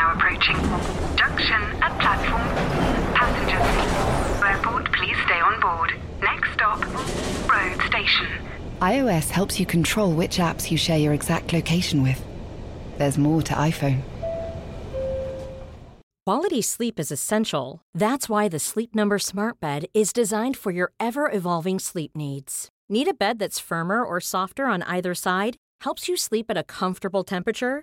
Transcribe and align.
now 0.00 0.14
approaching. 0.14 0.56
Junction 1.14 1.60
at 1.84 1.92
platform. 2.00 2.48
Passengers. 3.14 4.42
Airport, 4.42 4.90
please 4.92 5.16
stay 5.26 5.40
on 5.40 5.60
board. 5.60 5.92
Next 6.22 6.52
stop, 6.54 6.80
road 7.52 7.78
station. 7.86 8.26
iOS 8.80 9.28
helps 9.28 9.60
you 9.60 9.66
control 9.66 10.10
which 10.12 10.38
apps 10.38 10.70
you 10.70 10.78
share 10.78 10.98
your 10.98 11.12
exact 11.12 11.52
location 11.52 12.02
with. 12.02 12.24
There's 12.96 13.18
more 13.18 13.42
to 13.42 13.52
iPhone. 13.52 14.00
Quality 16.24 16.62
sleep 16.62 16.98
is 16.98 17.12
essential. 17.12 17.82
That's 17.92 18.26
why 18.28 18.48
the 18.48 18.58
Sleep 18.58 18.94
Number 18.94 19.18
Smart 19.18 19.60
Bed 19.60 19.84
is 19.92 20.12
designed 20.14 20.56
for 20.56 20.70
your 20.70 20.92
ever 20.98 21.30
evolving 21.30 21.78
sleep 21.78 22.12
needs. 22.16 22.68
Need 22.88 23.08
a 23.08 23.14
bed 23.14 23.38
that's 23.38 23.58
firmer 23.58 24.02
or 24.02 24.20
softer 24.20 24.64
on 24.64 24.82
either 24.84 25.14
side? 25.14 25.56
Helps 25.82 26.08
you 26.08 26.16
sleep 26.16 26.46
at 26.50 26.56
a 26.56 26.64
comfortable 26.64 27.24
temperature? 27.24 27.82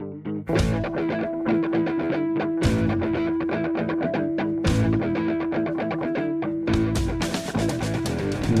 Música 0.00 1.39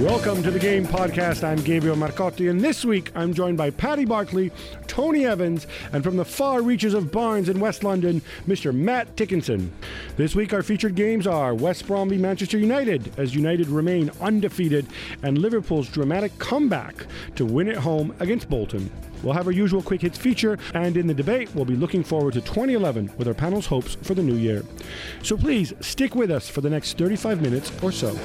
Welcome 0.00 0.42
to 0.44 0.50
the 0.50 0.58
Game 0.58 0.86
Podcast. 0.86 1.44
I'm 1.44 1.58
Gabriele 1.58 1.94
Marcotti, 1.94 2.48
and 2.48 2.58
this 2.58 2.86
week 2.86 3.12
I'm 3.14 3.34
joined 3.34 3.58
by 3.58 3.68
Paddy 3.68 4.06
Barclay, 4.06 4.50
Tony 4.86 5.26
Evans, 5.26 5.66
and 5.92 6.02
from 6.02 6.16
the 6.16 6.24
far 6.24 6.62
reaches 6.62 6.94
of 6.94 7.12
Barnes 7.12 7.50
in 7.50 7.60
West 7.60 7.84
London, 7.84 8.22
Mr. 8.48 8.74
Matt 8.74 9.14
Dickinson. 9.14 9.70
This 10.16 10.34
week 10.34 10.54
our 10.54 10.62
featured 10.62 10.94
games 10.94 11.26
are 11.26 11.54
West 11.54 11.86
Brom 11.86 12.08
v 12.08 12.16
Manchester 12.16 12.56
United, 12.56 13.12
as 13.18 13.34
United 13.34 13.68
remain 13.68 14.10
undefeated, 14.22 14.86
and 15.22 15.36
Liverpool's 15.36 15.90
dramatic 15.90 16.38
comeback 16.38 17.04
to 17.34 17.44
win 17.44 17.68
at 17.68 17.76
home 17.76 18.14
against 18.20 18.48
Bolton. 18.48 18.90
We'll 19.22 19.34
have 19.34 19.48
our 19.48 19.52
usual 19.52 19.82
quick 19.82 20.00
hits 20.00 20.16
feature, 20.16 20.58
and 20.72 20.96
in 20.96 21.08
the 21.08 21.14
debate, 21.14 21.54
we'll 21.54 21.66
be 21.66 21.76
looking 21.76 22.04
forward 22.04 22.32
to 22.32 22.40
2011 22.40 23.12
with 23.18 23.28
our 23.28 23.34
panel's 23.34 23.66
hopes 23.66 23.96
for 23.96 24.14
the 24.14 24.22
new 24.22 24.36
year. 24.36 24.64
So 25.22 25.36
please 25.36 25.74
stick 25.80 26.14
with 26.14 26.30
us 26.30 26.48
for 26.48 26.62
the 26.62 26.70
next 26.70 26.96
35 26.96 27.42
minutes 27.42 27.70
or 27.82 27.92
so. 27.92 28.18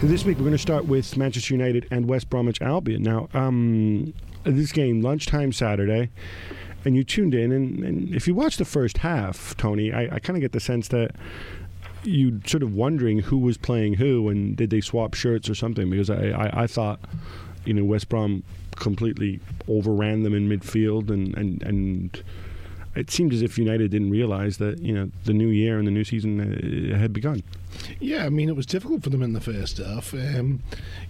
This 0.00 0.24
week 0.24 0.36
we're 0.36 0.44
going 0.44 0.52
to 0.52 0.58
start 0.58 0.84
with 0.84 1.16
Manchester 1.16 1.54
United 1.54 1.88
and 1.90 2.06
West 2.06 2.30
Bromwich 2.30 2.62
Albion. 2.62 3.02
Now, 3.02 3.28
um, 3.34 4.14
this 4.44 4.70
game 4.70 5.02
lunchtime 5.02 5.52
Saturday, 5.52 6.10
and 6.84 6.94
you 6.94 7.02
tuned 7.02 7.34
in, 7.34 7.50
and, 7.50 7.82
and 7.82 8.14
if 8.14 8.28
you 8.28 8.34
watch 8.34 8.58
the 8.58 8.64
first 8.64 8.98
half, 8.98 9.56
Tony, 9.56 9.92
I, 9.92 10.02
I 10.14 10.18
kind 10.20 10.36
of 10.36 10.40
get 10.40 10.52
the 10.52 10.60
sense 10.60 10.86
that 10.88 11.16
you 12.04 12.40
sort 12.46 12.62
of 12.62 12.72
wondering 12.74 13.18
who 13.18 13.38
was 13.38 13.58
playing 13.58 13.94
who, 13.94 14.28
and 14.28 14.56
did 14.56 14.70
they 14.70 14.80
swap 14.80 15.14
shirts 15.14 15.50
or 15.50 15.56
something? 15.56 15.90
Because 15.90 16.10
I, 16.10 16.28
I, 16.28 16.62
I 16.62 16.66
thought, 16.68 17.00
you 17.64 17.74
know, 17.74 17.84
West 17.84 18.08
Brom 18.08 18.44
completely 18.76 19.40
overran 19.66 20.22
them 20.22 20.32
in 20.32 20.48
midfield, 20.48 21.10
and 21.10 21.36
and 21.36 21.60
and 21.64 22.22
it 22.94 23.10
seemed 23.10 23.32
as 23.32 23.42
if 23.42 23.58
United 23.58 23.90
didn't 23.90 24.10
realize 24.10 24.58
that 24.58 24.80
you 24.80 24.94
know 24.94 25.10
the 25.24 25.32
new 25.32 25.48
year 25.48 25.76
and 25.76 25.88
the 25.88 25.92
new 25.92 26.04
season 26.04 26.92
uh, 26.92 26.96
had 26.96 27.12
begun. 27.12 27.42
Yeah, 28.00 28.26
I 28.26 28.28
mean, 28.28 28.48
it 28.48 28.56
was 28.56 28.66
difficult 28.66 29.02
for 29.02 29.10
them 29.10 29.22
in 29.22 29.32
the 29.32 29.40
first 29.40 29.78
half. 29.78 30.14
Um, 30.14 30.62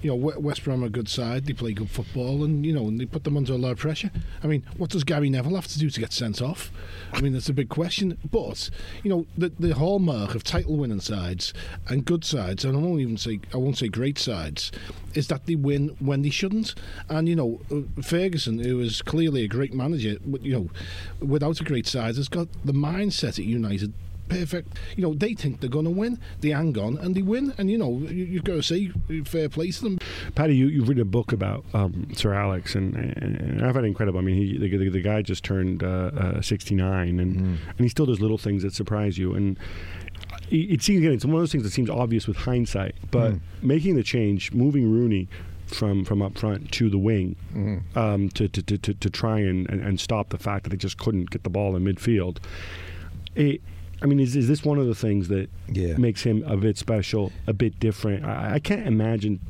you 0.03 0.11
know, 0.11 0.15
West 0.17 0.65
Brom 0.65 0.83
are 0.83 0.87
a 0.87 0.91
good 0.91 1.09
side. 1.09 1.47
They 1.47 1.53
play 1.53 1.73
good 1.73 1.91
football, 1.91 2.45
and 2.45 2.65
you 2.65 2.73
know, 2.73 2.87
and 2.87 3.01
they 3.01 3.07
put 3.07 3.25
them 3.25 3.37
under 3.37 3.53
a 3.53 3.57
lot 3.57 3.73
of 3.73 3.79
pressure. 3.79 4.11
I 4.43 4.47
mean, 4.47 4.65
what 4.77 4.91
does 4.91 5.05
Gary 5.05 5.31
Neville 5.31 5.57
have 5.57 5.67
to 5.69 5.79
do 5.79 5.91
to 5.91 6.01
get 6.01 6.13
sent 6.13 6.41
off? 6.41 6.71
I 7.13 7.21
mean, 7.21 7.33
that's 7.33 7.49
a 7.49 7.55
big 7.55 7.69
question. 7.69 8.19
But 8.31 8.71
you 9.03 9.11
know, 9.11 9.27
the 9.37 9.53
the 9.59 9.75
hallmark 9.75 10.35
of 10.35 10.45
title-winning 10.45 11.01
sides 11.01 11.53
and 11.89 12.05
good 12.05 12.25
sides, 12.25 12.65
and 12.65 12.77
I 12.77 12.81
won't 12.81 13.01
even 13.01 13.17
say 13.17 13.41
I 13.53 13.57
won't 13.57 13.79
say 13.79 13.89
great 13.89 14.19
sides, 14.19 14.73
is 15.15 15.29
that 15.29 15.47
they 15.47 15.57
win 15.57 15.97
when 15.99 16.23
they 16.23 16.31
shouldn't. 16.31 16.75
And 17.09 17.29
you 17.29 17.37
know, 17.37 17.61
uh, 17.71 18.03
Ferguson, 18.03 18.59
who 18.59 18.81
is 18.81 19.03
clearly 19.03 19.45
a 19.45 19.49
great 19.49 19.75
manager, 19.75 20.17
you 20.41 20.53
know, 20.53 20.71
without 21.27 21.61
a 21.61 21.65
great 21.65 21.87
side, 21.87 22.17
has 22.17 22.29
got 22.29 22.49
the 22.65 22.73
mindset 22.73 23.39
at 23.39 23.45
United 23.45 23.93
perfect. 24.29 24.79
You 24.97 25.03
know, 25.03 25.15
they 25.15 25.35
think 25.35 25.61
they're 25.61 25.71
going 25.71 25.85
to 25.85 25.91
win. 25.91 26.19
They 26.41 26.51
hang 26.51 26.79
on 26.79 26.99
and 26.99 27.15
they 27.15 27.23
win. 27.23 27.55
And, 27.59 27.71
you 27.71 27.79
know, 27.79 27.99
you, 27.99 28.37
have 28.37 28.45
got 28.45 28.55
to 28.55 28.63
say 28.63 28.91
fair 29.25 29.49
play 29.49 29.71
to 29.71 29.83
them. 29.83 29.99
Paddy, 30.35 30.57
you, 30.57 30.69
you've 30.69 30.89
written 30.89 31.03
a 31.03 31.07
book 31.07 31.33
about 31.33 31.65
um, 31.75 32.09
Sir 32.15 32.35
Alex, 32.35 32.75
and, 32.75 32.95
and, 32.95 33.65
I 33.65 33.73
find 33.73 33.85
it 33.85 33.89
incredible. 33.89 34.19
I 34.19 34.23
mean, 34.23 34.37
he, 34.37 34.59
the, 34.59 34.77
the, 34.77 34.89
the 34.89 35.01
guy 35.01 35.23
just 35.23 35.45
turned 35.45 35.83
uh, 35.83 36.11
uh, 36.17 36.43
69, 36.43 37.21
and, 37.21 37.37
mm. 37.37 37.41
and 37.41 37.79
he 37.79 37.89
still 37.89 38.07
does 38.07 38.21
little 38.21 38.39
things 38.39 38.63
that 38.63 38.75
surprise 38.75 39.19
you. 39.19 39.35
And 39.35 39.59
it 40.51 40.83
seems, 40.83 41.01
again, 41.01 41.13
it's 41.13 41.25
one 41.25 41.35
of 41.35 41.41
those 41.41 41.53
things 41.53 41.65
that 41.65 41.73
seems 41.73 41.91
obvious 41.91 42.27
with 42.27 42.39
hindsight, 42.39 42.95
but 43.11 43.33
mm. 43.33 43.41
making 43.63 43.97
the 43.97 44.03
change, 44.03 44.53
moving 44.53 44.91
Rooney 44.91 45.29
from 45.67 46.05
from 46.05 46.23
up 46.23 46.39
front 46.39 46.73
to 46.73 46.89
the 46.89 46.99
wing 46.99 47.37
mm 47.55 47.97
um, 47.97 48.29
to, 48.31 48.49
to, 48.49 48.63
to, 48.63 48.95
to, 48.95 49.11
try 49.11 49.39
and, 49.39 49.69
and, 49.69 49.83
and, 49.83 50.01
stop 50.01 50.31
the 50.31 50.39
fact 50.39 50.65
that 50.65 50.71
they 50.71 50.77
just 50.77 50.97
couldn't 50.99 51.31
get 51.31 51.43
the 51.43 51.51
ball 51.51 51.77
in 51.77 51.85
midfield. 51.85 52.39
It, 53.35 53.61
I 54.01 54.07
mean, 54.07 54.21
is, 54.21 54.37
is 54.37 54.49
this 54.49 54.65
one 54.65 54.79
of 54.79 54.87
the 54.87 54.95
things 54.95 55.29
that 55.29 55.51
yeah. 55.73 55.97
makes 55.97 56.23
him 56.23 56.45
a 56.47 56.57
bit 56.57 56.79
special, 56.79 57.33
a 57.47 57.53
bit 57.53 57.81
different? 57.81 58.25
I, 58.25 58.55
I, 58.55 58.59
can't 58.61 58.87
imagine 58.87 59.41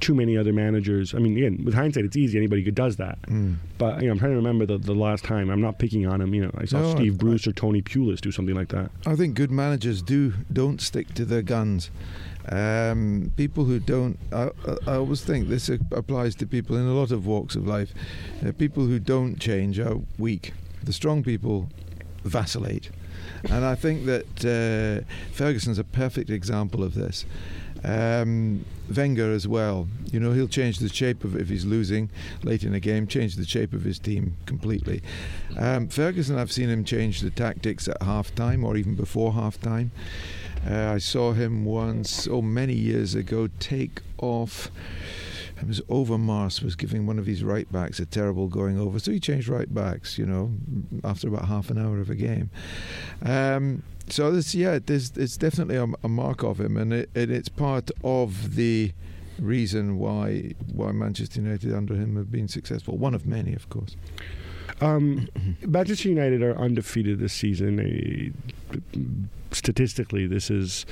too 0.00 0.14
many 0.14 0.36
other 0.36 0.52
managers. 0.52 1.14
I 1.14 1.18
mean, 1.18 1.36
again, 1.36 1.64
with 1.64 1.74
hindsight, 1.74 2.04
it's 2.04 2.16
easy. 2.16 2.38
Anybody 2.38 2.62
who 2.62 2.70
does 2.70 2.96
that. 2.96 3.20
Mm. 3.22 3.56
But 3.78 4.00
you 4.00 4.06
know, 4.06 4.12
I'm 4.12 4.18
trying 4.18 4.32
to 4.32 4.36
remember 4.36 4.66
the, 4.66 4.78
the 4.78 4.94
last 4.94 5.24
time. 5.24 5.50
I'm 5.50 5.60
not 5.60 5.78
picking 5.78 6.06
on 6.06 6.20
him. 6.20 6.32
You 6.34 6.46
know, 6.46 6.50
I 6.56 6.64
saw 6.64 6.80
no, 6.80 6.94
Steve 6.94 7.14
I, 7.14 7.16
Bruce 7.16 7.46
I, 7.46 7.50
or 7.50 7.52
Tony 7.52 7.82
Pulis 7.82 8.20
do 8.20 8.32
something 8.32 8.54
like 8.54 8.68
that. 8.68 8.90
I 9.06 9.14
think 9.14 9.34
good 9.34 9.50
managers 9.50 10.02
do 10.02 10.32
don't 10.52 10.80
stick 10.80 11.12
to 11.14 11.24
their 11.24 11.42
guns. 11.42 11.90
Um, 12.48 13.32
people 13.36 13.64
who 13.64 13.80
don't, 13.80 14.16
I, 14.32 14.50
I, 14.86 14.94
always 14.94 15.20
think 15.20 15.48
this 15.48 15.68
applies 15.68 16.36
to 16.36 16.46
people 16.46 16.76
in 16.76 16.86
a 16.86 16.94
lot 16.94 17.10
of 17.10 17.26
walks 17.26 17.56
of 17.56 17.66
life. 17.66 17.92
Uh, 18.46 18.52
people 18.52 18.86
who 18.86 19.00
don't 19.00 19.36
change 19.40 19.80
are 19.80 19.96
weak. 20.16 20.52
The 20.84 20.92
strong 20.92 21.24
people 21.24 21.68
vacillate 22.22 22.90
and 23.50 23.64
I 23.64 23.74
think 23.74 24.06
that 24.06 24.44
uh, 24.44 25.04
Ferguson's 25.32 25.78
a 25.78 25.84
perfect 25.84 26.30
example 26.30 26.82
of 26.82 26.94
this. 26.94 27.24
Um, 27.84 28.64
Wenger 28.94 29.32
as 29.32 29.46
well. 29.46 29.88
You 30.12 30.20
know, 30.20 30.32
he'll 30.32 30.48
change 30.48 30.78
the 30.78 30.88
shape 30.88 31.24
of 31.24 31.36
if 31.36 31.48
he's 31.48 31.64
losing 31.64 32.10
late 32.42 32.62
in 32.62 32.74
a 32.74 32.80
game, 32.80 33.06
change 33.06 33.36
the 33.36 33.44
shape 33.44 33.72
of 33.72 33.82
his 33.82 33.98
team 33.98 34.36
completely. 34.46 35.02
Um, 35.56 35.88
Ferguson, 35.88 36.38
I've 36.38 36.52
seen 36.52 36.68
him 36.68 36.84
change 36.84 37.20
the 37.20 37.30
tactics 37.30 37.88
at 37.88 38.02
half 38.02 38.34
time 38.34 38.64
or 38.64 38.76
even 38.76 38.94
before 38.94 39.32
half 39.32 39.60
time. 39.60 39.90
Uh, 40.68 40.92
I 40.94 40.98
saw 40.98 41.32
him 41.32 41.64
once, 41.64 42.26
oh, 42.26 42.42
many 42.42 42.74
years 42.74 43.14
ago, 43.14 43.48
take 43.60 44.00
off 44.18 44.70
it 45.60 45.66
was 45.66 45.80
Overmars 45.82 46.62
was 46.62 46.76
giving 46.76 47.06
one 47.06 47.18
of 47.18 47.26
his 47.26 47.42
right 47.42 47.70
backs 47.72 47.98
a 47.98 48.06
terrible 48.06 48.48
going 48.48 48.78
over, 48.78 48.98
so 48.98 49.10
he 49.10 49.20
changed 49.20 49.48
right 49.48 49.72
backs. 49.72 50.18
You 50.18 50.26
know, 50.26 50.52
after 51.02 51.28
about 51.28 51.46
half 51.46 51.70
an 51.70 51.78
hour 51.78 51.98
of 52.00 52.10
a 52.10 52.14
game. 52.14 52.50
Um, 53.22 53.82
so 54.08 54.30
this, 54.30 54.54
yeah, 54.54 54.78
there's 54.84 55.12
it's 55.16 55.36
definitely 55.36 55.76
a, 55.76 55.86
a 56.04 56.08
mark 56.08 56.42
of 56.42 56.60
him, 56.60 56.76
and, 56.76 56.92
it, 56.92 57.10
it's 57.14 57.48
part 57.48 57.90
of 58.04 58.54
the 58.54 58.92
reason 59.38 59.98
why 59.98 60.54
why 60.72 60.92
Manchester 60.92 61.40
United 61.40 61.74
under 61.74 61.94
him 61.94 62.16
have 62.16 62.30
been 62.30 62.48
successful. 62.48 62.96
One 62.96 63.14
of 63.14 63.26
many, 63.26 63.54
of 63.54 63.68
course. 63.68 63.96
Um, 64.80 65.28
Manchester 65.62 66.08
United 66.08 66.42
are 66.42 66.56
undefeated 66.56 67.18
this 67.18 67.32
season. 67.32 68.34
statistically, 69.52 70.26
this 70.26 70.50
is 70.50 70.86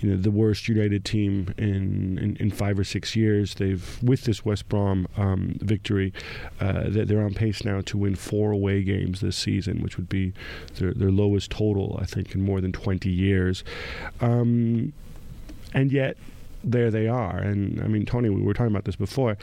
you 0.00 0.10
know 0.10 0.16
the 0.16 0.30
worst 0.30 0.68
United 0.68 1.04
team 1.04 1.54
in, 1.56 2.18
in, 2.18 2.36
in, 2.38 2.50
five 2.50 2.78
or 2.78 2.84
six 2.84 3.16
years. 3.16 3.54
They've 3.54 4.02
with 4.02 4.24
this 4.24 4.44
West 4.44 4.68
Brom 4.68 5.08
um, 5.16 5.56
victory, 5.60 6.12
uh, 6.60 6.84
they're 6.86 7.24
on 7.24 7.34
pace 7.34 7.64
now 7.64 7.80
to 7.82 7.98
win 7.98 8.14
four 8.14 8.52
away 8.52 8.82
games 8.82 9.20
this 9.20 9.36
season, 9.36 9.82
which 9.82 9.96
would 9.96 10.08
be 10.08 10.32
their, 10.76 10.92
their 10.92 11.10
lowest 11.10 11.50
total 11.50 11.98
I 12.00 12.06
think 12.06 12.34
in 12.34 12.42
more 12.42 12.60
than 12.60 12.72
twenty 12.72 13.10
years. 13.10 13.64
Um, 14.20 14.92
and 15.74 15.92
yet 15.92 16.16
there 16.64 16.90
they 16.90 17.08
are. 17.08 17.38
And 17.38 17.80
I 17.80 17.86
mean, 17.86 18.06
Tony, 18.06 18.30
we 18.30 18.42
were 18.42 18.54
talking 18.54 18.72
about 18.72 18.84
this 18.84 18.96
before. 18.96 19.36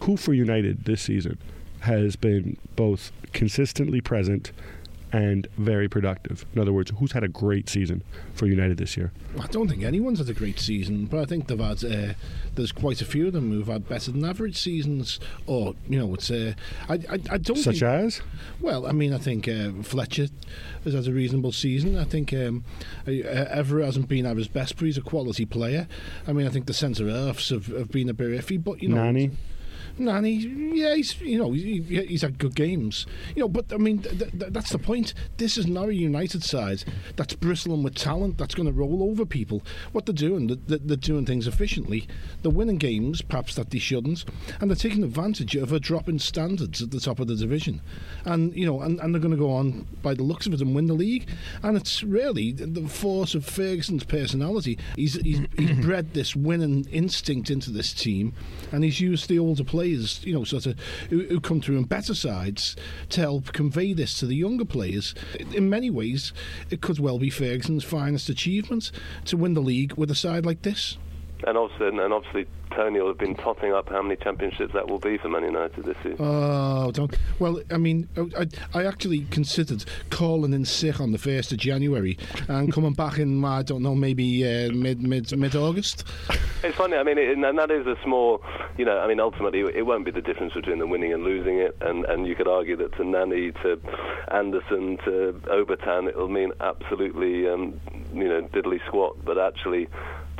Who 0.00 0.16
for 0.16 0.34
United 0.34 0.84
this 0.84 1.02
season 1.02 1.38
has 1.80 2.16
been 2.16 2.56
both 2.74 3.12
consistently 3.32 4.00
present 4.00 4.52
and 5.12 5.46
very 5.56 5.88
productive. 5.88 6.44
In 6.54 6.60
other 6.60 6.72
words, 6.72 6.92
who's 6.98 7.12
had 7.12 7.22
a 7.22 7.28
great 7.28 7.68
season 7.68 8.02
for 8.34 8.46
United 8.46 8.76
this 8.76 8.96
year? 8.96 9.12
I 9.40 9.46
don't 9.46 9.68
think 9.68 9.82
anyone's 9.82 10.18
had 10.18 10.28
a 10.28 10.34
great 10.34 10.58
season, 10.58 11.06
but 11.06 11.20
I 11.20 11.24
think 11.24 11.46
they've 11.46 11.58
had. 11.58 11.84
Uh, 11.84 12.14
there's 12.54 12.72
quite 12.72 13.00
a 13.00 13.04
few 13.04 13.28
of 13.28 13.32
them 13.32 13.50
who've 13.50 13.66
had 13.66 13.88
better 13.88 14.10
than 14.10 14.24
average 14.24 14.56
seasons, 14.56 15.20
or 15.46 15.74
you 15.88 15.98
know, 15.98 16.14
it's. 16.14 16.30
Uh, 16.30 16.54
I, 16.88 16.94
I, 16.94 17.18
I 17.30 17.38
don't. 17.38 17.56
Such 17.56 17.80
think, 17.80 17.82
as? 17.82 18.20
Well, 18.60 18.86
I 18.86 18.92
mean, 18.92 19.12
I 19.12 19.18
think 19.18 19.48
uh, 19.48 19.70
Fletcher 19.82 20.28
has 20.84 20.94
had 20.94 21.06
a 21.06 21.12
reasonable 21.12 21.52
season. 21.52 21.96
I 21.96 22.04
think 22.04 22.32
um, 22.32 22.64
uh, 23.06 23.10
Evra 23.10 23.84
hasn't 23.84 24.08
been 24.08 24.26
at 24.26 24.36
his 24.36 24.48
best, 24.48 24.76
but 24.76 24.86
he's 24.86 24.98
a 24.98 25.02
quality 25.02 25.44
player. 25.44 25.86
I 26.26 26.32
mean, 26.32 26.46
I 26.46 26.50
think 26.50 26.66
the 26.66 26.74
centre 26.74 27.08
halves 27.08 27.50
have, 27.50 27.66
have 27.66 27.90
been 27.90 28.08
a 28.08 28.14
bit 28.14 28.30
iffy, 28.30 28.62
but 28.62 28.82
you 28.82 28.88
know, 28.88 28.96
Nani? 28.96 29.30
Nani, 29.98 30.32
yeah, 30.32 30.94
he's 30.94 31.18
you 31.20 31.38
know 31.38 31.52
he, 31.52 31.80
he's 31.80 32.22
had 32.22 32.38
good 32.38 32.54
games, 32.54 33.06
you 33.34 33.40
know. 33.40 33.48
But 33.48 33.72
I 33.72 33.76
mean, 33.76 34.02
th- 34.02 34.18
th- 34.18 34.52
that's 34.52 34.70
the 34.70 34.78
point. 34.78 35.14
This 35.36 35.56
is 35.56 35.66
not 35.66 35.88
a 35.88 35.94
United 35.94 36.42
side 36.42 36.84
that's 37.16 37.34
bristling 37.34 37.82
with 37.82 37.94
talent 37.94 38.38
that's 38.38 38.54
going 38.54 38.66
to 38.66 38.72
roll 38.72 39.02
over 39.02 39.24
people. 39.24 39.62
What 39.92 40.06
they're 40.06 40.14
doing, 40.14 40.46
they're, 40.66 40.78
they're 40.78 40.96
doing 40.96 41.24
things 41.24 41.46
efficiently. 41.46 42.06
They're 42.42 42.52
winning 42.52 42.76
games, 42.76 43.22
perhaps 43.22 43.54
that 43.54 43.70
they 43.70 43.78
shouldn't, 43.78 44.24
and 44.60 44.70
they're 44.70 44.76
taking 44.76 45.02
advantage 45.02 45.56
of 45.56 45.72
a 45.72 45.80
drop 45.80 46.08
in 46.08 46.18
standards 46.18 46.82
at 46.82 46.90
the 46.90 47.00
top 47.00 47.18
of 47.18 47.28
the 47.28 47.36
division. 47.36 47.80
And 48.24 48.54
you 48.54 48.66
know, 48.66 48.82
and, 48.82 49.00
and 49.00 49.14
they're 49.14 49.22
going 49.22 49.34
to 49.34 49.38
go 49.38 49.52
on 49.52 49.86
by 50.02 50.14
the 50.14 50.22
looks 50.22 50.46
of 50.46 50.52
it 50.52 50.60
and 50.60 50.74
win 50.74 50.86
the 50.86 50.94
league. 50.94 51.28
And 51.62 51.76
it's 51.76 52.02
really 52.02 52.52
the 52.52 52.88
force 52.88 53.34
of 53.34 53.44
Ferguson's 53.46 54.04
personality. 54.04 54.78
He's 54.94 55.14
he's, 55.14 55.40
he's 55.56 55.78
bred 55.78 56.12
this 56.12 56.36
winning 56.36 56.86
instinct 56.90 57.50
into 57.50 57.70
this 57.70 57.94
team, 57.94 58.34
and 58.72 58.84
he's 58.84 59.00
used 59.00 59.28
the 59.28 59.38
older 59.38 59.64
players 59.64 59.85
players, 59.86 60.24
you 60.24 60.34
know, 60.34 60.44
sort 60.44 60.66
of 60.66 60.78
who, 61.10 61.22
who, 61.24 61.40
come 61.40 61.60
through 61.60 61.78
in 61.78 61.84
better 61.84 62.14
sides 62.14 62.76
to 63.10 63.20
help 63.20 63.52
convey 63.52 63.92
this 63.92 64.18
to 64.18 64.26
the 64.26 64.34
younger 64.34 64.64
players. 64.64 65.14
In 65.54 65.70
many 65.70 65.90
ways, 65.90 66.32
it 66.70 66.80
could 66.80 66.98
well 66.98 67.18
be 67.18 67.30
Ferguson's 67.30 67.84
finest 67.84 68.28
achievement 68.28 68.90
to 69.26 69.36
win 69.36 69.54
the 69.54 69.60
league 69.60 69.94
with 69.94 70.10
a 70.10 70.14
side 70.14 70.44
like 70.44 70.62
this. 70.62 70.98
And 71.46 71.56
obviously, 71.56 71.86
and 71.86 72.12
obviously, 72.12 72.46
Tony 72.74 73.00
will 73.00 73.08
have 73.08 73.18
been 73.18 73.36
totting 73.36 73.72
up 73.72 73.88
how 73.88 74.02
many 74.02 74.16
championships 74.16 74.72
that 74.74 74.88
will 74.88 74.98
be 74.98 75.16
for 75.16 75.28
Man 75.28 75.44
United 75.44 75.84
this 75.84 75.96
season. 75.98 76.16
Oh, 76.18 76.90
don't. 76.90 77.16
Well, 77.38 77.60
I 77.70 77.76
mean, 77.76 78.08
I, 78.36 78.48
I 78.74 78.84
actually 78.84 79.20
considered 79.30 79.84
calling 80.10 80.52
in 80.52 80.64
sick 80.64 81.00
on 81.00 81.12
the 81.12 81.18
first 81.18 81.52
of 81.52 81.58
January 81.58 82.18
and 82.48 82.72
coming 82.72 82.94
back 82.94 83.18
in, 83.18 83.44
I 83.44 83.62
don't 83.62 83.82
know, 83.82 83.94
maybe 83.94 84.44
uh, 84.44 84.72
mid 84.72 85.00
mid 85.02 85.36
mid 85.38 85.54
August. 85.54 86.04
It's 86.64 86.76
funny. 86.76 86.96
I 86.96 87.04
mean, 87.04 87.16
it, 87.16 87.38
and 87.38 87.58
that 87.58 87.70
is 87.70 87.86
a 87.86 87.96
small. 88.02 88.42
You 88.76 88.84
know, 88.84 88.98
I 88.98 89.06
mean, 89.06 89.20
ultimately, 89.20 89.60
it 89.60 89.86
won't 89.86 90.04
be 90.04 90.10
the 90.10 90.20
difference 90.20 90.52
between 90.52 90.80
the 90.80 90.86
winning 90.86 91.12
and 91.12 91.22
losing 91.22 91.58
it. 91.58 91.76
And 91.80 92.04
and 92.06 92.26
you 92.26 92.34
could 92.34 92.48
argue 92.48 92.76
that 92.78 92.92
to 92.96 93.04
Nani, 93.04 93.52
to 93.62 93.80
Anderson, 94.32 94.96
to 95.04 95.40
Obertan, 95.46 96.08
it'll 96.08 96.28
mean 96.28 96.50
absolutely, 96.60 97.48
um, 97.48 97.80
you 98.12 98.28
know, 98.28 98.42
diddly 98.42 98.84
squat. 98.86 99.24
But 99.24 99.38
actually 99.38 99.88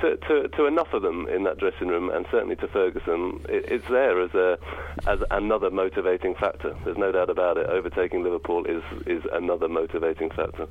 to, 0.01 0.17
to, 0.17 0.49
to 0.49 0.67
enough 0.67 0.93
of 0.93 1.03
them 1.03 1.29
in 1.29 1.45
that 1.45 1.59
dressing 1.59 1.89
room, 1.89 2.11
and 2.11 2.27
certainly 2.31 2.57
to 2.57 2.69
Ferguson, 2.69 3.45
it, 3.49 3.65
it's 3.69 3.89
there 3.89 4.21
as 4.21 4.35
a 4.35 4.59
as 5.07 5.21
another 5.31 5.71
motivating 5.71 6.35
factor. 6.35 6.77
There's 6.85 6.97
no 6.97 7.13
doubt 7.13 7.31
about 7.31 7.57
it. 7.57 7.67
Overtaking 7.67 8.23
Liverpool 8.23 8.65
is 8.67 8.83
is 9.07 9.23
another 9.33 9.69
motivating 9.69 10.31
factor. 10.31 10.67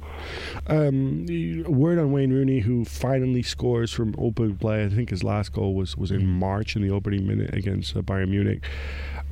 Um, 0.68 1.26
word 1.68 2.00
on 2.00 2.12
Wayne 2.12 2.32
Rooney, 2.32 2.60
who 2.60 2.86
finally 2.86 3.44
scores 3.44 3.92
from 3.92 4.16
open 4.18 4.58
play. 4.58 4.86
I 4.86 4.90
think 4.90 5.10
his 5.10 5.24
last 5.24 5.54
goal 5.54 5.76
was 5.76 5.98
was 5.98 6.12
in 6.12 6.26
March 6.28 6.76
in 6.76 6.82
the 6.82 6.92
opening 6.92 7.28
minute 7.28 7.54
against 7.54 7.96
uh, 7.96 8.02
Bayern 8.02 8.30
Munich. 8.30 8.64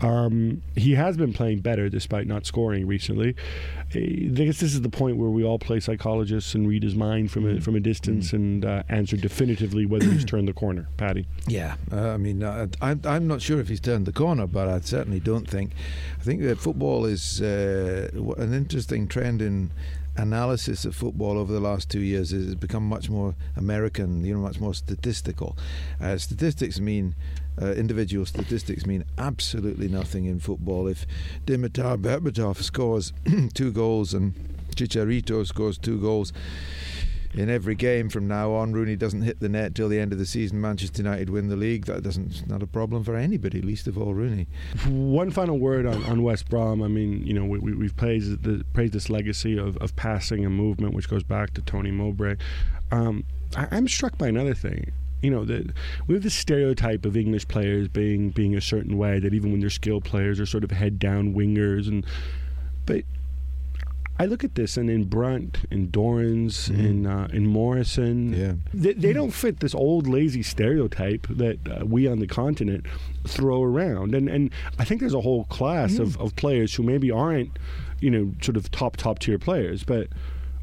Um, 0.02 0.62
he 0.76 0.96
has 0.96 1.18
been 1.18 1.34
playing 1.34 1.60
better 1.60 1.88
despite 1.88 2.28
not 2.28 2.46
scoring 2.46 2.88
recently. 2.88 3.36
I 3.96 4.00
guess 4.00 4.60
this 4.60 4.74
is 4.74 4.82
the 4.82 4.90
point 4.90 5.18
where 5.18 5.30
we 5.30 5.44
all 5.44 5.60
play 5.60 5.80
psychologists 5.80 6.56
and 6.56 6.68
read 6.68 6.84
his 6.84 6.96
mind 6.96 7.32
from 7.32 7.48
a, 7.48 7.62
from 7.62 7.76
a 7.76 7.80
distance 7.80 8.34
and 8.34 8.66
uh, 8.66 8.84
answer 8.90 9.16
definitively 9.16 9.83
whether 9.86 10.06
he's 10.06 10.26
turned 10.26 10.48
the 10.48 10.54
corner. 10.54 10.88
Paddy? 10.98 11.26
Yeah, 11.48 11.76
uh, 11.92 12.10
I 12.10 12.18
mean, 12.18 12.44
uh, 12.44 12.68
I'm, 12.82 13.02
I'm 13.06 13.28
not 13.28 13.42
sure 13.42 13.60
if 13.60 13.68
he's 13.68 13.80
turned 13.80 14.06
the 14.06 14.14
corner, 14.14 14.48
but 14.48 14.68
I 14.68 14.80
certainly 14.80 15.20
don't 15.20 15.50
think. 15.50 15.72
I 16.20 16.24
think 16.24 16.42
that 16.42 16.60
football 16.60 17.06
is 17.06 17.42
uh, 17.42 18.10
an 18.38 18.54
interesting 18.54 19.08
trend 19.08 19.42
in 19.42 19.72
analysis 20.16 20.86
of 20.86 20.96
football 20.96 21.38
over 21.38 21.52
the 21.52 21.60
last 21.60 21.90
two 21.90 22.00
years 22.00 22.32
It's 22.34 22.54
become 22.56 22.88
much 22.88 23.10
more 23.10 23.36
American, 23.58 24.24
you 24.24 24.34
know, 24.34 24.42
much 24.42 24.60
more 24.60 24.74
statistical. 24.74 25.58
Uh, 26.00 26.18
statistics 26.18 26.80
mean 26.80 27.16
uh, 27.62 27.72
individual 27.74 28.26
statistics 28.26 28.86
mean 28.86 29.06
absolutely 29.18 29.88
nothing 29.88 30.26
in 30.26 30.40
football. 30.40 30.88
If 30.88 31.06
Dimitar 31.46 31.98
Berbatov 31.98 32.58
scores 32.62 33.14
two 33.54 33.72
goals 33.72 34.14
and 34.14 34.34
Chicharito 34.76 35.46
scores 35.46 35.78
two 35.78 36.00
goals 36.00 36.34
in 37.34 37.50
every 37.50 37.76
game 37.76 38.10
from 38.10 38.28
now 38.28 38.52
on, 38.54 38.74
Rooney 38.74 38.96
doesn't 38.96 39.22
hit 39.22 39.40
the 39.40 39.50
net 39.50 39.76
till 39.76 39.90
the 39.90 40.00
end 40.00 40.14
of 40.14 40.20
the 40.20 40.26
season. 40.26 40.62
Manchester 40.62 41.02
United 41.02 41.30
win 41.30 41.50
the 41.50 41.56
league. 41.56 41.86
That 41.86 42.04
doesn't 42.04 42.48
not 42.48 42.62
a 42.62 42.68
problem 42.68 43.04
for 43.04 43.16
anybody, 43.16 43.62
least 43.62 43.88
of 43.88 43.98
all 43.98 44.14
Rooney. 44.14 44.48
One 44.88 45.32
final 45.32 45.58
word 45.58 45.86
on, 45.86 46.04
on 46.06 46.24
West 46.24 46.50
Brom. 46.50 46.82
I 46.82 46.88
mean, 46.88 47.26
you 47.26 47.34
know, 47.34 47.46
we, 47.46 47.60
we, 47.60 47.86
have 47.86 47.98
praised 47.98 48.44
the, 48.44 48.64
praised 48.74 48.94
this 48.94 49.10
legacy 49.10 49.58
of, 49.58 49.78
of 49.78 49.96
passing 49.96 50.46
and 50.46 50.56
movement, 50.56 50.94
which 50.94 51.10
goes 51.10 51.24
back 51.24 51.54
to 51.56 51.62
Tony 51.62 51.92
Mowbray. 51.92 52.36
Um, 52.92 53.24
I, 53.56 53.68
I'm 53.72 53.88
struck 53.88 54.18
by 54.18 54.28
another 54.28 54.54
thing 54.54 54.92
you 55.24 55.30
know, 55.30 55.46
the, 55.46 55.74
we 56.06 56.16
have 56.16 56.24
this 56.24 56.34
stereotype 56.34 57.06
of 57.06 57.16
English 57.16 57.48
players 57.48 57.88
being 57.88 58.30
being 58.32 58.56
a 58.56 58.62
certain 58.62 58.98
way 58.98 59.20
that 59.20 59.34
even 59.34 59.52
when 59.52 59.62
they're 59.62 59.70
skilled 59.70 60.04
players 60.04 60.38
are 60.38 60.46
sort 60.46 60.66
of 60.66 60.72
head 60.72 61.00
down 61.00 61.34
wingers 61.34 61.88
and 61.88 62.06
but 62.86 63.04
I 64.20 64.26
look 64.26 64.44
at 64.44 64.54
this 64.54 64.78
and 64.78 64.90
in 64.90 65.06
Brunt, 65.06 65.66
in 65.72 65.90
Dorrans 65.90 66.70
mm. 66.70 66.78
in 66.78 67.08
uh, 67.08 67.28
in 67.34 67.48
Morrison, 67.48 68.34
yeah. 68.34 68.54
they, 68.74 68.94
they, 68.94 69.12
don't 69.12 69.32
fit 69.32 69.60
this 69.60 69.74
old 69.74 70.08
lazy 70.08 70.44
stereotype 70.44 71.26
that 71.30 71.58
uh, 71.68 71.86
we 71.86 72.08
on 72.08 72.20
the 72.20 72.28
continent 72.28 72.86
throw 73.28 73.64
around. 73.64 74.14
And 74.14 74.30
and 74.30 74.52
I 74.78 74.86
think 74.86 75.00
there's 75.00 75.16
a 75.16 75.22
whole 75.22 75.46
class 75.46 75.94
mm. 75.94 76.02
of, 76.02 76.20
of 76.20 76.36
players 76.36 76.76
who 76.76 76.84
maybe 76.84 77.10
aren't, 77.10 77.58
you 78.02 78.12
know, 78.12 78.34
sort 78.42 78.56
of 78.56 78.70
top 78.70 78.98
top 78.98 79.18
tier 79.18 79.40
players. 79.40 79.84
But 79.84 80.10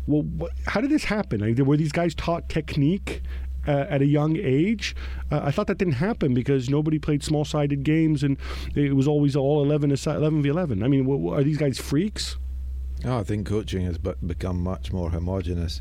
well, 0.07 0.25
how 0.67 0.81
did 0.81 0.91
this 0.91 1.05
happen? 1.05 1.41
Like, 1.41 1.59
were 1.67 1.77
these 1.77 1.93
guys 1.93 2.15
taught 2.15 2.49
technique 2.49 3.21
uh, 3.67 3.87
at 3.89 4.01
a 4.01 4.07
young 4.07 4.37
age. 4.37 4.97
Uh, 5.31 5.41
I 5.45 5.51
thought 5.51 5.67
that 5.67 5.79
didn't 5.79 5.95
happen 5.95 6.35
because 6.35 6.71
nobody 6.71 6.99
played 6.99 7.23
small 7.23 7.45
sided 7.45 7.83
games 7.83 8.23
and 8.23 8.39
it 8.75 8.97
was 8.97 9.07
always 9.07 9.37
all 9.37 9.63
11, 9.63 9.91
11 9.91 10.43
v 10.43 10.49
11. 10.49 10.83
I 10.83 10.89
mean, 10.89 11.29
are 11.31 11.43
these 11.43 11.59
guys 11.59 11.79
freaks? 11.79 12.37
Oh, 13.03 13.21
I 13.21 13.23
think 13.23 13.47
coaching 13.47 13.87
has 13.87 13.97
become 13.97 14.63
much 14.63 14.93
more 14.93 15.11
homogenous. 15.11 15.81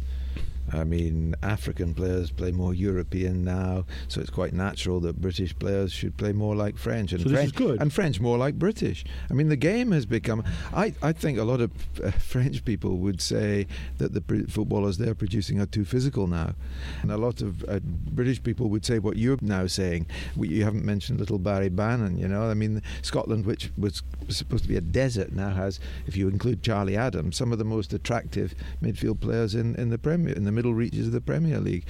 I 0.73 0.83
mean, 0.83 1.35
African 1.43 1.93
players 1.93 2.31
play 2.31 2.51
more 2.51 2.73
European 2.73 3.43
now, 3.43 3.85
so 4.07 4.21
it's 4.21 4.29
quite 4.29 4.53
natural 4.53 4.99
that 5.01 5.21
British 5.21 5.57
players 5.57 5.91
should 5.91 6.17
play 6.17 6.33
more 6.33 6.55
like 6.55 6.77
French, 6.77 7.13
and 7.13 7.21
so 7.21 7.29
French, 7.29 7.59
and 7.59 7.91
French 7.93 8.19
more 8.19 8.37
like 8.37 8.57
British. 8.57 9.05
I 9.29 9.33
mean, 9.33 9.49
the 9.49 9.55
game 9.55 9.91
has 9.91 10.05
become. 10.05 10.43
I, 10.73 10.93
I 11.01 11.11
think 11.11 11.37
a 11.37 11.43
lot 11.43 11.61
of 11.61 11.71
uh, 12.03 12.11
French 12.19 12.63
people 12.65 12.97
would 12.97 13.21
say 13.21 13.67
that 13.97 14.13
the 14.13 14.45
footballers 14.49 14.97
they're 14.97 15.15
producing 15.15 15.59
are 15.59 15.65
too 15.65 15.85
physical 15.85 16.27
now, 16.27 16.55
and 17.01 17.11
a 17.11 17.17
lot 17.17 17.41
of 17.41 17.63
uh, 17.65 17.79
British 17.83 18.41
people 18.41 18.69
would 18.69 18.85
say 18.85 18.99
what 18.99 19.17
you're 19.17 19.37
now 19.41 19.67
saying. 19.67 20.07
We, 20.35 20.49
you 20.49 20.63
haven't 20.63 20.85
mentioned 20.85 21.19
little 21.19 21.39
Barry 21.39 21.69
Bannan, 21.69 22.17
you 22.17 22.27
know. 22.27 22.49
I 22.49 22.53
mean, 22.53 22.81
Scotland, 23.01 23.45
which 23.45 23.71
was 23.77 24.03
supposed 24.29 24.63
to 24.63 24.69
be 24.69 24.77
a 24.77 24.81
desert, 24.81 25.31
now 25.33 25.49
has, 25.49 25.79
if 26.05 26.15
you 26.15 26.27
include 26.27 26.63
Charlie 26.63 26.97
Adams, 26.97 27.37
some 27.37 27.51
of 27.51 27.57
the 27.57 27.65
most 27.65 27.93
attractive 27.93 28.55
midfield 28.81 29.19
players 29.19 29.55
in, 29.55 29.75
in 29.75 29.89
the 29.89 29.97
Premier 29.97 30.33
in 30.33 30.43
the 30.45 30.51
middle 30.59 30.73
reaches 30.73 31.07
of 31.07 31.13
the 31.13 31.21
Premier 31.21 31.61
League 31.61 31.85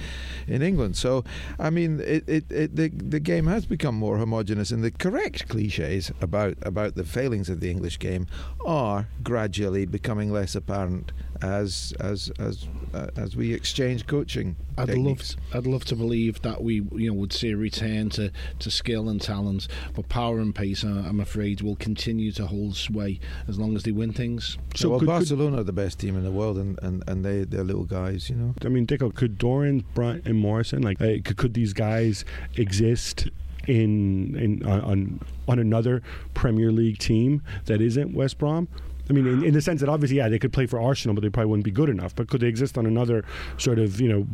in 0.46 0.62
England. 0.62 0.96
So, 0.96 1.24
I 1.58 1.70
mean, 1.70 1.98
it, 1.98 2.22
it, 2.28 2.44
it, 2.52 2.76
the, 2.76 2.88
the 2.88 3.18
game 3.18 3.48
has 3.48 3.66
become 3.66 3.96
more 3.96 4.18
homogenous, 4.18 4.70
and 4.70 4.84
the 4.84 4.92
correct 4.92 5.48
cliches 5.48 6.12
about, 6.20 6.54
about 6.62 6.94
the 6.94 7.02
failings 7.02 7.48
of 7.50 7.58
the 7.58 7.68
English 7.68 7.98
game 7.98 8.28
are 8.64 9.08
gradually 9.24 9.86
becoming 9.86 10.30
less 10.30 10.54
apparent 10.54 11.10
as 11.42 11.94
as 12.00 12.30
as 12.38 12.66
uh, 12.94 13.08
as 13.16 13.36
we 13.36 13.52
exchange 13.52 14.06
coaching. 14.06 14.56
I'd 14.76 14.86
techniques. 14.86 15.36
love 15.52 15.64
I'd 15.64 15.70
love 15.70 15.84
to 15.86 15.96
believe 15.96 16.42
that 16.42 16.62
we 16.62 16.82
you 16.92 17.10
know 17.10 17.14
would 17.14 17.32
see 17.32 17.50
a 17.50 17.56
return 17.56 18.10
to, 18.10 18.32
to 18.58 18.70
skill 18.70 19.08
and 19.08 19.20
talent, 19.20 19.68
but 19.94 20.08
power 20.08 20.38
and 20.38 20.54
pace, 20.54 20.84
uh, 20.84 21.04
I'm 21.06 21.20
afraid, 21.20 21.60
will 21.62 21.76
continue 21.76 22.32
to 22.32 22.46
hold 22.46 22.76
sway 22.76 23.20
as 23.48 23.58
long 23.58 23.76
as 23.76 23.82
they 23.82 23.92
win 23.92 24.12
things. 24.12 24.58
So 24.74 24.90
well, 24.90 24.98
could, 24.98 25.08
Barcelona 25.08 25.56
could, 25.56 25.60
are 25.60 25.64
the 25.64 25.72
best 25.72 25.98
team 25.98 26.16
in 26.16 26.24
the 26.24 26.30
world, 26.30 26.58
and, 26.58 26.78
and, 26.82 27.02
and 27.08 27.24
they 27.24 27.44
they're 27.44 27.64
little 27.64 27.84
guys, 27.84 28.30
you 28.30 28.36
know. 28.36 28.54
I 28.64 28.68
mean, 28.68 28.86
Dicko, 28.86 29.14
could 29.14 29.38
Doran, 29.38 29.84
Brunt, 29.94 30.26
and 30.26 30.38
Morrison 30.38 30.82
like 30.82 31.00
uh, 31.00 31.18
could, 31.24 31.36
could 31.36 31.54
these 31.54 31.72
guys 31.72 32.24
exist 32.56 33.28
in 33.66 34.34
in 34.36 34.66
on 34.66 35.20
on 35.46 35.58
another 35.58 36.02
Premier 36.34 36.72
League 36.72 36.98
team 36.98 37.42
that 37.66 37.80
isn't 37.80 38.14
West 38.14 38.38
Brom? 38.38 38.68
I 39.10 39.12
mean, 39.12 39.26
in, 39.26 39.44
in, 39.44 39.54
the 39.54 39.60
sense 39.60 39.80
that 39.80 39.88
obviously, 39.88 40.18
yeah, 40.18 40.28
they 40.28 40.38
could 40.38 40.52
play 40.52 40.66
for 40.66 40.80
Arsenal, 40.80 41.14
but 41.14 41.22
they 41.22 41.28
probably 41.28 41.50
wouldn't 41.50 41.64
be 41.64 41.72
good 41.72 41.88
enough. 41.88 42.14
But 42.14 42.28
could 42.28 42.40
they 42.40 42.46
exist 42.46 42.78
on 42.78 42.86
another 42.86 43.24
sort 43.58 43.80
of, 43.80 44.00
you 44.00 44.08
know, 44.08 44.26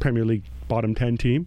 Premier 0.00 0.24
League 0.24 0.42
bottom 0.66 0.92
10 0.92 1.16
team? 1.18 1.46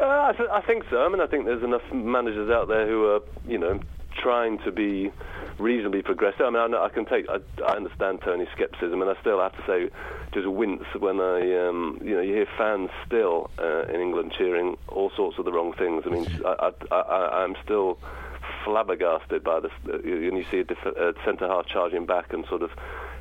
Uh, 0.00 0.04
I, 0.04 0.32
th- 0.36 0.48
I, 0.50 0.60
think 0.62 0.84
so. 0.90 1.04
I 1.04 1.08
mean, 1.08 1.20
I 1.20 1.28
think 1.28 1.44
there's 1.44 1.62
enough 1.62 1.82
managers 1.92 2.50
out 2.50 2.66
there 2.66 2.88
who 2.88 3.06
are, 3.06 3.20
you 3.46 3.56
know, 3.56 3.80
trying 4.20 4.58
to 4.64 4.72
be 4.72 5.12
reasonably 5.58 6.02
progressive. 6.02 6.40
I 6.40 6.50
mean, 6.50 6.60
I, 6.60 6.66
know, 6.66 6.82
I 6.82 6.88
can 6.88 7.04
take, 7.04 7.26
I, 7.28 7.38
I 7.64 7.76
understand 7.76 8.20
Tony's 8.24 8.48
scepticism, 8.58 9.00
and 9.00 9.10
I 9.10 9.20
still 9.20 9.40
have 9.40 9.52
to 9.52 9.64
say, 9.64 9.90
just 10.34 10.48
wince 10.48 10.82
when 10.98 11.20
I, 11.20 11.68
um, 11.68 12.00
you 12.02 12.14
know, 12.14 12.20
you 12.20 12.34
hear 12.34 12.48
fans 12.56 12.90
still 13.06 13.50
uh, 13.60 13.82
in 13.82 14.00
England 14.00 14.34
cheering 14.36 14.76
all 14.88 15.12
sorts 15.16 15.38
of 15.38 15.44
the 15.44 15.52
wrong 15.52 15.72
things. 15.72 16.02
I 16.04 16.10
mean, 16.10 16.26
I, 16.44 16.72
I, 16.90 16.94
I, 16.96 17.44
I'm 17.44 17.54
still 17.64 17.98
flabbergasted 18.64 19.44
by 19.44 19.60
this. 19.60 19.72
Uh, 19.88 19.98
and 19.98 20.36
you 20.36 20.44
see 20.50 20.58
a, 20.58 20.64
diff- 20.64 20.84
a 20.84 21.14
centre 21.24 21.48
half 21.48 21.66
charging 21.66 22.06
back 22.06 22.32
and 22.32 22.46
sort 22.46 22.62
of 22.62 22.70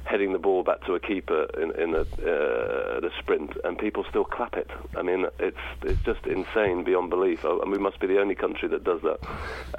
heading 0.07 0.31
the 0.31 0.39
ball 0.39 0.63
back 0.63 0.84
to 0.86 0.96
a 0.96 1.00
keeper 1.00 1.48
in, 1.62 1.72
in 1.79 1.93
a, 1.93 2.01
uh, 2.25 3.00
a 3.03 3.10
sprint, 3.19 3.51
and 3.63 3.77
people 3.77 4.05
still 4.10 4.24
clap 4.24 4.55
it. 4.55 4.69
I 4.96 5.01
mean, 5.01 5.27
it's 5.39 5.57
it's 5.84 6.01
just 6.03 6.25
insane 6.25 6.84
beyond 6.84 7.10
belief. 7.10 7.46
I, 7.46 7.50
and 7.62 7.72
we 7.72 7.77
must 7.77 8.00
be 8.00 8.07
the 8.07 8.19
only 8.19 8.36
country 8.36 8.67
that 8.69 8.84
does 8.84 9.01
that. 9.01 9.19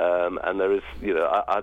Um, 0.01 0.39
and 0.45 0.61
there 0.61 0.73
is, 0.73 0.83
you 1.01 1.15
know, 1.15 1.25
I, 1.25 1.63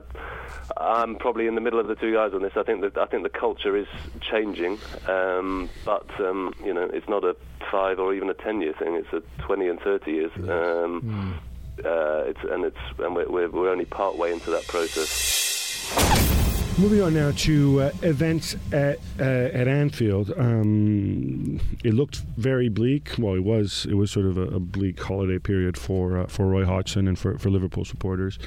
I, 0.77 1.03
am 1.03 1.15
probably 1.15 1.47
in 1.47 1.55
the 1.55 1.61
middle 1.61 1.79
of 1.79 1.87
the 1.87 1.95
two 1.95 2.13
guys 2.13 2.33
on 2.33 2.41
this. 2.41 2.53
I 2.55 2.63
think 2.63 2.81
that 2.81 2.97
I 2.97 3.05
think 3.05 3.23
the 3.23 3.29
culture 3.29 3.77
is 3.77 3.87
changing, 4.19 4.79
um, 5.07 5.69
but 5.85 6.09
um, 6.19 6.53
you 6.63 6.73
know, 6.73 6.89
it's 6.91 7.07
not 7.07 7.23
a 7.23 7.35
five 7.71 7.99
or 7.99 8.13
even 8.13 8.29
a 8.29 8.33
ten 8.33 8.61
year 8.61 8.73
thing. 8.73 8.95
It's 8.95 9.13
a 9.13 9.21
twenty 9.43 9.67
and 9.67 9.79
thirty 9.79 10.11
years. 10.11 10.31
Mm. 10.31 11.37
Uh, 11.83 12.23
it's, 12.25 12.39
and 12.49 12.63
it's 12.63 12.77
and 12.99 13.15
we're, 13.15 13.49
we're 13.49 13.69
only 13.69 13.85
part 13.85 14.17
way 14.17 14.31
into 14.31 14.49
that 14.51 14.65
process. 14.67 16.34
Moving 16.77 17.01
on 17.01 17.13
now 17.13 17.31
to 17.31 17.83
uh, 17.83 17.91
events 18.01 18.57
at 18.73 18.99
uh, 19.17 19.23
at 19.23 19.65
Anfield. 19.65 20.33
Um, 20.37 21.57
it 21.85 21.93
looked 21.93 22.17
very 22.35 22.67
bleak. 22.67 23.13
Well, 23.17 23.35
it 23.35 23.45
was 23.45 23.87
it 23.89 23.93
was 23.93 24.11
sort 24.11 24.25
of 24.25 24.37
a, 24.37 24.41
a 24.41 24.59
bleak 24.59 25.01
holiday 25.01 25.39
period 25.39 25.77
for 25.77 26.17
uh, 26.17 26.27
for 26.27 26.47
Roy 26.47 26.65
Hodgson 26.65 27.07
and 27.07 27.17
for, 27.17 27.37
for 27.37 27.49
Liverpool 27.49 27.85
supporters. 27.85 28.39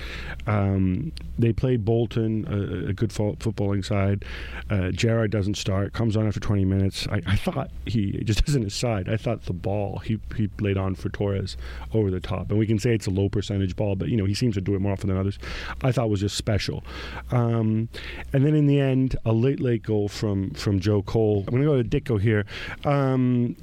Um, 0.47 1.11
they 1.39 1.55
played 1.55 1.87
Bolton, 1.87 2.47
a, 2.49 2.91
a 2.91 2.93
good 2.93 3.15
fo- 3.15 3.37
footballing 3.37 3.83
side. 3.83 4.27
Uh, 4.69 4.91
Gerrard 4.91 5.31
doesn't 5.31 5.57
start, 5.57 5.95
comes 5.95 6.15
on 6.15 6.27
after 6.27 6.41
20 6.41 6.67
minutes. 6.67 7.07
I, 7.11 7.23
I, 7.27 7.37
thought 7.37 7.71
he 7.87 8.23
just 8.25 8.43
as 8.49 8.55
an 8.55 8.67
aside, 8.67 9.09
I 9.09 9.17
thought 9.17 9.47
the 9.47 9.55
ball 9.55 10.01
he 10.01 10.21
he 10.37 10.49
played 10.49 10.77
on 10.77 10.97
for 10.97 11.09
Torres 11.09 11.57
over 11.95 12.11
the 12.11 12.21
top, 12.21 12.51
and 12.51 12.59
we 12.59 12.67
can 12.67 12.79
say 12.79 12.95
it's 12.95 13.07
a 13.07 13.11
low 13.11 13.31
percentage 13.31 13.75
ball, 13.75 13.97
but 13.97 14.09
you 14.09 14.19
know 14.19 14.27
he 14.27 14.35
seems 14.35 14.53
to 14.57 14.61
do 14.61 14.75
it 14.75 14.81
more 14.81 14.93
often 14.93 15.09
than 15.09 15.17
others. 15.17 15.39
I 15.81 15.93
thought 15.93 16.11
was 16.11 16.21
just 16.21 16.37
special. 16.37 16.85
Um, 17.31 17.89
and 18.33 18.45
then 18.45 18.55
in 18.55 18.67
the 18.67 18.81
end, 18.81 19.17
a 19.25 19.33
late, 19.33 19.61
late 19.61 19.83
goal 19.83 20.09
from 20.09 20.51
from 20.51 20.81
Joe 20.81 21.03
Cole. 21.03 21.45
I'm 21.47 21.55
going 21.55 21.63
to 21.63 21.69
go 21.69 21.83
to 21.83 21.89
Dicko 21.89 22.21
here. 22.21 22.45
Um, 22.85 23.57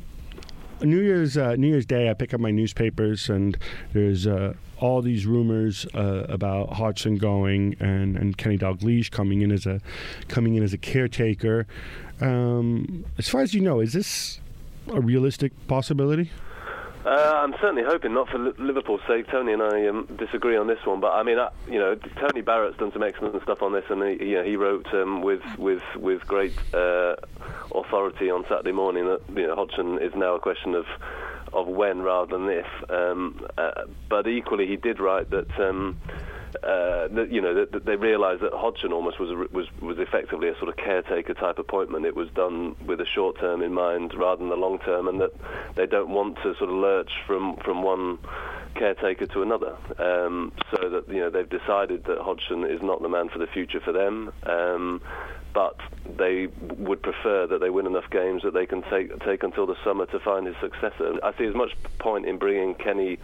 New 0.82 1.00
Year's 1.00 1.38
uh, 1.38 1.56
New 1.56 1.68
Year's 1.68 1.86
Day, 1.86 2.10
I 2.10 2.14
pick 2.14 2.34
up 2.34 2.40
my 2.40 2.52
newspapers 2.52 3.30
and 3.30 3.58
there's 3.94 4.28
uh, 4.28 4.54
all 4.78 5.02
these 5.02 5.26
rumors 5.26 5.86
uh, 5.94 6.26
about 6.28 6.74
Hodgson 6.74 7.16
going 7.18 7.76
and, 7.80 8.18
and 8.18 8.38
Kenny 8.38 8.58
Dalglish 8.58 9.10
coming 9.10 9.42
in 9.42 9.52
as 9.52 9.66
a 9.66 9.80
coming 10.28 10.56
in 10.56 10.64
as 10.64 10.74
a 10.74 10.78
caretaker. 10.78 11.66
Um, 12.22 13.06
as 13.18 13.30
far 13.30 13.42
as 13.42 13.54
you 13.54 13.62
know, 13.62 13.80
is 13.80 13.94
this 13.94 14.40
a 14.88 15.00
realistic 15.00 15.54
possibility? 15.68 16.32
Uh, 17.06 17.40
I'm 17.44 17.54
certainly 17.62 17.84
hoping 17.86 18.16
not 18.16 18.30
for 18.30 18.40
Liverpool's 18.40 19.02
sake. 19.08 19.28
Tony 19.30 19.54
and 19.54 19.62
I 19.62 19.86
um, 19.88 20.08
disagree 20.18 20.58
on 20.58 20.66
this 20.66 20.84
one, 20.86 21.00
but 21.00 21.12
I 21.12 21.22
mean, 21.22 21.38
you 21.70 21.78
know, 21.78 21.94
Tony 22.20 22.42
Barrett's 22.42 22.78
done 22.78 22.92
some 22.94 23.04
excellent 23.04 23.42
stuff 23.44 23.62
on 23.62 23.74
this, 23.74 23.84
and 23.92 24.20
he, 24.20 24.36
he 24.44 24.56
wrote 24.56 24.92
um, 24.92 25.22
with 25.22 25.44
with 25.60 25.84
with 25.96 26.26
great 26.26 26.58
uh, 26.74 27.16
authority 27.76 28.32
on 28.32 28.44
Saturday 28.50 28.72
morning 28.72 29.06
that 29.06 29.22
you 29.36 29.46
know 29.46 29.56
Hodgson 29.56 30.02
is 30.02 30.16
now 30.16 30.34
a 30.34 30.40
question 30.40 30.74
of 30.74 30.86
of 31.54 31.68
when 31.68 32.02
rather 32.02 32.40
than 32.40 32.50
if. 32.50 32.90
Um, 32.90 33.46
uh, 33.56 33.84
but 34.10 34.28
equally, 34.28 34.66
he 34.66 34.76
did 34.76 35.00
write 35.00 35.30
that. 35.30 35.60
Uh, 36.64 37.08
you 37.30 37.42
know, 37.42 37.54
that 37.54 37.86
they 37.86 37.96
realised 37.96 38.42
that 38.42 38.52
Hodgson 38.54 38.92
almost 38.94 39.20
was, 39.20 39.30
a, 39.30 39.56
was 39.56 39.68
was 39.82 39.98
effectively 40.00 40.50
a 40.50 40.56
sort 40.58 40.70
of 40.70 40.78
caretaker 40.78 41.34
type 41.34 41.60
appointment. 41.60 42.06
It 42.06 42.16
was 42.16 42.30
done 42.36 42.76
with 42.86 43.00
a 43.00 43.06
short 43.06 43.40
term 43.40 43.62
in 43.62 43.74
mind 43.74 44.14
rather 44.18 44.40
than 44.40 44.50
the 44.50 44.56
long 44.56 44.80
term, 44.80 45.08
and 45.08 45.22
that 45.22 45.32
they 45.76 45.86
don't 45.86 46.10
want 46.10 46.38
to 46.38 46.56
sort 46.58 46.70
of 46.70 46.76
lurch 46.76 47.12
from 47.28 47.58
from 47.64 47.84
one 47.84 48.20
caretaker 48.76 49.26
to 49.28 49.42
another. 49.42 49.78
Um, 49.98 50.52
so 50.72 50.90
that 50.90 51.06
you 51.08 51.20
know 51.20 51.30
they've 51.30 51.50
decided 51.50 52.06
that 52.06 52.20
Hodgson 52.20 52.64
is 52.66 52.82
not 52.82 53.02
the 53.02 53.10
man 53.10 53.30
for 53.30 53.40
the 53.40 53.48
future 53.48 53.80
for 53.80 53.92
them. 53.92 54.32
Um, 54.44 55.02
but 55.56 55.80
they 56.18 56.48
would 56.78 57.02
prefer 57.02 57.48
that 57.48 57.62
they 57.62 57.70
win 57.70 57.88
enough 57.88 58.10
games 58.12 58.44
that 58.44 58.54
they 58.54 58.66
can 58.66 58.84
take 58.84 59.18
take 59.22 59.42
until 59.42 59.66
the 59.66 59.78
summer 59.84 60.06
to 60.08 60.20
find 60.20 60.46
his 60.46 60.56
successor. 60.60 61.18
I 61.24 61.36
see 61.38 61.46
as 61.46 61.56
much 61.56 61.72
point 61.98 62.26
in 62.28 62.38
bringing 62.38 62.76
Kenny 62.76 63.18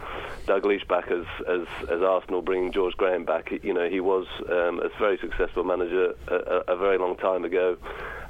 Dalglish 0.46 0.88
back 0.88 1.10
as, 1.10 1.26
as, 1.46 1.66
as 1.90 2.00
Arsenal 2.02 2.40
bringing 2.40 2.72
George 2.72 2.96
Graham 2.96 3.24
back. 3.24 3.52
You 3.62 3.74
know, 3.74 3.88
he 3.88 4.00
was 4.00 4.26
um, 4.48 4.80
a 4.80 4.88
very 4.98 5.18
successful 5.18 5.62
manager 5.62 6.14
a, 6.26 6.34
a, 6.34 6.74
a 6.74 6.76
very 6.76 6.98
long 6.98 7.16
time 7.16 7.44
ago. 7.44 7.76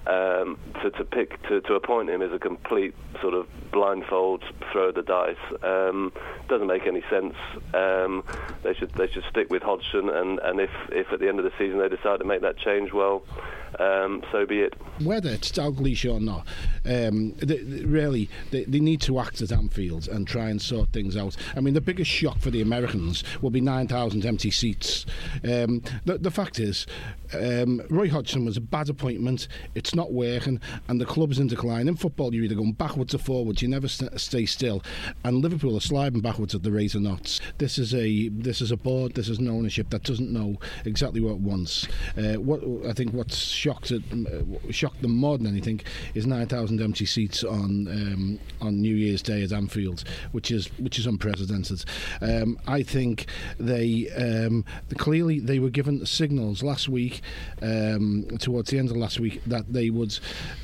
Um, 0.05 0.59
to, 0.83 0.91
to 0.91 1.05
pick 1.05 1.41
to, 1.45 1.61
to 1.61 1.75
appoint 1.75 2.11
him 2.11 2.23
is 2.23 2.33
a 2.33 2.39
complete 2.41 2.93
sort 3.21 3.35
of 3.35 3.47
blindfold 3.71 4.43
throw 4.73 4.91
the 4.91 5.03
dice. 5.03 5.37
Um, 5.63 6.13
doesn't 6.49 6.67
make 6.67 6.89
any 6.89 7.05
sense. 7.09 7.37
Um, 7.73 8.25
they 8.65 8.75
should 8.75 8.91
they 8.95 9.07
should 9.07 9.23
stick 9.31 9.49
with 9.49 9.63
Hodgson, 9.63 10.09
and, 10.09 10.41
and 10.41 10.61
if, 10.61 10.71
if 10.89 11.13
at 11.13 11.21
the 11.21 11.29
end 11.29 11.39
of 11.39 11.45
the 11.45 11.53
season 11.57 11.79
they 11.79 11.89
decide 11.89 12.19
to 12.19 12.25
make 12.25 12.41
that 12.41 12.59
change, 12.59 12.93
well, 12.93 13.23
um, 13.79 14.23
so 14.31 14.45
be 14.45 14.61
it. 14.61 14.75
Whether 15.03 15.31
it's 15.31 15.51
Dalglish 15.51 16.11
or 16.11 16.21
not, 16.21 16.47
um, 16.85 17.33
they, 17.35 17.59
they 17.59 17.85
really 17.85 18.29
they, 18.51 18.65
they, 18.65 18.81
need 18.81 19.01
to 19.03 19.19
act 19.19 19.41
at 19.41 19.53
Anfield 19.53 20.09
and 20.09 20.27
try 20.27 20.51
and 20.51 20.61
sort 20.61 20.93
things 20.93 21.17
out. 21.17 21.37
I 21.57 21.61
mean, 21.61 21.75
the 21.75 21.81
biggest 21.81 22.11
shock 22.11 22.39
for 22.39 22.51
the 22.51 22.61
Americans 22.61 23.25
will 23.41 23.51
be 23.51 23.61
9,000 23.61 24.27
empty 24.27 24.51
seats. 24.51 25.07
Um, 25.45 25.83
the, 26.05 26.19
the, 26.19 26.31
fact 26.31 26.59
is, 26.59 26.87
um, 27.35 27.83
Roy 27.89 28.09
Hodgson 28.09 28.45
was 28.45 28.57
a 28.57 28.61
bad 28.61 28.89
appointment. 28.89 29.49
It's 29.75 29.95
not 29.95 30.13
working, 30.13 30.61
and 30.89 31.01
the 31.01 31.07
club 31.07 31.31
is 31.31 31.39
in 31.39 31.47
decline. 31.47 31.89
In 31.89 31.97
football, 31.97 32.35
you're 32.35 32.45
either 32.45 32.55
going 32.55 32.73
backwards 32.73 33.15
or 33.15 33.19
forwards. 33.19 33.63
You 33.63 33.69
never 33.69 33.89
st- 33.89 34.21
stay 34.21 34.47
still. 34.47 34.83
And 35.25 35.43
Liverpool 35.43 35.77
are 35.77 35.81
sliding 35.81 36.21
backwards 36.21 36.55
at 36.55 36.63
the 36.63 36.73
rate 36.73 36.95
of 36.95 37.03
knots. 37.03 37.41
This 37.59 37.79
is 37.79 37.95
a 37.95 38.29
this 38.29 38.61
is 38.61 38.71
a 38.71 38.77
board. 38.77 39.15
This 39.15 39.29
is 39.29 39.39
an 39.39 39.49
ownership 39.49 39.91
that 39.91 40.03
doesn't 40.03 40.31
know 40.31 40.57
exactly 40.85 41.21
what 41.21 41.33
it 41.33 41.41
wants. 41.41 41.87
Uh, 42.17 42.35
what 42.35 42.61
I 42.87 42.93
think 42.93 43.13
what's 43.13 43.62
shocked 43.63 43.93
it, 43.93 44.03
uh, 44.13 44.73
shocked 44.73 45.03
them 45.03 45.15
more 45.15 45.39
than 45.39 45.47
anything 45.47 45.81
is 46.15 46.27
9,000 46.27 46.81
empty 46.81 47.07
seats 47.07 47.45
on 47.45 47.87
um, 47.87 48.41
on 48.61 48.81
New 48.81 48.95
Year's 48.95 49.23
Day 49.23 49.45
at 49.45 49.53
Anfield, 49.53 50.03
which 50.33 50.51
is 50.51 50.67
which 50.79 50.99
is 50.99 51.07
unprecedented. 51.07 51.85
Um, 52.21 52.59
I 52.67 52.83
think 52.83 53.27
they 53.61 54.11
um, 54.11 54.65
clearly 54.97 55.39
they 55.39 55.61
were 55.61 55.71
given 55.71 56.05
signals 56.05 56.65
last 56.65 56.89
week, 56.89 57.21
um, 57.63 58.27
towards 58.41 58.71
the 58.71 58.79
end 58.79 58.91
of 58.91 58.97
last 58.97 59.21
week, 59.21 59.41
that 59.47 59.73
they 59.73 59.91
would 59.91 60.19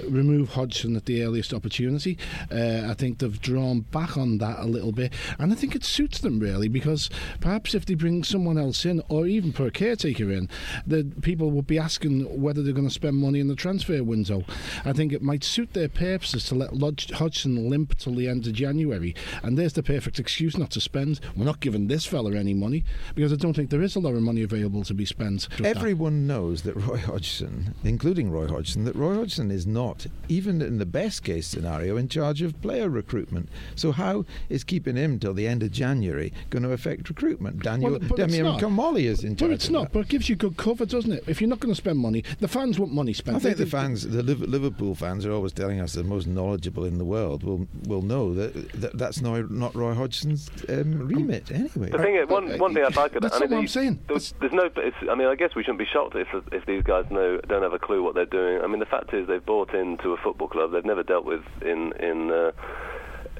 remove 0.09 0.51
Hodgson 0.51 0.97
at 0.97 1.07
the 1.07 1.23
earliest 1.23 1.55
opportunity. 1.55 2.19
Uh, 2.51 2.89
I 2.91 2.95
think 2.95 3.19
they've 3.19 3.41
drawn 3.41 3.81
back 3.81 4.17
on 4.17 4.39
that 4.39 4.59
a 4.59 4.67
little 4.67 4.93
bit, 4.93 5.13
and 5.39 5.53
I 5.53 5.55
think 5.55 5.77
it 5.77 5.85
suits 5.85 6.19
them 6.19 6.41
really 6.41 6.67
because 6.67 7.11
perhaps 7.41 7.77
if 7.77 7.87
they 7.87 7.95
bring 7.95 8.25
someone 8.25 8.59
else 8.59 8.85
in, 8.85 9.03
or 9.09 9.29
even 9.29 9.53
put 9.53 9.69
a 9.69 9.71
caretaker 9.71 10.33
in, 10.33 10.49
the 10.85 11.05
people 11.23 11.53
would 11.53 11.69
be 11.69 11.79
asking 11.79 12.43
whether 12.43 12.61
they're 12.61 12.73
going 12.73 12.88
to 12.88 12.88
spend 12.93 13.17
money 13.17 13.41
in 13.41 13.49
the 13.49 13.55
transfer 13.55 14.03
window. 14.03 14.45
I 14.85 14.93
think 14.93 15.13
it 15.13 15.23
might 15.23 15.45
suit 15.45 15.73
their 15.73 15.89
purposes 15.89 16.45
to 16.47 16.55
let 16.55 17.11
Hodgson 17.11 17.69
limp 17.69 17.99
till 17.99 18.15
the 18.15 18.29
end 18.29 18.47
of 18.47 18.53
January, 18.53 19.15
and 19.43 19.59
there's 19.59 19.73
the 19.73 19.83
perfect 19.83 20.19
excuse 20.19 20.57
not 20.57 20.71
to 20.73 20.81
spend. 20.81 21.21
We're 21.37 21.45
not 21.45 21.61
giving 21.61 21.89
this 21.89 22.07
fella 22.07 22.35
any 22.35 22.55
money 22.55 22.85
because 23.15 23.33
I 23.33 23.37
don't 23.37 23.55
think 23.55 23.71
there 23.71 23.83
is 23.83 23.97
a 23.97 24.01
lot 24.01 24.15
of 24.15 24.23
money 24.23 24.43
available 24.43 24.85
to 24.85 24.95
be 24.95 25.05
spent. 25.05 25.49
Everyone 25.65 26.27
knows 26.27 26.63
that 26.63 26.77
Roy 26.77 26.99
Hodgson, 26.99 27.75
including 27.85 28.31
Roy 28.31 28.47
Hodgson, 28.47 28.85
that 28.85 28.97
Roy 28.97 29.15
Hodgson 29.15 29.51
is 29.51 29.67
not, 29.67 30.07
even 30.29 30.63
in 30.63 30.79
the 30.79 30.87
best 30.87 31.23
case 31.25 31.47
scenario, 31.47 31.97
in 31.97 32.09
charge 32.09 32.43
of 32.43 32.61
player 32.61 32.89
recruitment. 32.89 33.49
So 33.75 33.93
how 33.93 34.25
is 34.49 34.65
keeping 34.65 34.97
him 34.97 35.19
till 35.19 35.35
the 35.35 35.47
end 35.47 35.63
of 35.63 35.73
January 35.73 36.33
going 36.51 36.63
to 36.63 36.73
affect 36.73 37.09
recruitment? 37.09 37.63
Daniel 37.63 37.93
well, 37.93 38.01
Damien 38.01 38.59
Comolli 38.59 39.05
is 39.05 39.25
in 39.25 39.37
charge. 39.37 39.51
But 39.51 39.55
it's 39.55 39.71
not. 39.71 39.85
That. 39.85 39.93
But 39.93 40.01
it 40.01 40.09
gives 40.09 40.29
you 40.29 40.37
good 40.37 40.57
cover, 40.57 40.87
doesn't 40.87 41.13
it? 41.13 41.25
If 41.27 41.41
you're 41.41 41.51
not 41.51 41.61
going 41.61 41.73
to 41.73 41.77
spend 41.77 41.99
money, 41.99 42.25
the 42.41 42.49
fans 42.49 42.78
want 42.79 42.93
money 42.93 43.13
spent. 43.13 43.37
I 43.37 43.41
think 43.41 43.57
they, 43.57 43.65
the 43.65 43.71
fans, 43.71 44.07
the 44.09 44.23
Liverpool 44.23 44.95
fans, 44.95 45.27
are 45.27 45.33
always 45.33 45.53
telling 45.53 45.81
us 45.81 45.93
the 45.95 46.05
most 46.05 46.27
knowledgeable 46.27 46.85
in 46.85 46.99
the 46.99 47.05
world 47.05 47.43
will 47.43 47.67
will 47.85 48.03
know 48.03 48.35
that, 48.35 48.55
that 48.81 48.97
that's 48.99 49.21
not 49.21 49.51
not 49.51 49.75
Roy 49.75 49.95
Hodgson's 49.95 50.51
um, 50.69 51.07
remit 51.07 51.51
anyway. 51.51 51.91
The 51.91 51.99
thing 51.99 52.17
is, 52.17 52.29
one 52.29 52.59
one 52.59 52.75
thing 52.75 52.85
I'd 52.85 52.97
like 52.97 53.13
to. 53.13 53.21
That's 53.21 53.37
I 53.37 53.41
mean, 53.41 53.51
what 53.51 53.59
I'm 53.59 53.69
saying. 53.69 54.01
There's, 54.09 54.35
there's 54.41 54.53
no. 54.53 54.71
I 55.11 55.15
mean, 55.15 55.29
I 55.29 55.35
guess 55.35 55.55
we 55.55 55.63
shouldn't 55.63 55.79
be 55.79 55.87
shocked 55.87 56.15
if 56.17 56.29
if 56.53 56.67
these 56.67 56.83
guys 56.83 57.05
know 57.11 57.41
don't 57.49 57.63
have 57.63 57.73
a 57.73 57.79
clue 57.79 58.03
what 58.03 58.15
they're 58.15 58.27
doing. 58.27 58.63
I 58.63 58.67
mean, 58.67 58.81
the 58.81 58.87
fact 58.87 59.13
is 59.13 59.27
they've 59.27 59.45
bought 59.45 59.75
into 59.75 60.13
a 60.13 60.17
football 60.17 60.49
club 60.49 60.73
they've 60.73 60.85
never 60.85 61.03
dealt 61.03 61.25
with 61.25 61.43
in 61.63 61.93
in. 62.01 62.31
Uh, 62.31 62.53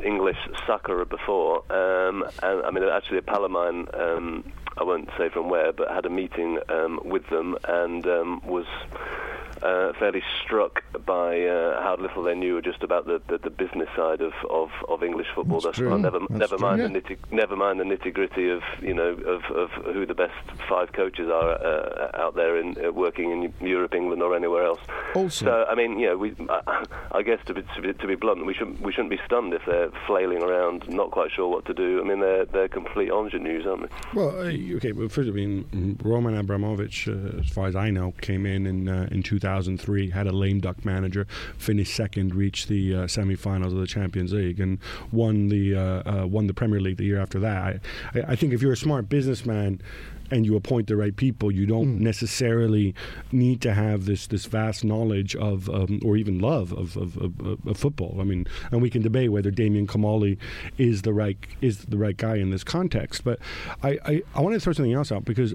English 0.05 0.39
soccer 0.67 1.05
before, 1.05 1.59
um, 1.73 2.25
and 2.43 2.63
I 2.65 2.71
mean 2.71 2.85
actually 2.85 3.19
a 3.19 3.23
pal 3.23 3.45
of 3.45 3.51
mine, 3.51 3.87
um, 3.95 4.53
I 4.77 4.85
won't 4.85 5.09
say 5.19 5.29
from 5.29 5.49
where, 5.49 5.73
but 5.73 5.91
had 5.91 6.07
a 6.07 6.11
meeting 6.11 6.59
um, 6.69 7.01
with 7.05 7.29
them 7.29 7.57
and 7.67 8.07
um, 8.07 8.41
was 8.45 8.67
uh, 9.63 9.93
fairly 9.99 10.23
struck 10.45 10.83
by 11.05 11.41
uh, 11.43 11.83
how 11.83 11.97
little 11.99 12.23
they 12.23 12.35
knew 12.35 12.61
just 12.63 12.83
about 12.83 13.07
the, 13.07 13.21
the, 13.29 13.39
the 13.39 13.51
business 13.51 13.89
side 13.97 14.21
of, 14.21 14.33
of, 14.51 14.71
of 14.89 15.03
English 15.03 15.27
football 15.35 15.61
That's 15.61 15.79
true. 15.79 15.97
Never 15.99 16.19
That's 16.21 16.31
never 16.33 16.57
true. 16.57 16.67
mind 16.67 16.81
Yeah. 16.81 16.89
the 16.89 17.01
nitty 17.01 17.17
never 17.33 17.57
mind 17.57 17.81
the 17.81 17.85
nitty 17.85 18.13
gritty 18.15 18.51
of 18.51 18.63
you 18.83 18.95
know 18.95 19.11
of, 19.35 19.43
of 19.57 19.71
who 19.95 20.07
the 20.07 20.15
best 20.15 20.35
five 20.69 20.93
coaches 20.93 21.29
are 21.29 21.51
uh, 21.53 22.11
out 22.15 22.35
there 22.35 22.57
in 22.59 22.77
uh, 22.85 22.93
working 22.93 23.31
in 23.61 23.67
Europe, 23.67 23.95
England, 23.95 24.23
or 24.23 24.35
anywhere 24.37 24.65
else. 24.65 24.81
Also- 25.15 25.47
so 25.47 25.65
I 25.69 25.75
mean, 25.75 25.99
you 25.99 26.07
know, 26.09 26.17
we 26.17 26.35
I, 26.49 26.85
I 27.13 27.23
guess 27.23 27.39
to 27.47 27.55
be, 27.55 27.63
to 27.75 27.83
be 27.83 27.93
to 27.93 28.07
be 28.07 28.15
blunt, 28.15 28.45
we 28.47 28.55
shouldn't 28.55 28.81
we 28.81 28.93
shouldn't 28.93 29.11
be 29.11 29.21
stunned 29.27 29.55
if 29.55 29.63
they're 29.67 29.91
flailing 30.07 30.43
around, 30.43 30.89
not 30.89 31.11
quite 31.11 31.31
sure 31.33 31.49
what 31.49 31.65
to 31.67 31.75
do. 31.75 32.01
I 32.01 32.05
mean, 32.09 32.21
they're 32.21 32.45
they're 32.45 32.69
complete 32.69 33.11
ingenues, 33.11 33.67
aren't 33.67 33.83
they? 33.83 33.89
Well, 34.15 34.31
uh, 34.41 34.77
okay, 34.77 34.93
but 34.93 35.11
first, 35.13 35.29
I 35.29 35.33
mean, 35.33 35.99
Roman 36.03 36.37
Abramovich, 36.37 37.09
uh, 37.09 37.41
as 37.41 37.49
far 37.49 37.67
as 37.67 37.77
I 37.77 37.91
know, 37.91 38.13
came 38.21 38.47
in 38.47 38.67
in, 38.67 38.89
uh, 38.89 39.09
in 39.11 39.23
2003, 39.49 40.11
had 40.11 40.27
a 40.27 40.33
lame 40.33 40.61
duck 40.61 40.85
manager, 40.85 41.27
finished 41.57 41.95
second, 41.95 42.35
reached 42.35 42.69
the 42.69 42.95
uh, 42.95 42.99
semifinals 43.07 43.67
of 43.73 43.77
the 43.77 43.87
Champions 43.87 44.33
League, 44.33 44.61
and 44.61 44.79
won 45.11 45.49
the 45.49 45.75
uh, 45.75 46.23
uh, 46.23 46.27
won 46.27 46.47
the 46.47 46.55
Premier 46.55 46.81
League 46.81 46.99
the 46.99 47.05
year 47.05 47.21
after 47.21 47.39
that. 47.41 47.81
I, 48.15 48.21
I 48.33 48.37
think 48.37 48.53
if 48.53 48.63
you're 48.63 48.73
a 48.73 48.77
smart 48.77 49.09
businessman. 49.09 49.81
And 50.31 50.45
you 50.45 50.57
appoint 50.57 50.89
the 50.89 50.97
right 50.97 51.17
people. 51.17 51.51
You 51.51 51.65
don't 51.65 52.01
necessarily 52.01 52.95
need 53.33 53.63
to 53.63 53.73
have 53.73 54.05
this 54.05 54.27
this 54.27 54.45
vast 54.45 54.85
knowledge 54.85 55.35
of, 55.37 55.71
um, 55.71 56.01
or 56.05 56.19
even 56.19 56.39
love 56.39 56.71
of, 56.71 56.99
of, 56.99 57.17
of, 57.17 57.41
of- 57.41 57.67
of 57.67 57.77
football. 57.79 58.19
I 58.21 58.25
mean, 58.25 58.47
and 58.71 58.83
we 58.83 58.91
can 58.91 59.01
debate 59.01 59.33
whether 59.33 59.51
Damien 59.51 59.87
Comolli 59.87 60.37
is 60.77 61.01
the 61.01 61.15
right 61.15 61.39
is 61.63 61.87
the 61.87 61.97
right 61.97 62.15
guy 62.15 62.37
in 62.37 62.51
this 62.51 62.63
context. 62.63 63.25
But 63.25 63.39
I, 63.83 63.99
I, 64.05 64.23
I 64.35 64.43
want 64.43 64.53
to 64.53 64.61
throw 64.61 64.75
something 64.75 64.93
else 64.93 65.11
out 65.11 65.25
because 65.25 65.55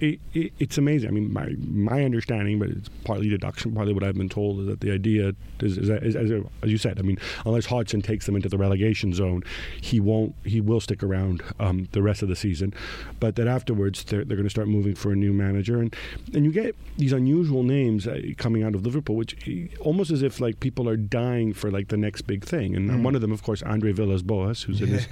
it, 0.00 0.20
it, 0.32 0.52
it's 0.58 0.78
amazing. 0.78 1.08
I 1.08 1.12
mean, 1.12 1.32
my 1.32 1.54
my 1.58 2.04
understanding, 2.04 2.58
but 2.58 2.68
it's 2.68 2.88
partly 3.04 3.28
deduction, 3.28 3.72
partly 3.74 3.92
what 3.92 4.04
I've 4.04 4.16
been 4.16 4.28
told, 4.28 4.60
is 4.60 4.66
that 4.66 4.80
the 4.80 4.92
idea 4.92 5.34
is, 5.60 5.78
is, 5.78 5.88
that, 5.88 6.02
is 6.02 6.16
as, 6.16 6.30
as 6.62 6.70
you 6.70 6.78
said. 6.78 6.98
I 6.98 7.02
mean, 7.02 7.18
unless 7.44 7.66
Hodgson 7.66 8.02
takes 8.02 8.26
them 8.26 8.36
into 8.36 8.48
the 8.48 8.58
relegation 8.58 9.12
zone, 9.12 9.42
he 9.80 10.00
won't. 10.00 10.34
He 10.44 10.60
will 10.60 10.80
stick 10.80 11.02
around 11.02 11.42
um, 11.58 11.88
the 11.92 12.02
rest 12.02 12.22
of 12.22 12.28
the 12.28 12.36
season, 12.36 12.72
but 13.18 13.36
that 13.36 13.48
afterwards 13.48 14.04
they're, 14.04 14.24
they're 14.24 14.36
going 14.36 14.46
to 14.46 14.50
start 14.50 14.68
moving 14.68 14.94
for 14.94 15.12
a 15.12 15.16
new 15.16 15.32
manager, 15.32 15.80
and 15.80 15.94
and 16.34 16.44
you 16.44 16.52
get 16.52 16.76
these 16.96 17.12
unusual 17.12 17.62
names 17.62 18.06
uh, 18.06 18.20
coming 18.36 18.62
out 18.62 18.74
of 18.74 18.84
Liverpool, 18.84 19.16
which 19.16 19.36
eh, 19.48 19.66
almost 19.80 20.10
as 20.10 20.22
if 20.22 20.40
like 20.40 20.60
people 20.60 20.88
are 20.88 20.96
dying 20.96 21.52
for 21.52 21.70
like 21.70 21.88
the 21.88 21.96
next 21.96 22.22
big 22.22 22.44
thing, 22.44 22.76
and, 22.76 22.90
and 22.90 23.04
one 23.04 23.14
of 23.14 23.20
them, 23.20 23.32
of 23.32 23.42
course, 23.42 23.62
Andre 23.62 23.92
Villas-Boas, 23.92 24.62
who's 24.62 24.80
in 24.80 24.88
his 24.88 25.08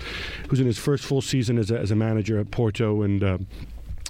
who's 0.49 0.61
in 0.61 0.67
his 0.67 0.79
first 0.79 1.05
full 1.05 1.23
season 1.23 1.59
as 1.59 1.71
a, 1.71 1.79
as 1.79 1.91
a 1.91 1.97
manager 1.97 2.39
at 2.39 2.51
Porto, 2.51 3.03
and. 3.03 3.25
Um, 3.25 3.47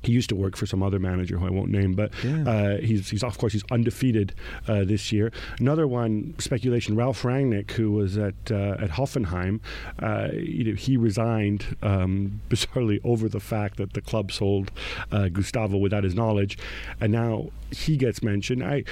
he 0.06 0.12
used 0.12 0.28
to 0.30 0.36
work 0.36 0.56
for 0.56 0.66
some 0.66 0.82
other 0.82 0.98
manager 0.98 1.36
who 1.38 1.46
I 1.46 1.50
won't 1.50 1.70
name, 1.70 1.92
but 1.94 2.10
Yeah. 2.24 2.44
uh, 2.48 2.76
he's, 2.78 3.10
he's 3.10 3.22
of 3.22 3.36
course 3.38 3.52
he's 3.52 3.64
undefeated 3.70 4.34
uh, 4.68 4.84
this 4.84 5.12
year. 5.12 5.32
Another 5.58 5.86
one 5.86 6.34
speculation: 6.38 6.96
Ralf 6.96 7.22
Rangnick, 7.22 7.72
who 7.72 7.92
was 7.92 8.16
at 8.16 8.34
uh, 8.50 8.76
at 8.84 8.90
Hoffenheim, 8.90 9.60
uh, 10.00 10.28
you 10.32 10.64
know, 10.64 10.74
he 10.74 10.96
resigned 10.96 11.76
um, 11.82 12.40
bizarrely 12.50 13.00
over 13.04 13.28
the 13.28 13.40
fact 13.40 13.76
that 13.76 13.92
the 13.92 14.00
club 14.00 14.32
sold 14.32 14.70
uh, 15.12 15.28
Gustavo 15.28 15.76
without 15.76 16.04
his 16.04 16.14
knowledge, 16.14 16.56
and 17.00 17.12
now 17.12 17.50
he 17.70 17.96
gets 17.96 18.22
mentioned. 18.22 18.62
I 18.64 18.84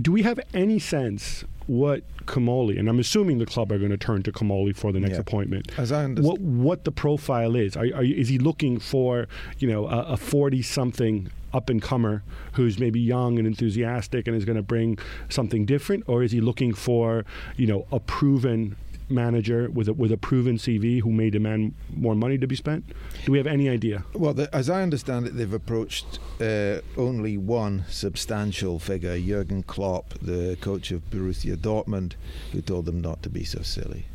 do 0.00 0.10
we 0.12 0.22
have 0.22 0.40
any 0.52 0.78
sense 0.78 1.44
what 1.66 2.02
Comolli 2.26 2.78
and 2.78 2.88
I'm 2.88 2.98
assuming 2.98 3.38
the 3.38 3.46
club 3.46 3.72
are 3.72 3.78
going 3.78 3.90
to 3.90 3.96
turn 3.96 4.22
to 4.24 4.32
Comolli 4.32 4.74
for 4.76 4.92
the 4.92 5.00
next 5.00 5.14
Yeah. 5.14 5.20
appointment. 5.20 5.72
As 5.78 5.92
I 5.92 6.04
understand- 6.04 6.26
what 6.26 6.40
what 6.40 6.84
the 6.84 6.92
profile 6.92 7.56
is? 7.56 7.76
Are, 7.76 7.86
are 7.94 8.04
is 8.04 8.28
he 8.28 8.38
looking 8.38 8.78
for 8.78 9.26
you 9.58 9.68
know 9.68 9.86
a 9.86 10.16
forty 10.16 10.62
something 10.62 11.28
up 11.52 11.70
and 11.70 11.80
comer 11.80 12.22
who's 12.54 12.78
maybe 12.80 12.98
young 13.00 13.38
and 13.38 13.46
enthusiastic 13.46 14.26
and 14.26 14.36
is 14.36 14.44
going 14.44 14.56
to 14.56 14.62
bring 14.62 14.98
something 15.28 15.64
different, 15.64 16.02
or 16.08 16.22
is 16.22 16.32
he 16.32 16.40
looking 16.40 16.74
for 16.74 17.24
you 17.56 17.66
know 17.66 17.86
a 17.92 18.00
proven 18.00 18.76
manager 19.08 19.70
with 19.70 19.88
a, 19.88 19.92
with 19.92 20.12
a 20.12 20.16
proven 20.16 20.56
CV 20.56 21.00
who 21.00 21.10
may 21.12 21.30
demand 21.30 21.74
more 21.94 22.14
money 22.14 22.38
to 22.38 22.46
be 22.46 22.56
spent? 22.56 22.84
Do 23.24 23.32
we 23.32 23.38
have 23.38 23.46
any 23.46 23.68
idea? 23.68 24.04
Well, 24.14 24.34
the, 24.34 24.54
as 24.54 24.70
I 24.70 24.82
understand 24.82 25.26
it, 25.26 25.36
they've 25.36 25.52
approached 25.52 26.18
uh, 26.40 26.80
only 26.96 27.36
one 27.36 27.84
substantial 27.88 28.78
figure, 28.78 29.18
Jurgen 29.18 29.62
Klopp, 29.62 30.14
the 30.20 30.56
coach 30.60 30.90
of 30.90 31.08
Borussia 31.10 31.56
Dortmund, 31.56 32.12
who 32.52 32.60
told 32.60 32.86
them 32.86 33.00
not 33.00 33.22
to 33.22 33.28
be 33.30 33.44
so 33.44 33.62
silly. 33.62 34.06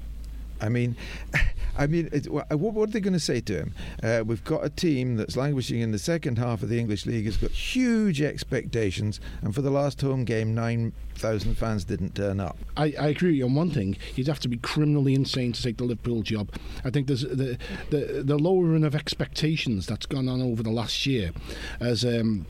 I 0.62 0.70
mean, 0.70 0.96
I 1.78 1.88
mean, 1.88 2.10
it, 2.12 2.30
what, 2.30 2.50
what 2.52 2.90
are 2.90 2.92
they 2.92 3.00
going 3.00 3.14
to 3.14 3.20
say 3.20 3.40
to 3.42 3.54
him? 3.54 3.74
Uh, 4.04 4.24
we've 4.26 4.44
got 4.44 4.66
a 4.66 4.70
team 4.70 5.16
that's 5.16 5.38
languishing 5.38 5.80
in 5.80 5.92
the 5.92 6.00
second 6.00 6.38
half 6.38 6.62
of 6.62 6.70
the 6.70 6.78
English 6.78 7.06
league. 7.06 7.26
Has 7.26 7.38
got 7.38 7.52
huge 7.52 8.22
expectations, 8.22 9.22
and 9.42 9.56
for 9.56 9.62
the 9.62 9.72
last 9.72 10.02
home 10.02 10.26
game, 10.26 10.54
nine 10.54 10.92
thousand 11.16 11.56
fans 11.58 11.86
didn't 11.86 12.16
turn 12.16 12.40
up. 12.40 12.58
I, 12.76 12.94
I 13.00 13.08
agree 13.08 13.30
with 13.30 13.38
you 13.38 13.46
on 13.46 13.56
one 13.56 13.72
thing. 13.72 13.98
You'd 14.16 14.28
have 14.28 14.40
to 14.42 14.50
be 14.50 14.58
criminally 14.58 15.14
insane 15.14 15.54
to 15.54 15.62
take 15.62 15.78
the 15.78 15.86
Liverpool 15.86 16.22
job. 16.22 16.50
I 16.84 16.90
think 16.90 17.08
there's 17.08 17.22
the 17.22 17.58
the, 17.90 18.24
the 18.26 18.38
lowering 18.38 18.84
of 18.84 18.94
expectations 18.94 19.86
that's 19.86 20.06
gone 20.06 20.28
on 20.28 20.42
over 20.42 20.62
the 20.64 20.72
last 20.72 21.06
year 21.06 21.32
as 21.80 22.04
um, 22.04 22.46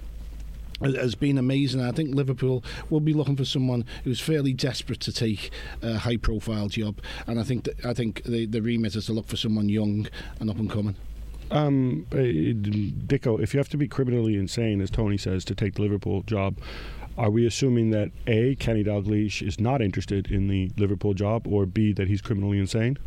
has- 0.82 1.16
been 1.16 1.38
amazing. 1.38 1.82
I 1.82 1.92
think 1.92 2.16
Liverpool 2.16 2.64
will 2.90 3.00
be 3.00 3.14
looking 3.14 3.36
for 3.36 3.46
someone 3.46 3.84
who's 4.04 4.20
fairly 4.20 4.54
desperate 4.54 5.00
to 5.02 5.12
take 5.12 5.52
a 5.82 5.98
high-profile 5.98 6.70
job, 6.70 7.02
and 7.28 7.40
I 7.40 7.44
think 7.44 7.66
that, 7.66 7.86
I 7.86 7.94
think 7.94 8.24
the, 8.24 8.46
the 8.46 8.62
remit 8.62 8.96
is 8.96 9.08
to 9.08 9.14
look 9.14 9.28
for 9.28 9.38
someone 9.38 9.70
young 9.70 10.08
and 10.40 10.50
up 10.50 10.58
and 10.58 10.70
coming. 10.70 10.96
Um, 11.52 12.06
uh, 12.12 12.18
Dicko, 12.18 13.42
if 13.42 13.54
you 13.54 13.58
have 13.58 13.70
to 13.70 13.78
be 13.78 13.88
criminally 13.88 14.36
insane, 14.36 14.82
as 14.82 14.90
Tony 14.90 15.18
says, 15.18 15.44
to 15.46 15.56
take 15.56 15.76
the 15.76 15.82
Liverpool 15.82 16.22
job, 16.22 16.58
are 17.18 17.32
we 17.32 17.46
assuming 17.46 17.90
that 17.90 18.12
A, 18.28 18.56
Kenny 18.56 18.84
Dalglish 18.84 19.46
is 19.46 19.60
not 19.60 19.82
interested 19.82 20.32
in 20.32 20.48
the 20.48 20.72
Liverpool 20.78 21.14
job, 21.14 21.48
or 21.48 21.66
B, 21.66 21.92
that 21.94 22.08
he's 22.08 22.22
criminally 22.22 22.60
insane? 22.60 22.98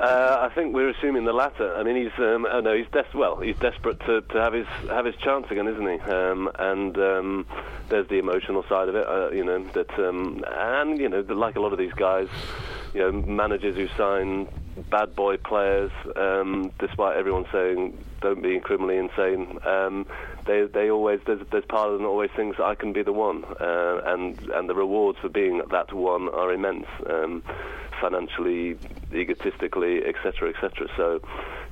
Uh, 0.00 0.48
I 0.50 0.54
think 0.54 0.74
we're 0.74 0.90
assuming 0.90 1.24
the 1.24 1.32
latter. 1.32 1.74
I 1.74 1.82
mean, 1.82 1.96
he's 1.96 2.12
um, 2.18 2.46
oh 2.50 2.60
no, 2.60 2.76
he's 2.76 2.86
des- 2.92 3.16
well, 3.16 3.40
he's 3.40 3.56
desperate 3.56 3.98
to, 4.00 4.20
to 4.20 4.38
have 4.38 4.52
his 4.52 4.66
have 4.90 5.06
his 5.06 5.16
chance 5.16 5.46
again, 5.50 5.66
isn't 5.66 5.86
he? 5.86 5.98
Um, 6.00 6.50
and 6.58 6.98
um, 6.98 7.46
there's 7.88 8.06
the 8.08 8.18
emotional 8.18 8.62
side 8.68 8.88
of 8.88 8.94
it, 8.94 9.06
uh, 9.06 9.30
you 9.30 9.44
know. 9.44 9.64
That 9.72 9.90
um, 9.98 10.44
and 10.50 10.98
you 10.98 11.08
know, 11.08 11.20
like 11.20 11.56
a 11.56 11.60
lot 11.60 11.72
of 11.72 11.78
these 11.78 11.94
guys, 11.94 12.28
you 12.92 13.00
know, 13.00 13.12
managers 13.12 13.76
who 13.76 13.88
sign 13.96 14.48
bad 14.90 15.16
boy 15.16 15.38
players, 15.38 15.90
um, 16.16 16.70
despite 16.78 17.16
everyone 17.16 17.46
saying 17.50 17.96
don't 18.20 18.42
be 18.42 18.60
criminally 18.60 18.98
insane. 18.98 19.58
Um, 19.64 20.06
they 20.46 20.66
they 20.66 20.90
always 20.90 21.20
there's 21.26 21.40
there's 21.50 21.64
part 21.64 21.90
of 21.90 21.98
them 21.98 22.06
always 22.06 22.30
thinks 22.36 22.60
I 22.60 22.74
can 22.74 22.92
be 22.92 23.02
the 23.02 23.12
one, 23.12 23.44
uh, 23.60 24.00
and 24.04 24.38
and 24.50 24.68
the 24.68 24.74
rewards 24.74 25.18
for 25.20 25.30
being 25.30 25.62
that 25.70 25.92
one 25.92 26.28
are 26.28 26.52
immense. 26.52 26.86
Um, 27.08 27.42
financially, 28.00 28.76
egotistically, 29.12 30.04
etc., 30.04 30.50
etc. 30.50 30.88
So, 30.96 31.20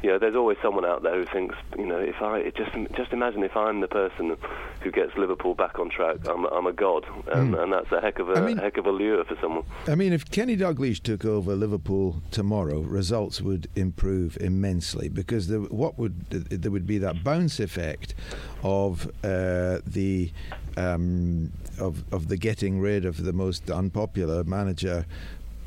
you 0.03 0.11
know, 0.11 0.19
there's 0.19 0.37
always 0.37 0.59
someone 0.63 0.85
out 0.85 1.03
there 1.03 1.19
who 1.19 1.25
thinks, 1.27 1.55
you 1.79 1.87
know, 1.87 1.99
if 1.99 2.21
I 2.21 2.51
just 2.51 2.73
just 2.95 3.13
imagine 3.13 3.43
if 3.43 3.57
I'm 3.57 3.81
the 3.81 3.89
person 3.89 4.37
who 4.81 4.91
gets 4.91 5.17
Liverpool 5.17 5.55
back 5.55 5.79
on 5.79 5.89
track, 5.91 6.17
I'm 6.29 6.45
I'm 6.47 6.67
a 6.67 6.73
god, 6.73 7.07
and, 7.33 7.55
and 7.55 7.73
that's 7.73 7.91
a 7.93 8.01
heck 8.01 8.19
of 8.19 8.29
a 8.31 8.35
I 8.35 8.41
mean- 8.41 8.59
heck 8.59 8.77
of 8.77 8.87
a 8.87 8.91
lure 8.91 9.25
for 9.25 9.37
someone. 9.41 9.65
I 9.89 9.95
mean, 9.95 10.13
if 10.13 10.31
Kenny 10.31 10.57
Dalglish 10.57 11.03
took 11.03 11.25
over 11.25 11.55
Liverpool 11.55 12.23
tomorrow, 12.31 12.81
results 12.81 13.41
would 13.41 13.69
improve 13.77 14.37
immensely 14.41 15.09
because 15.09 15.49
there, 15.49 15.61
what 15.61 15.99
would 15.99 16.29
there 16.31 16.71
would 16.71 16.87
be 16.87 16.99
that 16.99 17.25
bounce 17.25 17.59
effect 17.61 18.15
of 18.63 19.07
uh, 19.25 19.79
the 19.87 20.31
um, 20.77 21.51
of 21.79 22.05
of 22.13 22.29
the 22.29 22.37
getting 22.37 22.81
rid 22.81 23.05
of 23.05 23.25
the 23.25 23.33
most 23.33 23.71
unpopular 23.71 24.45
manager 24.45 25.07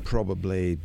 probably 0.08 0.78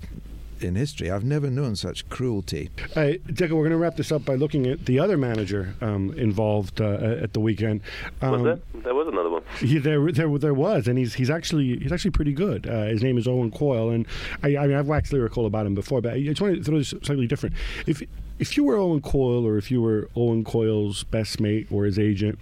in 0.59 0.75
history. 0.75 1.09
I've 1.09 1.23
never 1.23 1.49
known 1.49 1.77
such 1.77 2.07
cruelty. 2.09 2.69
Uh, 2.95 3.15
Dicko, 3.27 3.51
we're 3.51 3.63
going 3.63 3.69
to 3.71 3.77
wrap 3.77 3.95
this 3.95 4.11
up 4.11 4.25
by 4.25 4.35
looking 4.35 4.67
at 4.67 4.85
the 4.85 4.99
other 4.99 5.17
manager 5.17 5.75
um, 5.81 6.13
involved 6.17 6.81
uh, 6.81 7.19
at 7.21 7.31
the 7.31 7.39
weekend. 7.39 7.79
Was 8.21 8.33
Um, 8.33 8.43
there? 8.43 8.59
There 8.83 8.93
was 8.93 9.07
another 9.07 9.29
one. 9.29 9.43
He, 9.59 9.77
there, 9.77 10.11
there, 10.11 10.37
there 10.37 10.53
was, 10.53 10.89
and 10.89 10.97
he's 10.97 11.13
he's 11.13 11.29
actually 11.29 11.79
he's 11.79 11.91
actually 11.93 12.11
pretty 12.11 12.33
good. 12.33 12.67
Uh, 12.67 12.83
his 12.87 13.01
name 13.01 13.17
is 13.17 13.27
Owen 13.27 13.49
Coyle, 13.49 13.89
and 13.91 14.05
I, 14.43 14.57
I 14.57 14.67
mean 14.67 14.75
I've 14.75 14.87
waxed 14.87 15.13
lyrical 15.13 15.45
about 15.45 15.65
him 15.65 15.73
before, 15.73 16.01
but 16.01 16.13
I 16.13 16.21
just 16.23 16.41
want 16.41 16.57
to 16.57 16.63
throw 16.63 16.77
this 16.77 16.93
slightly 17.03 17.27
different. 17.27 17.55
If 17.87 18.03
if 18.39 18.57
you 18.57 18.65
were 18.65 18.75
Owen 18.75 19.01
Coyle, 19.01 19.45
or 19.47 19.57
if 19.57 19.71
you 19.71 19.81
were 19.81 20.09
Owen 20.17 20.43
Coyle's 20.43 21.03
best 21.05 21.39
mate 21.39 21.67
or 21.71 21.85
his 21.85 21.97
agent. 21.97 22.37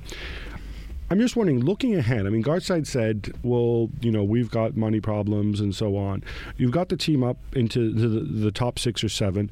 I'm 1.12 1.19
just 1.19 1.36
wondering, 1.36 1.60
looking 1.60 1.97
ahead, 1.97 2.26
I 2.26 2.30
mean, 2.30 2.41
Gartside 2.41 2.88
said, 2.88 3.34
well, 3.43 3.89
you 4.00 4.12
know, 4.12 4.24
we've 4.24 4.50
got 4.50 4.78
money 4.78 5.02
problems 5.02 5.60
and 5.60 5.76
so 5.76 5.97
on. 5.97 6.24
You've 6.56 6.71
got 6.71 6.88
the 6.88 6.95
team 6.95 7.21
up 7.21 7.36
into 7.52 7.91
the, 7.91 8.08
the 8.21 8.50
top 8.50 8.80
six 8.80 9.04
or 9.04 9.10
seven. 9.10 9.50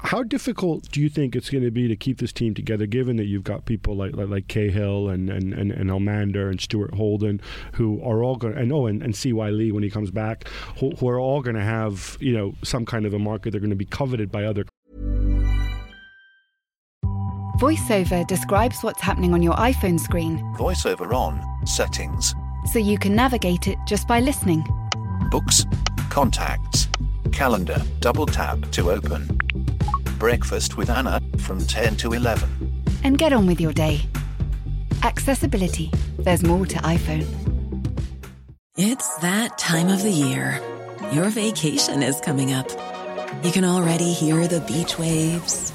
How 0.00 0.22
difficult 0.22 0.90
do 0.90 1.00
you 1.00 1.08
think 1.08 1.34
it's 1.34 1.48
going 1.48 1.64
to 1.64 1.70
be 1.70 1.88
to 1.88 1.96
keep 1.96 2.18
this 2.18 2.34
team 2.34 2.52
together, 2.52 2.84
given 2.84 3.16
that 3.16 3.24
you've 3.24 3.44
got 3.44 3.64
people 3.64 3.96
like 3.96 4.14
like, 4.14 4.28
like 4.28 4.48
Cahill 4.48 5.08
and, 5.08 5.30
and, 5.30 5.54
and, 5.54 5.72
and 5.72 5.88
Elmander 5.88 6.50
and 6.50 6.60
Stuart 6.60 6.92
Holden, 6.92 7.40
who 7.72 8.02
are 8.02 8.22
all 8.22 8.36
going, 8.36 8.58
and 8.58 8.70
oh, 8.70 8.84
and, 8.84 9.02
and 9.02 9.16
C.Y. 9.16 9.48
Lee 9.48 9.72
when 9.72 9.82
he 9.82 9.88
comes 9.88 10.10
back, 10.10 10.48
who, 10.80 10.90
who 10.90 11.08
are 11.08 11.18
all 11.18 11.40
going 11.40 11.56
to 11.56 11.64
have, 11.64 12.18
you 12.20 12.36
know, 12.36 12.54
some 12.62 12.84
kind 12.84 13.06
of 13.06 13.14
a 13.14 13.18
market. 13.18 13.52
They're 13.52 13.60
going 13.60 13.70
to 13.70 13.76
be 13.76 13.86
coveted 13.86 14.30
by 14.30 14.44
other 14.44 14.66
VoiceOver 17.60 18.26
describes 18.26 18.82
what's 18.82 19.02
happening 19.02 19.34
on 19.34 19.42
your 19.42 19.52
iPhone 19.52 20.00
screen 20.00 20.38
VoiceOver 20.56 21.12
on, 21.12 21.44
settings, 21.66 22.34
so 22.72 22.78
you 22.78 22.96
can 22.96 23.14
navigate 23.14 23.68
it 23.68 23.76
just 23.86 24.08
by 24.08 24.18
listening. 24.18 24.64
Books, 25.30 25.66
contacts, 26.08 26.88
calendar, 27.32 27.82
double 27.98 28.24
tap 28.24 28.58
to 28.70 28.90
open. 28.90 29.38
Breakfast 30.18 30.78
with 30.78 30.88
Anna 30.88 31.20
from 31.36 31.58
10 31.58 31.96
to 31.98 32.14
11. 32.14 32.48
And 33.04 33.18
get 33.18 33.34
on 33.34 33.46
with 33.46 33.60
your 33.60 33.74
day. 33.74 34.00
Accessibility. 35.02 35.90
There's 36.18 36.42
more 36.42 36.64
to 36.64 36.78
iPhone. 36.78 37.26
It's 38.78 39.16
that 39.16 39.58
time 39.58 39.88
of 39.88 40.02
the 40.02 40.10
year. 40.10 40.58
Your 41.12 41.28
vacation 41.28 42.02
is 42.02 42.22
coming 42.22 42.54
up. 42.54 42.70
You 43.44 43.52
can 43.52 43.66
already 43.66 44.14
hear 44.14 44.48
the 44.48 44.60
beach 44.60 44.98
waves, 44.98 45.74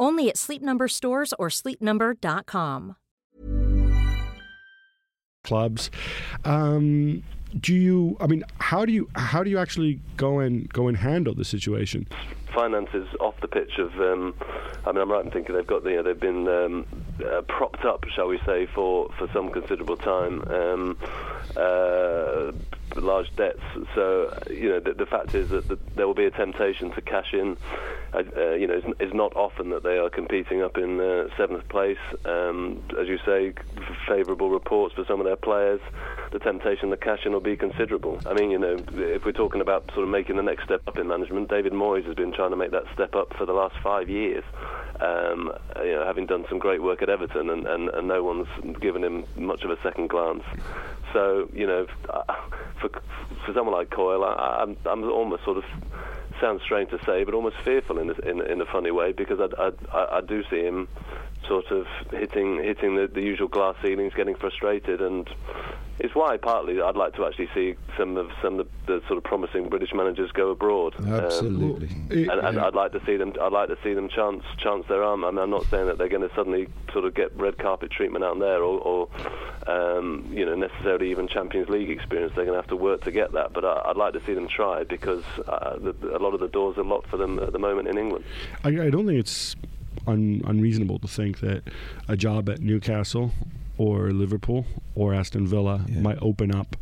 Only 0.00 0.28
at 0.30 0.36
Sleep 0.36 0.62
Number 0.62 0.88
stores 0.88 1.34
or 1.38 1.48
sleepnumber.com. 1.48 2.96
clubs. 5.42 5.90
Um, 6.44 7.22
do 7.58 7.74
you? 7.74 8.16
I 8.20 8.26
mean, 8.26 8.44
how 8.58 8.84
do 8.84 8.92
you? 8.92 9.08
How 9.14 9.42
do 9.42 9.50
you 9.50 9.58
actually 9.58 10.00
go 10.16 10.38
and 10.38 10.68
go 10.72 10.88
and 10.88 10.96
handle 10.96 11.34
the 11.34 11.44
situation? 11.44 12.06
Finances 12.50 13.08
off 13.20 13.34
the 13.40 13.48
pitch 13.48 13.78
of. 13.78 13.92
Um, 14.00 14.34
I 14.86 14.92
mean, 14.92 15.02
I'm 15.02 15.10
right 15.10 15.24
in 15.24 15.30
thinking 15.30 15.54
they've 15.54 15.66
got. 15.66 15.84
You 15.84 15.96
know, 15.96 16.02
they've 16.02 16.18
been 16.18 16.48
um, 16.48 16.86
uh, 17.24 17.42
propped 17.42 17.84
up, 17.84 18.04
shall 18.14 18.28
we 18.28 18.38
say, 18.46 18.66
for 18.66 19.10
for 19.18 19.28
some 19.32 19.50
considerable 19.50 19.96
time. 19.96 20.42
Um, 20.48 20.96
uh, 21.56 22.52
large 22.96 23.34
debts. 23.36 23.62
So 23.94 24.36
you 24.50 24.68
know, 24.68 24.80
the, 24.80 24.92
the 24.92 25.06
fact 25.06 25.34
is 25.34 25.50
that 25.50 25.68
the, 25.68 25.78
there 25.94 26.06
will 26.06 26.14
be 26.14 26.24
a 26.24 26.30
temptation 26.30 26.90
to 26.92 27.00
cash 27.00 27.32
in. 27.32 27.56
Uh, 28.12 28.22
uh, 28.36 28.50
you 28.52 28.66
know, 28.66 28.74
it's, 28.74 28.86
it's, 28.98 29.14
not 29.14 29.34
often 29.36 29.70
that 29.70 29.84
they 29.84 29.98
are 29.98 30.10
competing 30.10 30.62
up 30.62 30.76
in 30.76 31.00
uh, 31.00 31.28
seventh 31.36 31.68
place. 31.68 31.98
Um, 32.24 32.82
as 33.00 33.06
you 33.06 33.18
say, 33.24 33.52
favourable 34.08 34.50
reports 34.50 34.94
for 34.94 35.04
some 35.04 35.20
of 35.20 35.26
their 35.26 35.36
players. 35.36 35.80
The 36.32 36.38
temptation 36.38 36.90
to 36.90 36.96
cash 36.96 37.24
in 37.24 37.32
will 37.32 37.40
be 37.40 37.56
considerable. 37.56 38.20
I 38.26 38.34
mean, 38.34 38.50
you 38.50 38.58
know, 38.58 38.76
if 38.92 39.24
we're 39.24 39.32
talking 39.32 39.60
about 39.60 39.90
sort 39.92 40.04
of 40.04 40.08
making 40.08 40.36
the 40.36 40.42
next 40.42 40.64
step 40.64 40.82
up 40.88 40.98
in 40.98 41.06
management, 41.08 41.48
David 41.48 41.72
Moyes 41.72 42.04
has 42.06 42.14
been 42.14 42.32
trying 42.40 42.50
to 42.50 42.56
make 42.56 42.70
that 42.70 42.84
step 42.94 43.14
up 43.14 43.36
for 43.36 43.44
the 43.44 43.52
last 43.52 43.74
five 43.82 44.08
years. 44.08 44.42
Um, 44.98 45.52
you 45.76 45.92
know, 45.92 46.04
having 46.06 46.24
done 46.24 46.46
some 46.48 46.58
great 46.58 46.82
work 46.82 47.02
at 47.02 47.10
Everton, 47.10 47.50
and, 47.50 47.66
and, 47.66 47.90
and 47.90 48.08
no 48.08 48.24
one's 48.24 48.48
given 48.80 49.04
him 49.04 49.26
much 49.36 49.62
of 49.62 49.70
a 49.70 49.76
second 49.82 50.08
glance. 50.08 50.42
So, 51.12 51.50
you 51.52 51.66
know, 51.66 51.86
for 52.80 52.88
for 53.44 53.52
someone 53.52 53.74
like 53.74 53.90
Coyle, 53.90 54.24
I, 54.24 54.62
I'm 54.62 54.74
I'm 54.86 55.04
almost 55.04 55.44
sort 55.44 55.58
of 55.58 55.64
sounds 56.40 56.62
strange 56.62 56.88
to 56.90 56.98
say, 57.04 57.24
but 57.24 57.34
almost 57.34 57.56
fearful 57.62 57.98
in 57.98 58.08
a, 58.08 58.14
in, 58.26 58.40
in 58.40 58.60
a 58.62 58.66
funny 58.66 58.90
way 58.90 59.12
because 59.12 59.38
I, 59.38 59.72
I, 59.92 60.18
I 60.18 60.20
do 60.22 60.42
see 60.48 60.62
him 60.62 60.88
sort 61.50 61.72
of 61.72 61.86
hitting 62.12 62.62
hitting 62.62 62.94
the, 62.94 63.08
the 63.08 63.20
usual 63.20 63.48
glass 63.48 63.74
ceilings, 63.82 64.14
getting 64.14 64.36
frustrated, 64.36 65.00
and 65.00 65.28
it's 65.98 66.14
why 66.14 66.36
partly 66.36 66.80
I'd 66.80 66.94
like 66.94 67.16
to 67.16 67.26
actually 67.26 67.48
see 67.52 67.74
some 67.98 68.16
of 68.16 68.30
some 68.40 68.60
of 68.60 68.68
the, 68.86 69.00
the 69.00 69.06
sort 69.08 69.18
of 69.18 69.24
promising 69.24 69.68
British 69.68 69.92
managers 69.92 70.30
go 70.30 70.50
abroad. 70.50 70.94
Absolutely, 71.04 71.88
um, 71.88 72.30
and, 72.30 72.46
and 72.46 72.60
I'd 72.60 72.76
like 72.76 72.92
to 72.92 73.04
see 73.04 73.16
them. 73.16 73.34
I'd 73.42 73.50
like 73.50 73.68
to 73.68 73.76
see 73.82 73.94
them 73.94 74.08
chance 74.08 74.44
chance 74.58 74.86
their 74.86 75.02
arm. 75.02 75.24
I 75.24 75.32
mean, 75.32 75.40
I'm 75.40 75.50
not 75.50 75.64
saying 75.64 75.88
that 75.88 75.98
they're 75.98 76.08
going 76.08 76.26
to 76.26 76.32
suddenly 76.36 76.68
sort 76.92 77.04
of 77.04 77.14
get 77.14 77.36
red 77.36 77.58
carpet 77.58 77.90
treatment 77.90 78.24
out 78.24 78.38
there, 78.38 78.62
or, 78.62 78.78
or 78.78 79.08
um, 79.66 80.30
you 80.32 80.46
know 80.46 80.54
necessarily 80.54 81.10
even 81.10 81.26
Champions 81.26 81.68
League 81.68 81.90
experience. 81.90 82.32
They're 82.36 82.44
going 82.44 82.56
to 82.56 82.62
have 82.62 82.70
to 82.70 82.76
work 82.76 83.02
to 83.04 83.10
get 83.10 83.32
that. 83.32 83.52
But 83.52 83.64
I, 83.64 83.88
would 83.88 83.96
like 83.96 84.12
to 84.12 84.24
see 84.24 84.34
them 84.34 84.46
try 84.46 84.84
because 84.84 85.24
uh, 85.48 85.78
the, 85.80 86.16
a 86.16 86.20
lot 86.20 86.32
of 86.32 86.38
the 86.38 86.48
doors 86.48 86.78
are 86.78 86.84
locked 86.84 87.08
for 87.08 87.16
them 87.16 87.40
at 87.40 87.52
the 87.52 87.58
moment 87.58 87.88
in 87.88 87.98
England. 87.98 88.24
I, 88.62 88.68
I 88.68 88.90
don't 88.90 89.08
think 89.08 89.18
it's 89.18 89.56
un, 90.06 90.42
unreasonable 90.44 90.98
to 90.98 91.08
think 91.08 91.40
that 91.40 91.62
a 92.08 92.16
job 92.16 92.48
at 92.48 92.60
Newcastle 92.60 93.32
or 93.78 94.10
Liverpool 94.10 94.66
or 94.94 95.14
Aston 95.14 95.46
Villa 95.46 95.84
yeah. 95.88 96.00
might 96.00 96.18
open 96.20 96.54
up 96.54 96.76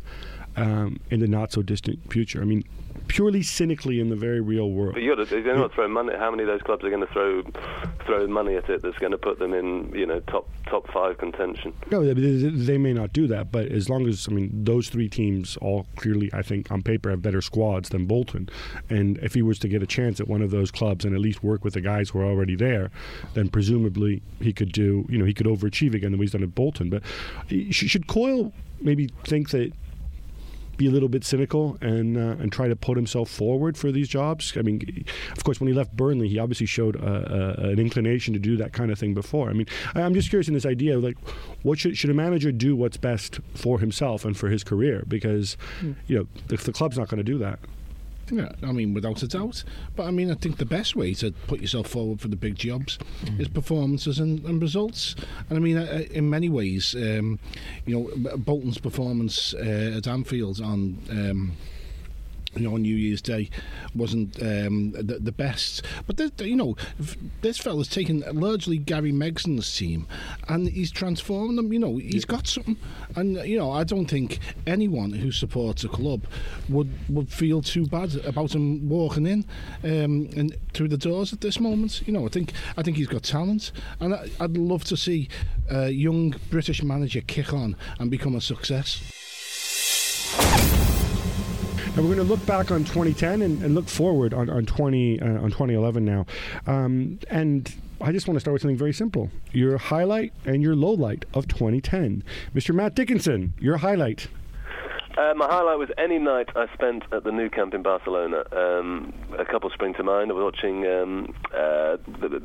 um, 0.59 0.99
in 1.09 1.19
the 1.19 1.27
not 1.27 1.51
so 1.51 1.61
distant 1.61 2.11
future. 2.11 2.41
I 2.41 2.45
mean, 2.45 2.63
purely 3.07 3.41
cynically 3.41 3.99
in 3.99 4.09
the 4.09 4.15
very 4.15 4.41
real 4.41 4.71
world. 4.71 4.93
But 4.93 5.03
you 5.03 5.15
got 5.15 5.27
to, 5.27 5.55
not 5.55 5.73
throw 5.73 5.87
money. 5.87 6.13
How 6.17 6.31
many 6.31 6.43
of 6.43 6.47
those 6.47 6.61
clubs 6.61 6.83
are 6.83 6.89
going 6.89 7.05
to 7.05 7.13
throw 7.13 7.43
throw 8.05 8.27
money 8.27 8.55
at 8.55 8.69
it 8.69 8.81
that's 8.81 8.97
going 8.97 9.11
to 9.11 9.17
put 9.17 9.39
them 9.39 9.53
in 9.53 9.91
you 9.93 10.05
know 10.05 10.19
top 10.21 10.47
top 10.67 10.89
five 10.91 11.17
contention? 11.17 11.73
No, 11.91 12.05
they, 12.05 12.13
they 12.13 12.77
may 12.77 12.93
not 12.93 13.13
do 13.13 13.27
that, 13.27 13.51
but 13.51 13.67
as 13.67 13.89
long 13.89 14.07
as 14.07 14.27
I 14.29 14.33
mean 14.33 14.63
those 14.63 14.89
three 14.89 15.09
teams 15.09 15.57
all 15.57 15.87
clearly, 15.95 16.29
I 16.33 16.41
think 16.41 16.71
on 16.71 16.81
paper 16.81 17.09
have 17.09 17.21
better 17.21 17.41
squads 17.41 17.89
than 17.89 18.05
Bolton, 18.05 18.49
and 18.89 19.17
if 19.19 19.33
he 19.33 19.41
was 19.41 19.59
to 19.59 19.67
get 19.67 19.81
a 19.81 19.87
chance 19.87 20.19
at 20.19 20.27
one 20.27 20.41
of 20.41 20.51
those 20.51 20.71
clubs 20.71 21.05
and 21.05 21.13
at 21.13 21.21
least 21.21 21.43
work 21.43 21.63
with 21.63 21.73
the 21.73 21.81
guys 21.81 22.09
who 22.09 22.19
are 22.19 22.25
already 22.25 22.55
there, 22.55 22.91
then 23.33 23.49
presumably 23.49 24.21
he 24.41 24.53
could 24.53 24.71
do 24.71 25.05
you 25.09 25.17
know 25.17 25.25
he 25.25 25.33
could 25.33 25.47
overachieve 25.47 25.93
again 25.93 26.11
the 26.11 26.17
way 26.17 26.23
he's 26.23 26.33
done 26.33 26.43
at 26.43 26.53
Bolton. 26.53 26.89
But 26.89 27.03
should 27.71 28.07
Coyle 28.07 28.51
maybe 28.81 29.09
think 29.23 29.49
that 29.49 29.71
be 30.79 30.87
a 30.87 30.91
little 30.91 31.09
bit 31.09 31.23
cynical 31.23 31.77
and 31.81 32.17
uh, 32.17 32.41
and 32.41 32.51
try 32.51 32.67
to 32.67 32.75
put 32.75 32.97
himself 32.97 33.29
forward 33.29 33.77
for 33.77 33.91
these 33.91 34.07
jobs. 34.07 34.53
I 34.57 34.61
mean, 34.63 35.05
of 35.37 35.43
course, 35.43 35.59
when 35.59 35.67
he 35.67 35.73
left 35.73 35.95
Burnley, 35.95 36.27
he 36.29 36.39
obviously 36.39 36.65
showed 36.65 36.95
uh, 36.95 37.05
uh, 37.05 37.55
an 37.57 37.79
inclination 37.79 38.33
to 38.33 38.39
do 38.39 38.57
that 38.57 38.73
kind 38.73 38.89
of 38.89 38.97
thing 38.97 39.13
before. 39.13 39.49
I 39.49 39.53
mean, 39.53 39.67
I'm 39.93 40.13
just 40.13 40.29
curious 40.29 40.47
in 40.47 40.53
this 40.55 40.65
idea 40.65 40.97
of 40.97 41.03
like, 41.03 41.17
what 41.61 41.77
should 41.77 41.97
should 41.97 42.09
a 42.09 42.13
manager 42.15 42.51
do 42.51 42.75
what's 42.75 42.97
best 42.97 43.39
for 43.53 43.79
himself 43.79 44.25
and 44.25 44.35
for 44.35 44.47
his 44.49 44.63
career? 44.63 45.03
Because 45.07 45.57
mm. 45.81 45.95
you 46.07 46.17
know, 46.17 46.27
the, 46.47 46.55
the 46.57 46.71
club's 46.71 46.97
not 46.97 47.09
going 47.09 47.19
to 47.19 47.23
do 47.23 47.37
that. 47.37 47.59
Yeah, 48.31 48.51
I 48.63 48.71
mean, 48.71 48.93
without 48.93 49.23
a 49.23 49.27
doubt. 49.27 49.63
But 49.95 50.07
I 50.07 50.11
mean, 50.11 50.31
I 50.31 50.35
think 50.35 50.57
the 50.57 50.65
best 50.65 50.95
way 50.95 51.13
to 51.15 51.31
put 51.47 51.61
yourself 51.61 51.87
forward 51.87 52.21
for 52.21 52.27
the 52.27 52.35
big 52.35 52.55
jobs 52.55 52.97
mm. 53.23 53.39
is 53.39 53.47
performances 53.47 54.19
and, 54.19 54.43
and, 54.45 54.61
results. 54.61 55.15
And 55.49 55.57
I 55.57 55.61
mean, 55.61 55.77
uh, 55.77 56.03
in 56.11 56.29
many 56.29 56.49
ways, 56.49 56.95
um, 56.95 57.39
you 57.85 57.95
know, 57.95 58.37
Bolton's 58.37 58.77
performance 58.77 59.53
uh, 59.53 59.95
at 59.97 60.07
Anfield 60.07 60.61
on. 60.61 60.97
Um, 61.09 61.53
you 62.55 62.67
know, 62.67 62.77
New 62.77 62.95
Year's 62.95 63.21
Day 63.21 63.49
wasn't 63.95 64.41
um, 64.41 64.91
the, 64.91 65.19
the, 65.19 65.31
best. 65.31 65.83
But, 66.07 66.19
you 66.41 66.55
know, 66.55 66.75
this 67.41 67.57
fella's 67.57 67.87
taken 67.87 68.23
largely 68.33 68.77
Gary 68.77 69.11
Megson's 69.11 69.75
team 69.75 70.07
and 70.47 70.67
he's 70.67 70.91
transformed 70.91 71.57
them. 71.57 71.71
You 71.71 71.79
know, 71.79 71.97
he's 71.97 72.25
got 72.25 72.47
something. 72.47 72.77
And, 73.15 73.35
you 73.47 73.57
know, 73.57 73.71
I 73.71 73.83
don't 73.83 74.07
think 74.07 74.39
anyone 74.65 75.11
who 75.11 75.31
supports 75.31 75.83
a 75.83 75.89
club 75.89 76.25
would, 76.67 76.89
would 77.09 77.31
feel 77.31 77.61
too 77.61 77.85
bad 77.85 78.15
about 78.25 78.55
him 78.55 78.89
walking 78.89 79.27
in 79.27 79.45
um, 79.83 80.29
and 80.35 80.55
through 80.73 80.89
the 80.89 80.97
doors 80.97 81.31
at 81.33 81.41
this 81.41 81.59
moment. 81.59 82.01
You 82.07 82.13
know, 82.13 82.25
I 82.25 82.29
think 82.29 82.53
I 82.77 82.83
think 82.83 82.97
he's 82.97 83.07
got 83.07 83.23
talent. 83.23 83.71
And 83.99 84.13
I, 84.13 84.29
I'd 84.39 84.57
love 84.57 84.83
to 84.85 84.97
see 84.97 85.29
a 85.69 85.89
young 85.89 86.35
British 86.49 86.83
manager 86.83 87.21
kick 87.21 87.53
on 87.53 87.75
and 87.99 88.09
become 88.09 88.35
a 88.35 88.41
success. 88.41 89.18
And 91.99 92.07
we're 92.07 92.15
going 92.15 92.25
to 92.25 92.33
look 92.33 92.45
back 92.45 92.71
on 92.71 92.85
2010 92.85 93.41
and, 93.41 93.61
and 93.61 93.75
look 93.75 93.89
forward 93.89 94.33
on, 94.33 94.49
on 94.49 94.65
20 94.65 95.21
uh, 95.21 95.25
on 95.25 95.51
2011 95.51 96.05
now. 96.05 96.25
Um, 96.65 97.19
and 97.29 97.75
I 97.99 98.13
just 98.13 98.25
want 98.25 98.37
to 98.37 98.39
start 98.39 98.53
with 98.53 98.61
something 98.61 98.77
very 98.77 98.93
simple. 98.93 99.29
Your 99.51 99.77
highlight 99.77 100.31
and 100.45 100.63
your 100.63 100.77
low 100.77 100.91
light 100.91 101.25
of 101.33 101.49
2010. 101.49 102.23
Mr. 102.55 102.73
Matt 102.73 102.95
Dickinson, 102.95 103.53
your 103.59 103.75
highlight. 103.75 104.29
Uh, 105.17 105.33
my 105.35 105.47
highlight 105.47 105.79
was 105.79 105.89
any 105.97 106.19
night 106.19 106.49
I 106.55 106.71
spent 106.73 107.03
at 107.11 107.23
the 107.23 107.31
Nou 107.31 107.49
Camp 107.49 107.73
in 107.73 107.81
Barcelona. 107.81 108.43
Um, 108.51 109.13
a 109.37 109.43
couple 109.43 109.69
spring 109.71 109.93
to 109.95 110.03
mind. 110.03 110.31
I 110.31 110.33
was 110.35 110.43
watching 110.43 110.85
um, 110.85 111.33
uh, 111.53 111.97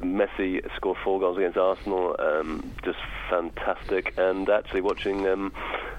Messi 0.03 0.65
score 0.75 0.97
four 1.05 1.21
goals 1.21 1.37
against 1.37 1.59
Arsenal, 1.59 2.17
um, 2.19 2.73
just 2.83 2.99
fantastic, 3.29 4.15
and 4.17 4.49
actually 4.49 4.81
watching 4.81 5.27
um, 5.29 5.53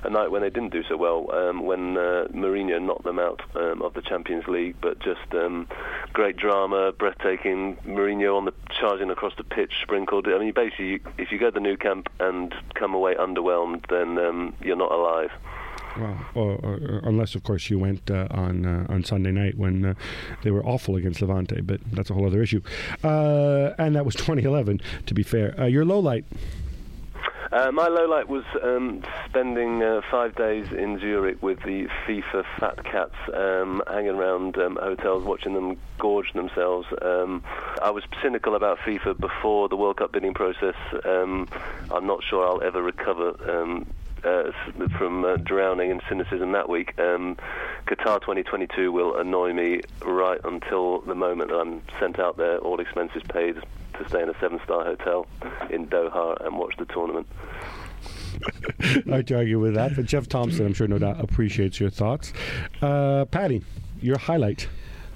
a 0.04 0.10
night 0.10 0.32
when 0.32 0.42
they 0.42 0.50
didn't 0.50 0.72
do 0.72 0.84
so 0.84 0.98
well, 0.98 1.32
um, 1.34 1.66
when 1.66 1.98
uh, 1.98 2.28
Mourinho 2.34 2.82
knocked 2.82 3.04
them 3.04 3.20
out 3.20 3.42
um, 3.56 3.82
of 3.82 3.94
the 3.94 4.02
Champions 4.02 4.48
League. 4.48 4.76
But 4.82 5.00
just 5.00 5.34
um, 5.34 5.68
great 6.14 6.36
drama, 6.36 6.92
breathtaking. 6.92 7.78
Mourinho 7.86 8.36
on 8.36 8.46
the 8.46 8.54
charging 8.80 9.12
across 9.12 9.34
the 9.38 9.44
pitch, 9.44 9.74
sprinkled. 9.84 10.28
I 10.28 10.40
mean, 10.40 10.52
basically, 10.54 10.88
you, 10.88 11.00
if 11.18 11.32
you 11.32 11.38
go 11.38 11.52
to 11.52 11.52
the 11.52 11.60
Nou 11.60 11.78
Camp 11.78 12.10
and 12.20 12.54
come 12.74 12.96
away 12.96 13.14
underwhelmed, 13.16 13.88
then 13.88 14.18
um, 14.18 14.56
you're 14.62 14.76
not 14.76 14.92
alive. 14.92 15.32
Well, 15.98 16.18
or, 16.34 16.52
or, 16.64 17.02
unless 17.04 17.36
of 17.36 17.44
course 17.44 17.70
you 17.70 17.80
went 17.80 18.12
uh, 18.12 18.28
on 18.30 18.66
uh, 18.66 18.86
on 18.90 19.04
Sunday 19.04 19.32
night 19.32 19.58
when 19.58 19.86
uh, 19.86 19.94
they 20.44 20.52
were 20.52 20.66
awful 20.66 20.96
against 20.96 21.22
Levante, 21.22 21.62
but 21.62 21.80
that's 21.92 22.10
a 22.10 22.14
whole 22.14 22.26
other 22.26 22.42
issue. 22.42 22.62
Uh, 23.04 23.74
and 23.78 23.96
that 23.96 24.06
was 24.06 24.16
2011, 24.16 24.82
to 25.06 25.14
be 25.14 25.24
fair. 25.24 25.60
Uh, 25.60 25.66
your 25.66 25.86
low 25.86 26.00
light. 26.00 26.26
Uh, 27.52 27.72
my 27.72 27.88
low 27.88 28.06
light 28.06 28.28
was 28.28 28.44
um, 28.64 29.02
spending 29.30 29.82
uh, 29.82 30.02
five 30.12 30.36
days 30.36 30.68
in 30.72 31.00
Zurich 31.00 31.42
with 31.42 31.60
the 31.60 31.88
FIFA 32.06 32.44
fat 32.60 32.84
cats, 32.84 33.16
um, 33.34 33.82
hanging 33.88 34.16
around 34.16 34.58
um, 34.58 34.78
hotels, 34.82 35.24
watching 35.24 35.54
them 35.54 35.78
gorge 35.98 36.34
themselves. 36.34 36.88
Um, 37.02 37.44
I 37.82 37.92
was 37.92 38.04
cynical 38.22 38.56
about 38.56 38.80
FIFA 38.80 39.20
before 39.20 39.70
the 39.70 39.78
World 39.78 39.98
Cup 39.98 40.12
bidding 40.12 40.34
process. 40.34 40.76
Um, 41.06 41.48
I'm 41.92 42.06
not 42.06 42.24
sure 42.24 42.46
I'll 42.46 42.64
ever 42.64 42.82
recover. 42.82 43.36
Uh, 44.26 44.52
from 44.98 45.24
uh, 45.24 45.38
drowning 45.38 45.92
in 45.92 46.02
cynicism 46.10 46.52
that 46.54 46.68
week. 46.68 46.98
Um, 46.98 47.38
Qatar 47.86 48.20
2022 48.22 48.92
will 48.92 49.16
annoy 49.18 49.54
me 49.54 49.82
right 50.04 50.40
until 50.44 51.02
the 51.02 51.14
moment 51.14 51.52
that 51.52 51.58
I'm 51.58 51.84
sent 52.00 52.18
out 52.18 52.36
there, 52.36 52.58
all 52.58 52.80
expenses 52.80 53.22
paid, 53.30 53.56
to 53.56 54.10
stay 54.10 54.24
in 54.24 54.30
a 54.30 54.40
seven-star 54.40 54.84
hotel 54.84 55.28
in 55.70 55.86
Doha 55.86 56.44
and 56.44 56.58
watch 56.58 56.76
the 56.78 56.86
tournament. 56.86 57.28
I'd 59.12 59.32
argue 59.32 59.60
with 59.60 59.76
that, 59.76 59.96
but 59.96 60.06
Geoff 60.06 60.28
Thompson, 60.28 60.66
I'm 60.66 60.74
sure, 60.74 60.88
no 60.88 60.98
doubt 60.98 61.20
appreciates 61.20 61.80
your 61.80 61.92
thoughts. 61.92 62.34
Uh, 62.82 63.26
Paddy, 63.26 63.64
your 64.02 64.18
highlight. 64.18 64.68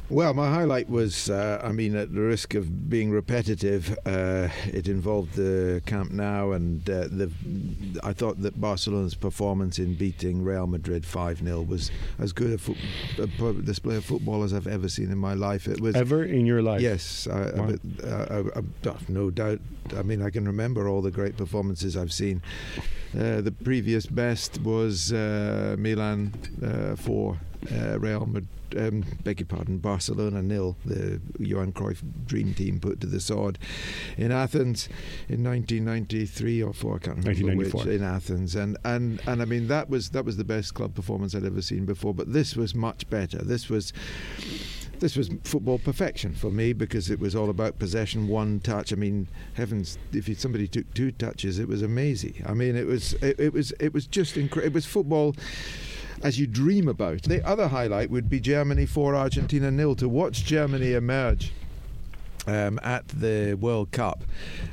Well, 0.10 0.34
my 0.34 0.50
highlight 0.50 0.90
was, 0.90 1.30
uh, 1.30 1.62
I 1.64 1.72
mean, 1.72 1.96
at 1.96 2.12
the 2.12 2.22
risk 2.22 2.56
of 2.56 2.90
being 2.90 3.12
repetitive, 3.12 3.96
uh, 4.08 4.48
it 4.66 4.88
involved 4.88 5.36
the 5.36 5.84
Camp 5.86 6.12
Nou, 6.12 6.52
and 6.52 6.90
uh, 6.90 7.08
the. 7.12 7.32
I 8.04 8.14
thought 8.14 8.42
that 8.42 8.60
Barcelona's 8.60 9.14
performance 9.14 9.78
in 9.78 9.94
beating 9.94 10.44
Real 10.44 10.66
Madrid 10.66 11.06
five 11.06 11.40
0 11.40 11.62
was 11.62 11.92
as 12.18 12.34
good 12.34 12.54
a, 12.54 12.58
fo- 12.58 12.76
a, 13.22 13.54
display 13.62 13.98
of 13.98 14.06
football 14.06 14.44
as 14.44 14.52
I've 14.52 14.66
ever 14.66 14.90
seen 14.90 15.12
in 15.12 15.20
my 15.20 15.36
life. 15.36 15.68
It 15.68 15.80
was 15.80 15.96
ever 15.96 16.24
in 16.24 16.48
your 16.48 16.64
life. 16.64 16.82
Yes, 16.82 17.28
I, 17.28 17.52
wow. 17.52 17.76
I, 18.04 18.90
I, 18.90 18.96
no 19.10 19.30
doubt. 19.30 19.60
I 19.96 20.02
mean, 20.02 20.24
I 20.24 20.32
can 20.32 20.46
remember 20.46 20.88
all 20.88 21.04
the 21.04 21.12
great 21.12 21.38
performances 21.38 21.96
I've 21.96 22.14
seen. 22.14 22.42
Uh, 23.18 23.42
the 23.42 23.52
previous 23.52 24.06
best 24.06 24.62
was 24.62 25.12
uh, 25.12 25.76
Milan 25.78 26.34
uh, 26.64 26.96
four, 26.96 27.40
Real 27.98 28.26
Madrid 28.26 28.48
um, 28.78 29.04
beg 29.24 29.40
your 29.40 29.48
pardon, 29.48 29.78
Barcelona 29.78 30.42
nil, 30.42 30.78
the 30.86 31.22
Johan 31.40 31.72
Cruyff 31.72 32.02
dream 32.26 32.54
team 32.54 32.80
put 32.80 33.00
to 33.02 33.08
the 33.08 33.20
sword 33.20 33.58
in 34.18 34.32
Athens 34.32 34.88
in 35.28 35.44
1993 35.44 36.64
or 36.64 36.74
four, 36.74 36.96
I 36.96 37.00
can't 37.00 37.26
remember 37.26 37.64
which, 37.64 37.86
in 37.86 38.04
Athens, 38.04 38.56
and, 38.56 38.78
and 38.84 39.22
and 39.28 39.42
I 39.42 39.46
mean 39.46 39.68
that 39.68 39.90
was 39.90 40.10
that 40.12 40.26
was 40.26 40.38
the 40.38 40.44
best 40.44 40.74
club 40.74 40.96
performance 40.96 41.36
I'd 41.36 41.46
ever 41.46 41.62
seen 41.62 41.86
before. 41.86 42.14
But 42.14 42.34
this 42.34 42.56
was 42.56 42.76
much 42.76 43.10
better. 43.10 43.40
This 43.40 43.70
was 43.70 43.94
this 45.00 45.16
was 45.16 45.30
football 45.44 45.80
perfection 45.80 46.34
for 46.34 46.52
me 46.52 46.74
because 46.74 47.10
it 47.10 47.20
was 47.20 47.36
all 47.36 47.50
about 47.50 47.80
possession, 47.80 48.28
one 48.28 48.60
touch. 48.60 48.92
I 48.94 48.96
mean, 48.96 49.28
heavens, 49.54 49.98
if 50.12 50.40
somebody 50.40 50.68
took 50.68 50.94
two 50.94 51.12
touches, 51.12 51.60
it 51.60 51.68
was 51.68 51.82
amazing. 51.82 52.44
I 52.46 52.54
mean, 52.54 52.76
it 52.76 52.86
was 52.86 53.14
it, 53.14 53.40
it 53.40 53.54
was 53.54 53.72
it 53.80 53.94
was 53.94 54.08
just 54.08 54.38
incredible. 54.38 54.68
It 54.68 54.74
was 54.74 54.86
football 54.86 55.36
as 56.24 56.40
you 56.40 56.48
dream 56.48 56.88
about. 56.88 57.24
The 57.24 57.46
other 57.48 57.68
highlight 57.68 58.10
would 58.10 58.30
be 58.30 58.40
Germany 58.40 58.86
4 58.86 59.16
Argentina 59.16 59.72
nil 59.72 59.96
to 59.96 60.10
watch 60.10 60.44
Germany 60.44 60.94
emerge. 60.94 61.54
Um, 62.48 62.80
at 62.82 63.08
the 63.10 63.54
World 63.56 63.92
Cup, 63.92 64.24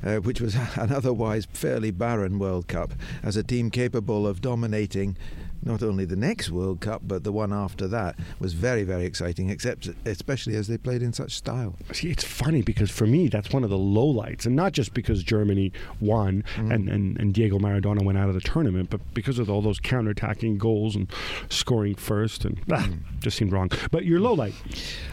uh, 0.02 0.16
which 0.16 0.40
was 0.40 0.54
an 0.76 0.92
otherwise 0.92 1.46
fairly 1.52 1.90
barren 1.90 2.38
World 2.38 2.68
Cup, 2.68 2.92
as 3.22 3.36
a 3.36 3.42
team 3.42 3.70
capable 3.70 4.26
of 4.26 4.40
dominating 4.40 5.16
not 5.62 5.82
only 5.82 6.04
the 6.04 6.16
next 6.16 6.50
World 6.50 6.80
Cup 6.80 7.02
but 7.04 7.24
the 7.24 7.32
one 7.32 7.52
after 7.52 7.86
that 7.88 8.16
was 8.38 8.52
very 8.52 8.82
very 8.82 9.04
exciting 9.04 9.50
except 9.50 9.88
especially 10.04 10.56
as 10.56 10.68
they 10.68 10.78
played 10.78 11.02
in 11.02 11.12
such 11.12 11.32
style 11.32 11.74
see 11.92 12.10
it's 12.10 12.24
funny 12.24 12.62
because 12.62 12.90
for 12.90 13.06
me 13.06 13.28
that's 13.28 13.50
one 13.50 13.64
of 13.64 13.70
the 13.70 13.78
lowlights 13.78 14.46
and 14.46 14.56
not 14.56 14.72
just 14.72 14.94
because 14.94 15.22
Germany 15.22 15.72
won 16.00 16.44
mm-hmm. 16.56 16.72
and, 16.72 16.88
and, 16.88 17.18
and 17.18 17.34
Diego 17.34 17.58
Maradona 17.58 18.04
went 18.04 18.18
out 18.18 18.28
of 18.28 18.34
the 18.34 18.40
tournament 18.40 18.90
but 18.90 19.00
because 19.14 19.38
of 19.38 19.50
all 19.50 19.62
those 19.62 19.80
counter-attacking 19.80 20.58
goals 20.58 20.96
and 20.96 21.10
scoring 21.48 21.94
first 21.94 22.44
and 22.44 22.60
ah, 22.72 22.76
mm. 22.76 22.98
just 23.20 23.36
seemed 23.36 23.52
wrong 23.52 23.70
but 23.90 24.04
your 24.04 24.20
lowlight 24.20 24.54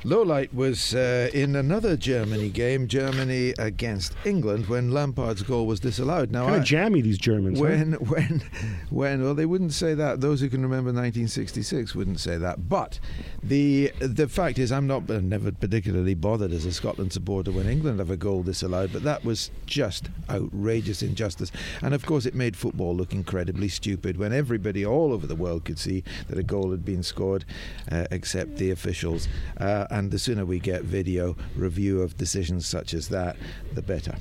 lowlight 0.03 0.53
was 0.53 0.95
uh, 0.95 1.29
in 1.33 1.55
another 1.55 1.97
Germany 1.97 2.49
game 2.49 2.87
Germany 2.87 3.53
against 3.59 4.13
England 4.25 4.67
when 4.67 4.91
Lampard's 4.91 5.43
goal 5.43 5.65
was 5.65 5.79
disallowed 5.79 6.31
now 6.31 6.45
kind 6.45 6.57
of 6.57 6.63
jammy 6.63 7.01
these 7.01 7.17
Germans 7.17 7.59
when 7.59 7.93
huh? 7.93 7.97
when 8.07 8.43
when 8.89 9.23
well 9.23 9.35
they 9.35 9.45
wouldn't 9.45 9.73
say 9.73 9.93
that 9.93 10.21
those 10.21 10.32
who 10.39 10.49
can 10.49 10.61
remember 10.61 10.89
1966 10.89 11.95
wouldn't 11.95 12.19
say 12.19 12.37
that. 12.37 12.69
But 12.69 12.99
the 13.41 13.91
the 13.99 14.27
fact 14.27 14.59
is, 14.59 14.71
I'm 14.71 14.87
not 14.87 15.07
never 15.09 15.51
particularly 15.51 16.15
bothered 16.15 16.51
as 16.51 16.65
a 16.65 16.73
Scotland 16.73 17.13
supporter 17.13 17.51
when 17.51 17.67
England 17.67 17.99
have 17.99 18.09
a 18.09 18.17
goal 18.17 18.43
disallowed, 18.43 18.93
but 18.93 19.03
that 19.03 19.23
was 19.23 19.51
just 19.65 20.09
outrageous 20.29 21.01
injustice. 21.01 21.51
And 21.81 21.93
of 21.93 22.05
course, 22.05 22.25
it 22.25 22.35
made 22.35 22.55
football 22.55 22.95
look 22.95 23.13
incredibly 23.13 23.67
stupid 23.67 24.17
when 24.17 24.33
everybody 24.33 24.85
all 24.85 25.13
over 25.13 25.27
the 25.27 25.35
world 25.35 25.65
could 25.65 25.79
see 25.79 26.03
that 26.27 26.37
a 26.37 26.43
goal 26.43 26.71
had 26.71 26.85
been 26.85 27.03
scored, 27.03 27.45
uh, 27.91 28.05
except 28.11 28.57
the 28.57 28.71
officials. 28.71 29.27
Uh, 29.57 29.87
and 29.89 30.11
the 30.11 30.19
sooner 30.19 30.45
we 30.45 30.59
get 30.59 30.83
video 30.83 31.35
review 31.55 32.01
of 32.01 32.17
decisions 32.17 32.65
such 32.65 32.93
as 32.93 33.09
that, 33.09 33.35
the 33.73 33.81
better. 33.81 34.15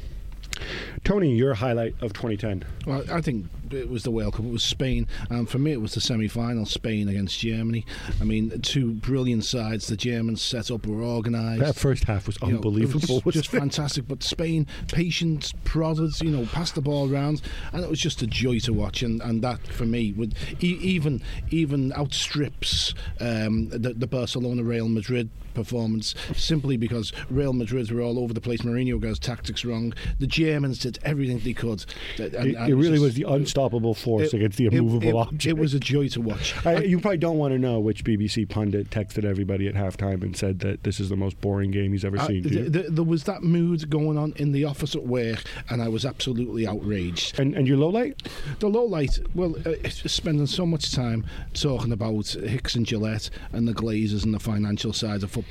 Tony, 1.04 1.34
your 1.34 1.54
highlight 1.54 1.94
of 2.00 2.12
2010? 2.12 2.64
Well, 2.86 3.04
I 3.10 3.20
think 3.20 3.46
it 3.70 3.88
was 3.88 4.02
the 4.02 4.10
World 4.10 4.34
Cup. 4.34 4.44
It 4.44 4.52
was 4.52 4.62
Spain, 4.62 5.06
and 5.30 5.48
for 5.48 5.58
me, 5.58 5.72
it 5.72 5.80
was 5.80 5.94
the 5.94 6.00
semi-final. 6.00 6.66
Spain 6.66 7.08
against 7.08 7.38
Germany. 7.38 7.84
I 8.20 8.24
mean, 8.24 8.60
two 8.60 8.92
brilliant 8.92 9.44
sides. 9.44 9.86
The 9.86 9.96
Germans 9.96 10.42
set 10.42 10.70
up, 10.70 10.86
were 10.86 11.02
organised. 11.02 11.60
That 11.60 11.76
first 11.76 12.04
half 12.04 12.26
was 12.26 12.38
you 12.42 12.48
unbelievable. 12.48 13.16
Know, 13.16 13.22
was 13.24 13.34
just 13.34 13.48
fantastic. 13.50 14.06
But 14.08 14.22
Spain, 14.22 14.66
patient, 14.88 15.52
prodded, 15.64 16.20
you 16.20 16.30
know, 16.30 16.46
passed 16.46 16.74
the 16.74 16.82
ball 16.82 17.12
around, 17.12 17.42
and 17.72 17.82
it 17.82 17.90
was 17.90 18.00
just 18.00 18.22
a 18.22 18.26
joy 18.26 18.58
to 18.60 18.72
watch. 18.72 19.02
And, 19.02 19.20
and 19.22 19.42
that 19.42 19.66
for 19.66 19.84
me 19.84 20.12
would 20.12 20.34
e- 20.60 20.78
even 20.80 21.22
even 21.50 21.92
outstrips 21.92 22.94
um, 23.20 23.68
the, 23.68 23.94
the 23.94 24.06
Barcelona 24.06 24.62
Real 24.62 24.88
Madrid 24.88 25.30
performance 25.54 26.14
simply 26.34 26.76
because 26.76 27.12
Real 27.30 27.52
Madrid 27.52 27.90
were 27.90 28.00
all 28.00 28.18
over 28.18 28.32
the 28.32 28.40
place. 28.40 28.62
Mourinho 28.62 29.00
got 29.00 29.08
his 29.08 29.18
tactics 29.18 29.64
wrong. 29.64 29.94
The 30.18 30.26
Germans 30.26 30.78
did 30.78 30.98
everything 31.02 31.38
they 31.40 31.52
could. 31.52 31.84
And, 32.18 32.34
it, 32.34 32.54
it 32.54 32.74
really 32.74 32.92
was, 32.92 33.00
was 33.00 33.14
the 33.14 33.24
unstoppable 33.24 33.94
force 33.94 34.32
it, 34.32 34.34
against 34.34 34.58
the 34.58 34.66
immovable 34.66 35.08
it, 35.08 35.14
object. 35.14 35.46
It 35.46 35.58
was 35.58 35.74
a 35.74 35.80
joy 35.80 36.08
to 36.08 36.20
watch. 36.20 36.54
I, 36.66 36.78
you 36.78 37.00
probably 37.00 37.18
don't 37.18 37.38
want 37.38 37.52
to 37.52 37.58
know 37.58 37.80
which 37.80 38.04
BBC 38.04 38.48
pundit 38.48 38.90
texted 38.90 39.24
everybody 39.24 39.68
at 39.68 39.74
halftime 39.74 40.22
and 40.22 40.36
said 40.36 40.60
that 40.60 40.82
this 40.84 41.00
is 41.00 41.08
the 41.08 41.16
most 41.16 41.40
boring 41.40 41.70
game 41.70 41.92
he's 41.92 42.04
ever 42.04 42.18
seen. 42.18 42.42
Th- 42.42 42.72
th- 42.72 42.86
there 42.88 43.04
was 43.04 43.24
that 43.24 43.42
mood 43.42 43.88
going 43.90 44.18
on 44.18 44.32
in 44.36 44.52
the 44.52 44.64
office 44.64 44.94
at 44.94 45.04
work, 45.04 45.42
and 45.70 45.82
I 45.82 45.88
was 45.88 46.04
absolutely 46.04 46.66
outraged. 46.66 47.38
And, 47.38 47.54
and 47.54 47.66
your 47.66 47.76
low 47.76 47.88
light? 47.88 48.28
The 48.58 48.68
low 48.68 48.84
light, 48.84 49.18
well, 49.34 49.54
uh, 49.66 49.88
spending 49.88 50.46
so 50.46 50.66
much 50.66 50.92
time 50.92 51.26
talking 51.54 51.92
about 51.92 52.28
Hicks 52.28 52.74
and 52.74 52.86
Gillett 52.86 53.30
and 53.52 53.66
the 53.66 53.72
Glazers 53.72 54.24
and 54.24 54.34
the 54.34 54.40
financial 54.40 54.92
side 54.92 55.22
of 55.22 55.30
football. 55.30 55.41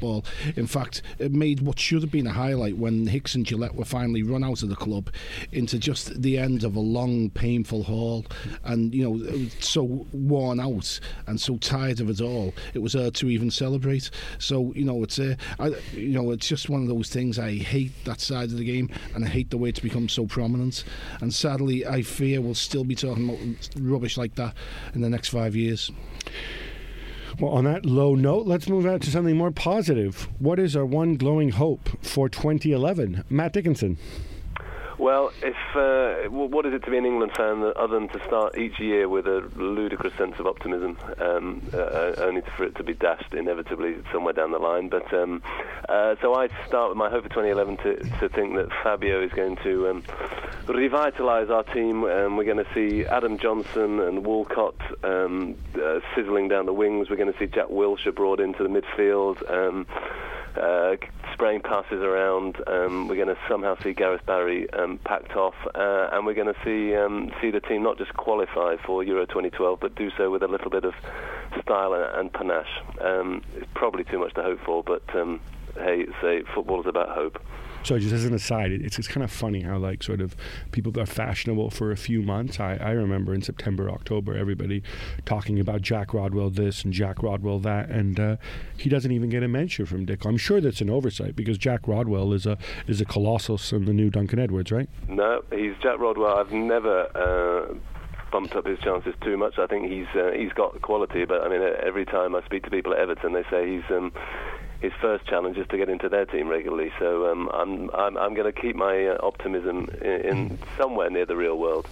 In 0.55 0.67
fact, 0.67 1.01
it 1.19 1.31
made 1.31 1.61
what 1.61 1.79
should 1.79 2.01
have 2.01 2.11
been 2.11 2.27
a 2.27 2.33
highlight 2.33 2.77
when 2.77 3.07
Hicks 3.07 3.35
and 3.35 3.45
Gillett 3.45 3.75
were 3.75 3.85
finally 3.85 4.23
run 4.23 4.43
out 4.43 4.63
of 4.63 4.69
the 4.69 4.75
club 4.75 5.09
into 5.51 5.77
just 5.77 6.21
the 6.21 6.37
end 6.37 6.63
of 6.63 6.75
a 6.75 6.79
long, 6.79 7.29
painful 7.29 7.83
haul. 7.83 8.25
And, 8.63 8.93
you 8.93 9.09
know, 9.09 9.49
so 9.59 10.05
worn 10.11 10.59
out 10.59 10.99
and 11.27 11.39
so 11.39 11.57
tired 11.57 11.99
of 11.99 12.09
it 12.09 12.21
all, 12.21 12.53
it 12.73 12.79
was 12.79 12.93
hard 12.93 13.15
to 13.15 13.29
even 13.29 13.51
celebrate. 13.51 14.09
So, 14.39 14.73
you 14.75 14.85
know, 14.85 15.03
it's, 15.03 15.19
uh, 15.19 15.35
I, 15.59 15.67
you 15.93 16.13
know, 16.13 16.31
it's 16.31 16.47
just 16.47 16.69
one 16.69 16.81
of 16.81 16.87
those 16.87 17.09
things. 17.09 17.39
I 17.39 17.55
hate 17.55 17.91
that 18.05 18.21
side 18.21 18.51
of 18.51 18.57
the 18.57 18.65
game 18.65 18.89
and 19.15 19.25
I 19.25 19.27
hate 19.27 19.49
the 19.49 19.57
way 19.57 19.69
it's 19.69 19.79
become 19.79 20.09
so 20.09 20.25
prominent. 20.25 20.83
And 21.21 21.33
sadly, 21.33 21.85
I 21.85 22.01
fear 22.01 22.41
we'll 22.41 22.55
still 22.55 22.83
be 22.83 22.95
talking 22.95 23.29
about 23.29 23.69
rubbish 23.79 24.17
like 24.17 24.35
that 24.35 24.55
in 24.93 25.01
the 25.01 25.09
next 25.09 25.29
five 25.29 25.55
years. 25.55 25.91
Well, 27.39 27.51
on 27.51 27.63
that 27.65 27.85
low 27.85 28.15
note, 28.15 28.45
let's 28.45 28.67
move 28.67 28.85
on 28.85 28.99
to 28.99 29.11
something 29.11 29.37
more 29.37 29.51
positive. 29.51 30.27
What 30.39 30.59
is 30.59 30.75
our 30.75 30.85
one 30.85 31.15
glowing 31.15 31.51
hope 31.51 31.89
for 32.01 32.29
2011? 32.29 33.23
Matt 33.29 33.53
Dickinson. 33.53 33.97
Well, 35.01 35.31
if 35.41 35.55
uh, 35.75 36.29
what 36.29 36.63
is 36.67 36.75
it 36.75 36.83
to 36.83 36.91
be 36.91 36.97
an 36.99 37.07
England 37.07 37.31
fan 37.35 37.63
other 37.75 37.99
than 37.99 38.07
to 38.09 38.23
start 38.27 38.55
each 38.55 38.79
year 38.79 39.09
with 39.09 39.25
a 39.25 39.49
ludicrous 39.55 40.13
sense 40.13 40.35
of 40.37 40.45
optimism, 40.45 40.95
um, 41.17 41.67
uh, 41.73 42.13
only 42.19 42.41
for 42.55 42.65
it 42.65 42.75
to 42.75 42.83
be 42.83 42.93
dashed 42.93 43.33
inevitably 43.33 43.95
somewhere 44.11 44.33
down 44.33 44.51
the 44.51 44.59
line. 44.59 44.89
But 44.89 45.11
um, 45.11 45.41
uh, 45.89 46.17
so 46.21 46.35
I 46.35 46.49
start 46.67 46.89
with 46.89 46.99
my 46.99 47.09
hope 47.09 47.23
for 47.23 47.29
2011 47.29 47.77
to, 47.77 48.19
to 48.19 48.29
think 48.29 48.53
that 48.57 48.69
Fabio 48.83 49.23
is 49.23 49.31
going 49.31 49.55
to 49.63 49.89
um, 49.89 50.03
revitalise 50.67 51.49
our 51.49 51.63
team. 51.63 52.03
and 52.03 52.37
we're 52.37 52.43
going 52.43 52.63
to 52.63 52.73
see 52.75 53.03
Adam 53.03 53.39
Johnson 53.39 54.01
and 54.01 54.23
Walcott 54.23 54.75
um, 55.03 55.55
uh, 55.83 56.01
sizzling 56.13 56.47
down 56.47 56.67
the 56.67 56.73
wings. 56.73 57.09
We're 57.09 57.15
going 57.15 57.33
to 57.33 57.39
see 57.39 57.47
Jack 57.47 57.69
Wilshere 57.69 58.13
brought 58.13 58.39
into 58.39 58.61
the 58.61 58.69
midfield. 58.69 59.41
Uh, 60.57 60.95
spraying 61.33 61.61
passes 61.61 62.01
around. 62.01 62.57
Um, 62.67 63.07
we're 63.07 63.15
going 63.15 63.27
to 63.27 63.37
somehow 63.49 63.75
see 63.81 63.93
Gareth 63.93 64.25
Barry 64.25 64.71
um, 64.73 64.99
packed 65.03 65.35
off, 65.35 65.55
uh, 65.73 66.09
and 66.11 66.25
we're 66.25 66.33
going 66.33 66.53
to 66.53 66.59
see 66.63 66.95
um, 66.95 67.31
see 67.41 67.51
the 67.51 67.59
team 67.59 67.83
not 67.83 67.97
just 67.97 68.13
qualify 68.13 68.75
for 68.85 69.03
Euro 69.03 69.25
2012, 69.25 69.79
but 69.79 69.95
do 69.95 70.11
so 70.17 70.29
with 70.29 70.43
a 70.43 70.47
little 70.47 70.69
bit 70.69 70.83
of 70.83 70.93
style 71.61 71.93
and, 71.93 72.03
and 72.19 72.33
panache. 72.33 72.81
Um, 72.99 73.41
it's 73.55 73.67
probably 73.73 74.03
too 74.03 74.19
much 74.19 74.33
to 74.35 74.43
hope 74.43 74.59
for, 74.65 74.83
but 74.83 75.03
um, 75.15 75.39
hey, 75.75 76.05
say 76.21 76.43
football 76.53 76.81
is 76.81 76.87
about 76.87 77.09
hope. 77.09 77.41
So 77.83 77.97
just 77.97 78.13
as 78.13 78.25
an 78.25 78.33
aside, 78.33 78.71
it's 78.71 78.99
it's 78.99 79.07
kind 79.07 79.23
of 79.23 79.31
funny 79.31 79.61
how 79.61 79.77
like 79.77 80.03
sort 80.03 80.21
of 80.21 80.35
people 80.71 80.97
are 80.99 81.05
fashionable 81.05 81.71
for 81.71 81.91
a 81.91 81.97
few 81.97 82.21
months. 82.21 82.59
I, 82.59 82.75
I 82.75 82.91
remember 82.91 83.33
in 83.33 83.41
September, 83.41 83.89
October, 83.89 84.35
everybody 84.35 84.83
talking 85.25 85.59
about 85.59 85.81
Jack 85.81 86.13
Rodwell 86.13 86.49
this 86.49 86.83
and 86.83 86.93
Jack 86.93 87.23
Rodwell 87.23 87.59
that, 87.59 87.89
and 87.89 88.19
uh, 88.19 88.35
he 88.77 88.89
doesn't 88.89 89.11
even 89.11 89.29
get 89.29 89.43
a 89.43 89.47
mention 89.47 89.85
from 89.85 90.05
Dick. 90.05 90.25
I'm 90.25 90.37
sure 90.37 90.61
that's 90.61 90.81
an 90.81 90.89
oversight 90.89 91.35
because 91.35 91.57
Jack 91.57 91.87
Rodwell 91.87 92.33
is 92.33 92.45
a 92.45 92.57
is 92.87 93.01
a 93.01 93.05
colossus 93.05 93.71
in 93.71 93.85
the 93.85 93.93
new 93.93 94.09
Duncan 94.09 94.39
Edwards, 94.39 94.71
right? 94.71 94.89
No, 95.07 95.43
he's 95.51 95.73
Jack 95.81 95.99
Rodwell. 95.99 96.37
I've 96.37 96.51
never. 96.51 97.07
Uh, 97.15 97.75
bumped 98.31 98.55
up 98.55 98.65
his 98.65 98.79
chances 98.79 99.13
too 99.21 99.37
much. 99.37 99.59
I 99.59 99.67
think 99.67 99.91
he's 99.91 100.07
uh, 100.15 100.31
he's 100.31 100.53
got 100.53 100.81
quality, 100.81 101.25
but 101.25 101.41
I 101.41 101.49
mean 101.49 101.61
every 101.61 102.05
time 102.05 102.33
I 102.33 102.41
speak 102.45 102.63
to 102.63 102.69
people 102.69 102.93
at 102.93 102.99
Everton, 102.99 103.33
they 103.33 103.43
say 103.51 103.69
he's 103.69 103.83
um, 103.89 104.13
his 104.81 104.91
first 104.99 105.25
challenge 105.27 105.57
is 105.57 105.67
to 105.67 105.77
get 105.77 105.89
into 105.89 106.09
their 106.09 106.25
team 106.25 106.47
regularly. 106.47 106.91
So 106.99 107.31
um, 107.31 107.49
I'm 107.53 107.89
I'm, 107.91 108.17
I'm 108.17 108.33
going 108.33 108.51
to 108.51 108.61
keep 108.61 108.75
my 108.75 109.07
uh, 109.07 109.17
optimism 109.21 109.89
in, 110.01 110.21
in, 110.21 110.59
somewhere 110.77 111.09
near 111.09 111.25
the 111.25 111.35
real 111.35 111.57
world. 111.57 111.87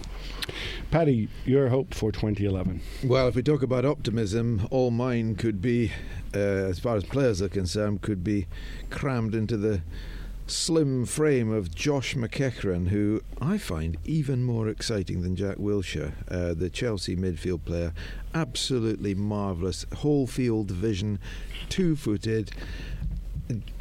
Paddy, 0.90 1.28
your 1.44 1.68
hope 1.68 1.94
for 1.94 2.10
2011? 2.10 2.80
Well, 3.04 3.28
if 3.28 3.36
we 3.36 3.42
talk 3.42 3.62
about 3.62 3.84
optimism, 3.84 4.66
all 4.72 4.90
mine 4.90 5.36
could 5.36 5.62
be, 5.62 5.92
uh, 6.34 6.38
as 6.38 6.80
far 6.80 6.96
as 6.96 7.04
players 7.04 7.40
are 7.40 7.48
concerned, 7.48 8.02
could 8.02 8.24
be 8.24 8.48
crammed 8.90 9.36
into 9.36 9.56
the 9.56 9.82
slim 10.50 11.06
frame 11.06 11.50
of 11.52 11.74
Josh 11.74 12.14
McEachran, 12.14 12.88
who 12.88 13.22
I 13.40 13.58
find 13.58 13.96
even 14.04 14.44
more 14.44 14.68
exciting 14.68 15.22
than 15.22 15.36
Jack 15.36 15.56
Wilshere, 15.56 16.12
uh, 16.30 16.54
the 16.54 16.68
Chelsea 16.68 17.16
midfield 17.16 17.64
player. 17.64 17.92
Absolutely 18.34 19.14
marvellous, 19.14 19.86
whole 19.96 20.26
field 20.26 20.70
vision, 20.70 21.18
two 21.68 21.96
footed. 21.96 22.50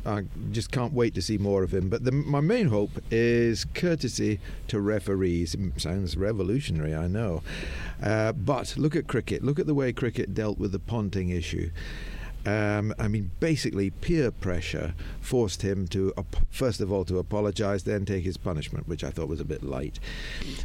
I 0.05 0.23
just 0.51 0.71
can't 0.71 0.93
wait 0.93 1.13
to 1.15 1.21
see 1.21 1.37
more 1.37 1.63
of 1.63 1.73
him. 1.73 1.89
But 1.89 2.03
the, 2.03 2.11
my 2.11 2.39
main 2.39 2.67
hope 2.67 2.91
is 3.11 3.65
courtesy 3.73 4.39
to 4.67 4.79
referees. 4.79 5.53
It 5.53 5.79
sounds 5.81 6.17
revolutionary, 6.17 6.95
I 6.95 7.07
know. 7.07 7.43
Uh, 8.01 8.31
but 8.31 8.75
look 8.77 8.95
at 8.95 9.07
cricket. 9.07 9.43
Look 9.43 9.59
at 9.59 9.67
the 9.67 9.75
way 9.75 9.93
cricket 9.93 10.33
dealt 10.33 10.57
with 10.57 10.71
the 10.71 10.79
Ponting 10.79 11.29
issue. 11.29 11.69
Um, 12.45 12.93
I 12.97 13.07
mean, 13.07 13.31
basically, 13.39 13.89
peer 13.89 14.31
pressure 14.31 14.93
forced 15.21 15.61
him 15.61 15.87
to, 15.89 16.13
first 16.49 16.81
of 16.81 16.91
all, 16.91 17.05
to 17.05 17.19
apologise, 17.19 17.83
then 17.83 18.05
take 18.05 18.23
his 18.23 18.37
punishment, 18.37 18.87
which 18.87 19.03
I 19.03 19.09
thought 19.09 19.27
was 19.27 19.41
a 19.41 19.45
bit 19.45 19.63
light. 19.63 19.99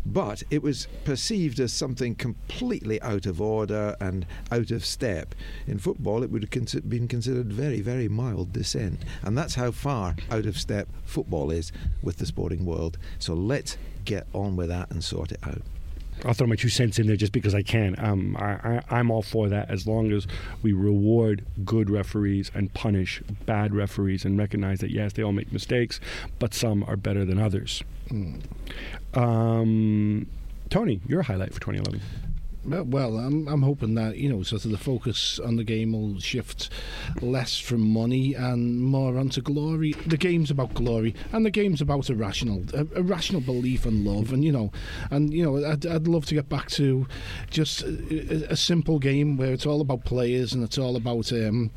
But 0.06 0.42
it 0.50 0.62
was 0.62 0.86
perceived 1.04 1.60
as 1.60 1.72
something 1.72 2.14
completely 2.14 3.00
out 3.02 3.26
of 3.26 3.40
order 3.40 3.96
and 4.00 4.24
out 4.50 4.70
of 4.70 4.84
step. 4.84 5.34
In 5.66 5.78
football, 5.78 6.22
it 6.22 6.30
would 6.30 6.42
have 6.42 6.88
been 6.88 7.08
considered 7.08 7.52
very, 7.52 7.80
very 7.80 8.08
mild 8.08 8.52
dissent. 8.52 9.00
And 9.22 9.36
that's 9.36 9.56
how 9.56 9.70
far 9.70 10.16
out 10.30 10.46
of 10.46 10.58
step 10.58 10.88
football 11.04 11.50
is 11.50 11.72
with 12.02 12.18
the 12.18 12.26
sporting 12.26 12.64
world. 12.64 12.98
So 13.18 13.34
let's 13.34 13.76
get 14.04 14.26
on 14.32 14.56
with 14.56 14.68
that 14.68 14.90
and 14.90 15.02
sort 15.02 15.32
it 15.32 15.40
out. 15.42 15.62
I'll 16.24 16.34
throw 16.34 16.46
my 16.46 16.56
two 16.56 16.68
cents 16.68 16.98
in 16.98 17.06
there 17.06 17.16
just 17.16 17.32
because 17.32 17.54
I 17.54 17.62
can. 17.62 17.94
Um, 17.98 18.36
I, 18.38 18.82
am 18.90 19.10
all 19.10 19.22
for 19.22 19.48
that 19.48 19.70
as 19.70 19.86
long 19.86 20.12
as 20.12 20.26
we 20.62 20.72
reward 20.72 21.44
good 21.64 21.90
referees 21.90 22.50
and 22.54 22.72
punish 22.72 23.22
bad 23.46 23.74
referees 23.74 24.24
and 24.24 24.38
recognize 24.38 24.80
that, 24.80 24.90
yes, 24.90 25.12
they 25.12 25.22
all 25.22 25.32
make 25.32 25.52
mistakes, 25.52 26.00
but 26.38 26.54
some 26.54 26.82
are 26.84 26.96
better 26.96 27.24
than 27.24 27.38
others. 27.38 27.82
Mm. 28.08 28.42
Um, 29.14 30.26
Tony, 30.70 31.00
your 31.06 31.22
highlight 31.22 31.52
for 31.52 31.60
2011. 31.60 32.00
Well, 32.66 33.18
I'm 33.18 33.46
I'm 33.46 33.62
hoping 33.62 33.94
that 33.94 34.16
you 34.16 34.28
know 34.28 34.42
sort 34.42 34.64
of 34.64 34.70
the 34.70 34.78
focus 34.78 35.38
on 35.38 35.56
the 35.56 35.64
game 35.64 35.92
will 35.92 36.18
shift 36.18 36.70
less 37.20 37.58
from 37.58 37.80
money 37.80 38.34
and 38.34 38.80
more 38.80 39.18
onto 39.18 39.42
glory. 39.42 39.92
The 40.06 40.16
game's 40.16 40.50
about 40.50 40.74
glory, 40.74 41.14
and 41.32 41.44
the 41.44 41.50
game's 41.50 41.80
about 41.82 42.08
a 42.08 42.14
rational, 42.14 42.64
a, 42.72 42.86
a 42.96 43.02
rational 43.02 43.42
belief 43.42 43.84
and 43.84 44.04
love, 44.04 44.32
and 44.32 44.44
you 44.44 44.52
know, 44.52 44.72
and 45.10 45.32
you 45.32 45.44
know, 45.44 45.64
I'd, 45.64 45.84
I'd 45.84 46.08
love 46.08 46.24
to 46.26 46.34
get 46.34 46.48
back 46.48 46.70
to 46.70 47.06
just 47.50 47.82
a, 47.82 48.46
a 48.50 48.56
simple 48.56 48.98
game 48.98 49.36
where 49.36 49.52
it's 49.52 49.66
all 49.66 49.80
about 49.80 50.04
players 50.04 50.52
and 50.52 50.64
it's 50.64 50.78
all 50.78 50.96
about 50.96 51.32
um, 51.32 51.70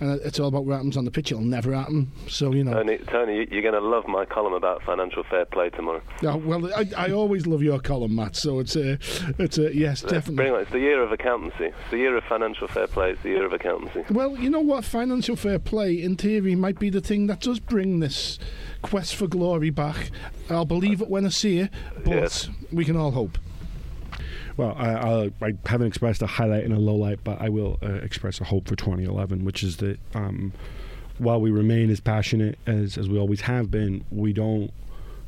and 0.00 0.20
it's 0.22 0.38
all 0.38 0.48
about 0.48 0.64
what 0.64 0.74
happens 0.74 0.96
on 0.96 1.04
the 1.04 1.10
pitch. 1.10 1.32
It'll 1.32 1.42
never 1.42 1.72
happen. 1.72 2.10
So 2.28 2.52
you 2.52 2.64
know, 2.64 2.72
Tony, 2.72 2.98
Tony 2.98 3.48
you're 3.50 3.62
going 3.62 3.74
to 3.74 3.80
love 3.80 4.06
my 4.06 4.24
column 4.24 4.52
about 4.52 4.82
financial 4.82 5.24
fair 5.24 5.44
play 5.44 5.70
tomorrow. 5.70 6.02
Yeah, 6.22 6.36
well, 6.36 6.72
I, 6.74 6.86
I 6.96 7.10
always 7.10 7.46
love 7.46 7.62
your 7.62 7.80
column, 7.80 8.14
Matt. 8.14 8.36
So 8.36 8.58
it's 8.58 8.76
a, 8.76 8.98
it's 9.38 9.58
a 9.58 9.74
yes, 9.74 10.02
definitely. 10.02 10.36
Brilliant. 10.36 10.62
It's 10.62 10.72
the 10.72 10.80
year 10.80 11.02
of 11.02 11.12
accountancy. 11.12 11.66
It's 11.66 11.90
the 11.90 11.98
year 11.98 12.16
of 12.16 12.24
financial 12.24 12.68
fair 12.68 12.86
play. 12.86 13.12
It's 13.12 13.22
the 13.22 13.30
year 13.30 13.46
of 13.46 13.52
accountancy. 13.52 14.04
Well, 14.12 14.36
you 14.36 14.50
know 14.50 14.60
what? 14.60 14.84
Financial 14.84 15.36
fair 15.36 15.58
play, 15.58 16.02
in 16.02 16.16
theory, 16.16 16.54
might 16.54 16.78
be 16.78 16.90
the 16.90 17.00
thing 17.00 17.26
that 17.26 17.40
does 17.40 17.60
bring 17.60 18.00
this 18.00 18.38
quest 18.82 19.14
for 19.16 19.26
glory 19.26 19.70
back. 19.70 20.10
I'll 20.50 20.64
believe 20.64 21.00
it 21.02 21.08
when 21.08 21.26
I 21.26 21.30
see 21.30 21.58
it, 21.58 21.70
but 22.04 22.14
yes. 22.14 22.48
we 22.72 22.84
can 22.84 22.96
all 22.96 23.10
hope. 23.10 23.38
Well, 24.58 24.74
I, 24.76 25.30
I, 25.40 25.52
haven't 25.66 25.86
expressed 25.86 26.20
a 26.20 26.26
highlight 26.26 26.64
and 26.64 26.74
a 26.74 26.80
low 26.80 26.96
light, 26.96 27.20
but 27.22 27.40
I 27.40 27.48
will 27.48 27.78
uh, 27.80 27.92
express 27.92 28.40
a 28.40 28.44
hope 28.44 28.66
for 28.66 28.74
2011, 28.74 29.44
which 29.44 29.62
is 29.62 29.76
that 29.76 30.00
um, 30.14 30.52
while 31.18 31.40
we 31.40 31.52
remain 31.52 31.90
as 31.90 32.00
passionate 32.00 32.58
as, 32.66 32.98
as 32.98 33.08
we 33.08 33.18
always 33.18 33.42
have 33.42 33.70
been, 33.70 34.04
we 34.10 34.32
don't 34.32 34.72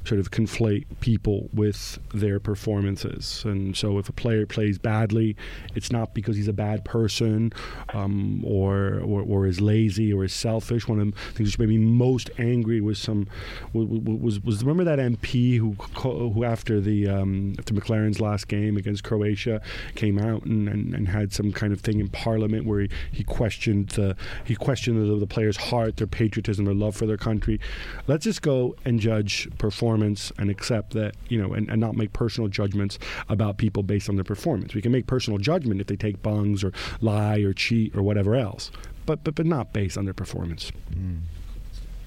sort 0.05 0.19
of 0.19 0.31
conflate 0.31 0.87
people 1.01 1.49
with 1.53 1.99
their 2.15 2.41
performances. 2.41 3.43
And 3.45 3.77
so 3.77 3.99
if 3.99 4.09
a 4.09 4.13
player 4.13 4.47
plays 4.47 4.79
badly, 4.79 5.37
it's 5.75 5.93
not 5.93 6.15
because 6.15 6.37
he's 6.37 6.49
a 6.49 6.53
bad 6.53 6.85
person 6.85 7.53
um, 7.93 8.45
or, 8.45 9.01
or, 9.05 9.23
or 9.23 9.47
is 9.47 9.61
lazy 9.61 10.13
or 10.13 10.25
is 10.25 10.33
selfish. 10.33 10.89
One 10.89 11.01
of 11.01 11.15
the 11.15 11.21
things 11.33 11.51
which 11.51 11.59
made 11.59 11.69
me 11.69 11.79
most 11.79 12.31
angry 12.39 12.81
was 12.81 12.99
some 12.99 13.27
was 13.73 14.41
was 14.41 14.65
remember 14.65 14.85
that 14.85 14.99
MP 14.99 15.59
who 15.59 15.73
who 16.01 16.45
after 16.45 16.81
the 16.81 17.09
um, 17.09 17.55
after 17.59 17.75
McClaren's 17.75 18.21
last 18.21 18.49
game 18.49 18.77
against 18.77 19.05
Croatia 19.05 19.61
came 19.95 20.19
out 20.19 20.45
and, 20.45 20.69
and, 20.69 20.95
and, 20.95 21.09
had 21.09 21.33
some 21.33 21.53
kind 21.53 21.73
of 21.73 21.81
thing 21.81 21.99
in 21.99 22.09
Parliament 22.09 22.65
where 22.65 22.81
he, 22.81 22.89
he 23.13 23.25
questioned 23.25 23.91
the 23.91 24.17
he 24.45 24.55
questioned 24.55 24.97
the, 24.97 25.17
the 25.17 25.27
players' 25.27 25.57
heart, 25.57 25.97
their 25.97 26.07
patriotism, 26.07 26.65
their 26.65 26.75
love 26.75 26.97
for 26.97 27.07
their 27.07 27.17
country. 27.17 27.61
Let's 28.07 28.25
just 28.25 28.43
go 28.43 28.77
and 28.85 29.01
judge 29.01 29.49
performance 29.59 29.91
performance 30.01 30.33
and 30.39 30.51
accept 30.51 30.93
that, 30.95 31.15
you 31.29 31.41
know, 31.41 31.53
and, 31.53 31.69
and 31.69 31.81
not 31.81 31.95
make 31.95 32.13
personal 32.13 32.49
judgments 32.49 32.99
about 33.29 33.59
people 33.59 33.83
based 33.83 34.09
on 34.09 34.17
their 34.17 34.25
performance. 34.25 34.75
We 34.75 34.83
can 34.83 34.93
make 34.93 35.07
personal 35.07 35.39
judgment 35.39 35.81
if 35.81 35.87
they 35.87 35.97
take 35.97 36.23
bungs 36.23 36.65
or 36.65 36.73
lie 37.01 37.39
or 37.39 37.53
cheat 37.53 37.95
or 37.95 38.03
whatever 38.03 38.35
else, 38.35 38.71
but 39.07 39.23
but, 39.25 39.35
but 39.35 39.47
not 39.47 39.73
based 39.73 39.99
on 39.99 40.05
their 40.05 40.15
performance. 40.15 40.73
Mm. 40.95 41.21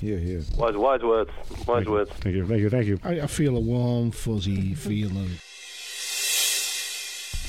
Yeah, 0.02 0.18
here. 0.18 0.42
Wise, 0.58 0.76
wise 0.76 1.02
words. 1.02 1.30
Wise 1.50 1.66
thank 1.66 1.88
words. 1.88 2.10
You. 2.10 2.18
Thank 2.22 2.36
you, 2.36 2.48
thank 2.48 2.62
you, 2.62 2.70
thank 2.70 2.86
you. 2.88 3.00
I, 3.04 3.22
I 3.22 3.28
feel 3.28 3.56
a 3.56 3.60
warm, 3.60 4.12
fuzzy 4.12 4.74
feeling. 4.74 5.38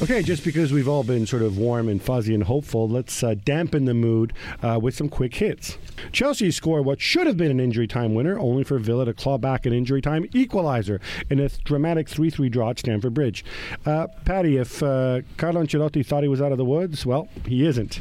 Okay, 0.03 0.23
just 0.23 0.43
because 0.45 0.73
we've 0.73 0.89
all 0.89 1.05
been 1.05 1.25
sort 1.25 1.43
of 1.43 1.57
warm 1.57 1.89
and 1.89 2.03
fuzzy 2.03 2.35
and 2.35 2.43
hopeful, 2.43 2.89
let's 2.89 3.23
uh, 3.23 3.37
dampen 3.45 3.85
the 3.85 3.95
mood 3.95 4.33
uh, 4.61 4.77
with 4.83 4.97
some 4.97 5.09
quick 5.09 5.37
hits. 5.37 5.79
Chelsea 6.11 6.51
scored 6.51 6.85
what 6.85 7.01
should 7.01 7.29
have 7.29 7.37
been 7.37 7.53
an 7.53 7.61
injury 7.61 7.87
time 7.87 8.13
winner, 8.13 8.37
only 8.37 8.65
for 8.65 8.81
Villa 8.81 9.05
to 9.05 9.15
claw 9.15 9.39
back 9.39 9.65
an 9.67 9.73
injury 9.73 10.03
time 10.03 10.27
equalizer 10.35 11.01
in 11.31 11.39
a 11.39 11.49
dramatic 11.49 12.09
3 12.09 12.29
3 12.29 12.49
draw 12.49 12.71
at 12.71 12.81
Stamford 12.81 13.15
Bridge. 13.15 13.45
Uh, 13.87 14.09
Paddy, 14.25 14.57
if 14.57 14.83
uh, 14.83 15.21
Carlo 15.37 15.63
Ancelotti 15.63 16.05
thought 16.05 16.25
he 16.25 16.29
was 16.29 16.43
out 16.43 16.51
of 16.51 16.59
the 16.59 16.65
woods, 16.65 17.07
well, 17.07 17.29
he 17.47 17.65
isn't. 17.65 18.01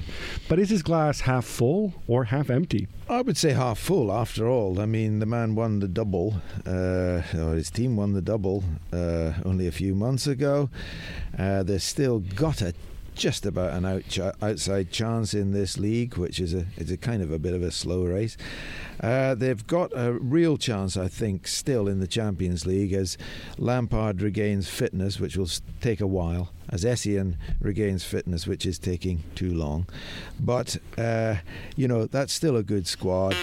But 0.49 0.57
is 0.57 0.71
his 0.71 0.81
glass 0.81 1.21
half 1.21 1.45
full 1.45 1.93
or 2.07 2.25
half 2.25 2.49
empty? 2.49 2.87
I 3.07 3.21
would 3.21 3.37
say 3.37 3.51
half 3.51 3.77
full 3.77 4.11
after 4.11 4.47
all. 4.47 4.79
I 4.79 4.85
mean, 4.85 5.19
the 5.19 5.25
man 5.25 5.55
won 5.55 5.79
the 5.79 5.87
double, 5.87 6.41
uh, 6.65 7.21
or 7.37 7.53
his 7.53 7.69
team 7.69 7.97
won 7.97 8.13
the 8.13 8.21
double 8.21 8.63
uh, 8.91 9.33
only 9.45 9.67
a 9.67 9.71
few 9.71 9.93
months 9.93 10.25
ago. 10.25 10.69
Uh, 11.37 11.63
still 11.83 12.19
got 12.19 12.61
a 12.61 12.73
just 13.15 13.45
about 13.45 13.73
an 13.73 13.85
out 13.85 14.17
outside 14.41 14.91
chance 14.91 15.33
in 15.33 15.51
this 15.51 15.77
league, 15.77 16.15
which 16.17 16.39
is 16.39 16.53
a 16.53 16.65
it's 16.77 16.91
a 16.91 16.97
kind 16.97 17.21
of 17.21 17.31
a 17.31 17.39
bit 17.39 17.53
of 17.53 17.61
a 17.61 17.71
slow 17.71 18.03
race. 18.03 18.37
Uh, 19.01 19.35
they've 19.35 19.65
got 19.67 19.91
a 19.95 20.13
real 20.13 20.57
chance, 20.57 20.97
I 20.97 21.07
think, 21.07 21.47
still 21.47 21.87
in 21.87 21.99
the 21.99 22.07
Champions 22.07 22.65
League 22.65 22.93
as 22.93 23.17
Lampard 23.57 24.21
regains 24.21 24.69
fitness, 24.69 25.19
which 25.19 25.37
will 25.37 25.49
take 25.81 26.01
a 26.01 26.07
while, 26.07 26.51
as 26.69 26.83
Essien 26.83 27.35
regains 27.59 28.03
fitness, 28.03 28.47
which 28.47 28.65
is 28.65 28.79
taking 28.79 29.23
too 29.35 29.53
long. 29.53 29.87
But 30.39 30.77
uh, 30.97 31.35
you 31.75 31.87
know 31.87 32.05
that's 32.05 32.33
still 32.33 32.55
a 32.57 32.63
good 32.63 32.87
squad. 32.87 33.35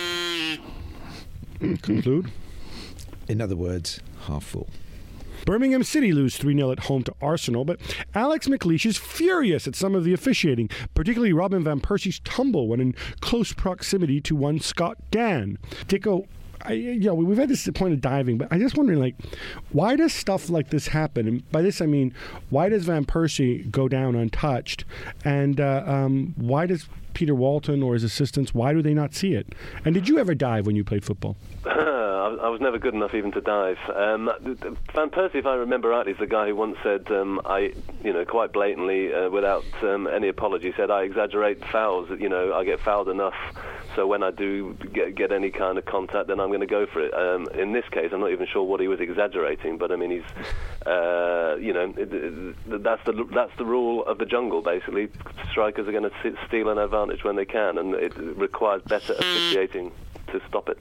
Conclude. 1.58 2.30
In 3.28 3.40
other 3.40 3.56
words, 3.56 4.00
half 4.26 4.44
full. 4.44 4.68
Birmingham 5.44 5.82
City 5.82 6.12
lose 6.12 6.36
3 6.36 6.54
0 6.56 6.72
at 6.72 6.80
home 6.80 7.02
to 7.04 7.14
Arsenal, 7.20 7.64
but 7.64 7.80
Alex 8.14 8.48
McLeish 8.48 8.86
is 8.86 8.96
furious 8.96 9.66
at 9.66 9.76
some 9.76 9.94
of 9.94 10.04
the 10.04 10.12
officiating, 10.12 10.68
particularly 10.94 11.32
Robin 11.32 11.64
Van 11.64 11.80
Persie's 11.80 12.20
tumble 12.20 12.68
when 12.68 12.80
in 12.80 12.94
close 13.20 13.52
proximity 13.52 14.20
to 14.20 14.36
one 14.36 14.60
Scott 14.60 14.98
Dann. 15.10 15.58
Dicko, 15.86 16.26
I, 16.62 16.72
you 16.72 17.00
know, 17.00 17.14
we've 17.14 17.38
had 17.38 17.48
this 17.48 17.68
point 17.74 17.94
of 17.94 18.00
diving, 18.00 18.38
but 18.38 18.48
I'm 18.50 18.60
just 18.60 18.76
wondering, 18.76 19.00
like, 19.00 19.14
why 19.70 19.96
does 19.96 20.12
stuff 20.12 20.50
like 20.50 20.70
this 20.70 20.88
happen? 20.88 21.26
And 21.26 21.50
by 21.50 21.62
this, 21.62 21.80
I 21.80 21.86
mean, 21.86 22.14
why 22.50 22.68
does 22.68 22.84
Van 22.84 23.04
Persie 23.04 23.70
go 23.70 23.88
down 23.88 24.14
untouched? 24.14 24.84
And 25.24 25.60
uh, 25.60 25.82
um, 25.86 26.34
why 26.36 26.66
does 26.66 26.88
Peter 27.14 27.34
Walton 27.34 27.82
or 27.82 27.94
his 27.94 28.04
assistants, 28.04 28.54
why 28.54 28.72
do 28.72 28.82
they 28.82 28.94
not 28.94 29.14
see 29.14 29.34
it? 29.34 29.54
And 29.84 29.94
did 29.94 30.08
you 30.08 30.18
ever 30.18 30.34
dive 30.34 30.66
when 30.66 30.76
you 30.76 30.84
played 30.84 31.04
football? 31.04 31.36
I 32.40 32.48
was 32.48 32.60
never 32.60 32.78
good 32.78 32.94
enough 32.94 33.14
even 33.14 33.32
to 33.32 33.40
dive. 33.40 33.78
Um, 33.94 34.30
Van 34.94 35.10
Persie, 35.10 35.36
if 35.36 35.46
I 35.46 35.54
remember 35.54 35.88
rightly, 35.88 36.12
is 36.12 36.18
the 36.18 36.26
guy 36.26 36.48
who 36.48 36.56
once 36.56 36.76
said, 36.82 37.10
um, 37.10 37.40
"I, 37.44 37.72
you 38.02 38.12
know, 38.12 38.24
quite 38.24 38.52
blatantly, 38.52 39.12
uh, 39.12 39.30
without 39.30 39.64
um, 39.82 40.06
any 40.06 40.28
apology, 40.28 40.72
said 40.76 40.90
I 40.90 41.02
exaggerate 41.02 41.64
fouls. 41.66 42.08
You 42.18 42.28
know, 42.28 42.54
I 42.54 42.64
get 42.64 42.80
fouled 42.80 43.08
enough, 43.08 43.34
so 43.94 44.06
when 44.06 44.22
I 44.22 44.30
do 44.30 44.74
get, 44.92 45.14
get 45.14 45.32
any 45.32 45.50
kind 45.50 45.76
of 45.76 45.84
contact, 45.84 46.28
then 46.28 46.40
I'm 46.40 46.48
going 46.48 46.60
to 46.60 46.66
go 46.66 46.86
for 46.86 47.00
it." 47.00 47.12
Um, 47.12 47.48
in 47.58 47.72
this 47.72 47.84
case, 47.90 48.10
I'm 48.12 48.20
not 48.20 48.32
even 48.32 48.46
sure 48.46 48.62
what 48.62 48.80
he 48.80 48.88
was 48.88 49.00
exaggerating, 49.00 49.76
but 49.76 49.92
I 49.92 49.96
mean, 49.96 50.10
he's, 50.10 50.46
uh, 50.86 51.56
you 51.60 51.72
know, 51.72 51.92
that's 52.66 53.04
the 53.04 53.28
that's 53.34 53.52
the 53.58 53.64
rule 53.64 54.04
of 54.06 54.18
the 54.18 54.24
jungle. 54.26 54.62
Basically, 54.62 55.08
strikers 55.50 55.86
are 55.86 55.92
going 55.92 56.04
to 56.04 56.36
steal 56.48 56.68
an 56.70 56.78
advantage 56.78 57.22
when 57.22 57.36
they 57.36 57.44
can, 57.44 57.76
and 57.78 57.94
it 57.94 58.16
requires 58.16 58.82
better 58.82 59.12
officiating 59.12 59.92
to 60.28 60.40
stop 60.48 60.68
it. 60.68 60.78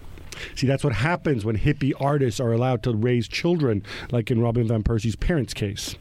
See, 0.55 0.67
that's 0.67 0.83
what 0.83 0.93
happens 0.93 1.43
when 1.43 1.57
hippie 1.57 1.93
artists 1.99 2.39
are 2.39 2.53
allowed 2.53 2.83
to 2.83 2.95
raise 2.95 3.27
children, 3.27 3.83
like 4.11 4.31
in 4.31 4.41
Robin 4.41 4.67
Van 4.67 4.83
Persie's 4.83 5.15
parents' 5.15 5.53
case. 5.53 5.95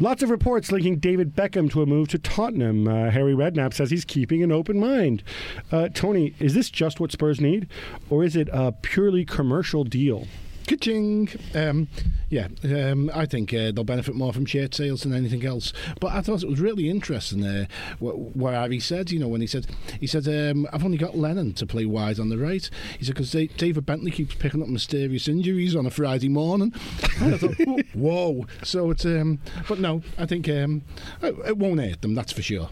Lots 0.00 0.22
of 0.22 0.30
reports 0.30 0.70
linking 0.70 0.98
David 0.98 1.34
Beckham 1.34 1.68
to 1.72 1.82
a 1.82 1.86
move 1.86 2.06
to 2.08 2.18
Tottenham. 2.18 2.86
Uh, 2.86 3.10
Harry 3.10 3.34
Redknapp 3.34 3.74
says 3.74 3.90
he's 3.90 4.04
keeping 4.04 4.44
an 4.44 4.52
open 4.52 4.78
mind. 4.78 5.24
Uh, 5.72 5.88
Tony, 5.88 6.36
is 6.38 6.54
this 6.54 6.70
just 6.70 7.00
what 7.00 7.10
Spurs 7.10 7.40
need, 7.40 7.66
or 8.08 8.22
is 8.22 8.36
it 8.36 8.48
a 8.52 8.70
purely 8.70 9.24
commercial 9.24 9.82
deal? 9.82 10.28
Ka-ching. 10.68 11.30
Um, 11.54 11.88
yeah, 12.28 12.48
um, 12.64 13.10
I 13.14 13.24
think 13.24 13.54
uh, 13.54 13.72
they'll 13.72 13.84
benefit 13.84 14.14
more 14.14 14.34
from 14.34 14.44
shirt 14.44 14.74
sales 14.74 15.02
than 15.02 15.14
anything 15.14 15.46
else. 15.46 15.72
But 15.98 16.12
I 16.12 16.20
thought 16.20 16.42
it 16.42 16.48
was 16.48 16.60
really 16.60 16.90
interesting 16.90 17.42
uh, 17.42 17.66
what, 17.98 18.18
what 18.18 18.52
Harry 18.52 18.78
said. 18.78 19.10
You 19.10 19.18
know, 19.18 19.28
when 19.28 19.40
he 19.40 19.46
said 19.46 19.66
he 19.98 20.06
said 20.06 20.28
um, 20.28 20.66
I've 20.72 20.84
only 20.84 20.98
got 20.98 21.16
Lennon 21.16 21.54
to 21.54 21.66
play 21.66 21.86
wide 21.86 22.20
on 22.20 22.28
the 22.28 22.36
right. 22.36 22.68
He 22.98 23.04
said 23.06 23.14
because 23.14 23.30
David 23.30 23.86
Bentley 23.86 24.10
keeps 24.10 24.34
picking 24.34 24.62
up 24.62 24.68
mysterious 24.68 25.26
injuries 25.26 25.74
on 25.74 25.86
a 25.86 25.90
Friday 25.90 26.28
morning. 26.28 26.74
And 27.20 27.34
I 27.34 27.38
thought, 27.38 27.84
whoa. 27.94 28.46
So 28.62 28.92
it's 28.92 29.04
um, 29.04 29.40
but 29.66 29.80
no, 29.80 30.02
I 30.16 30.26
think 30.26 30.48
um, 30.48 30.82
it, 31.20 31.34
it 31.46 31.56
won't 31.56 31.80
hurt 31.80 32.00
them. 32.00 32.14
That's 32.14 32.30
for 32.30 32.42
sure. 32.42 32.68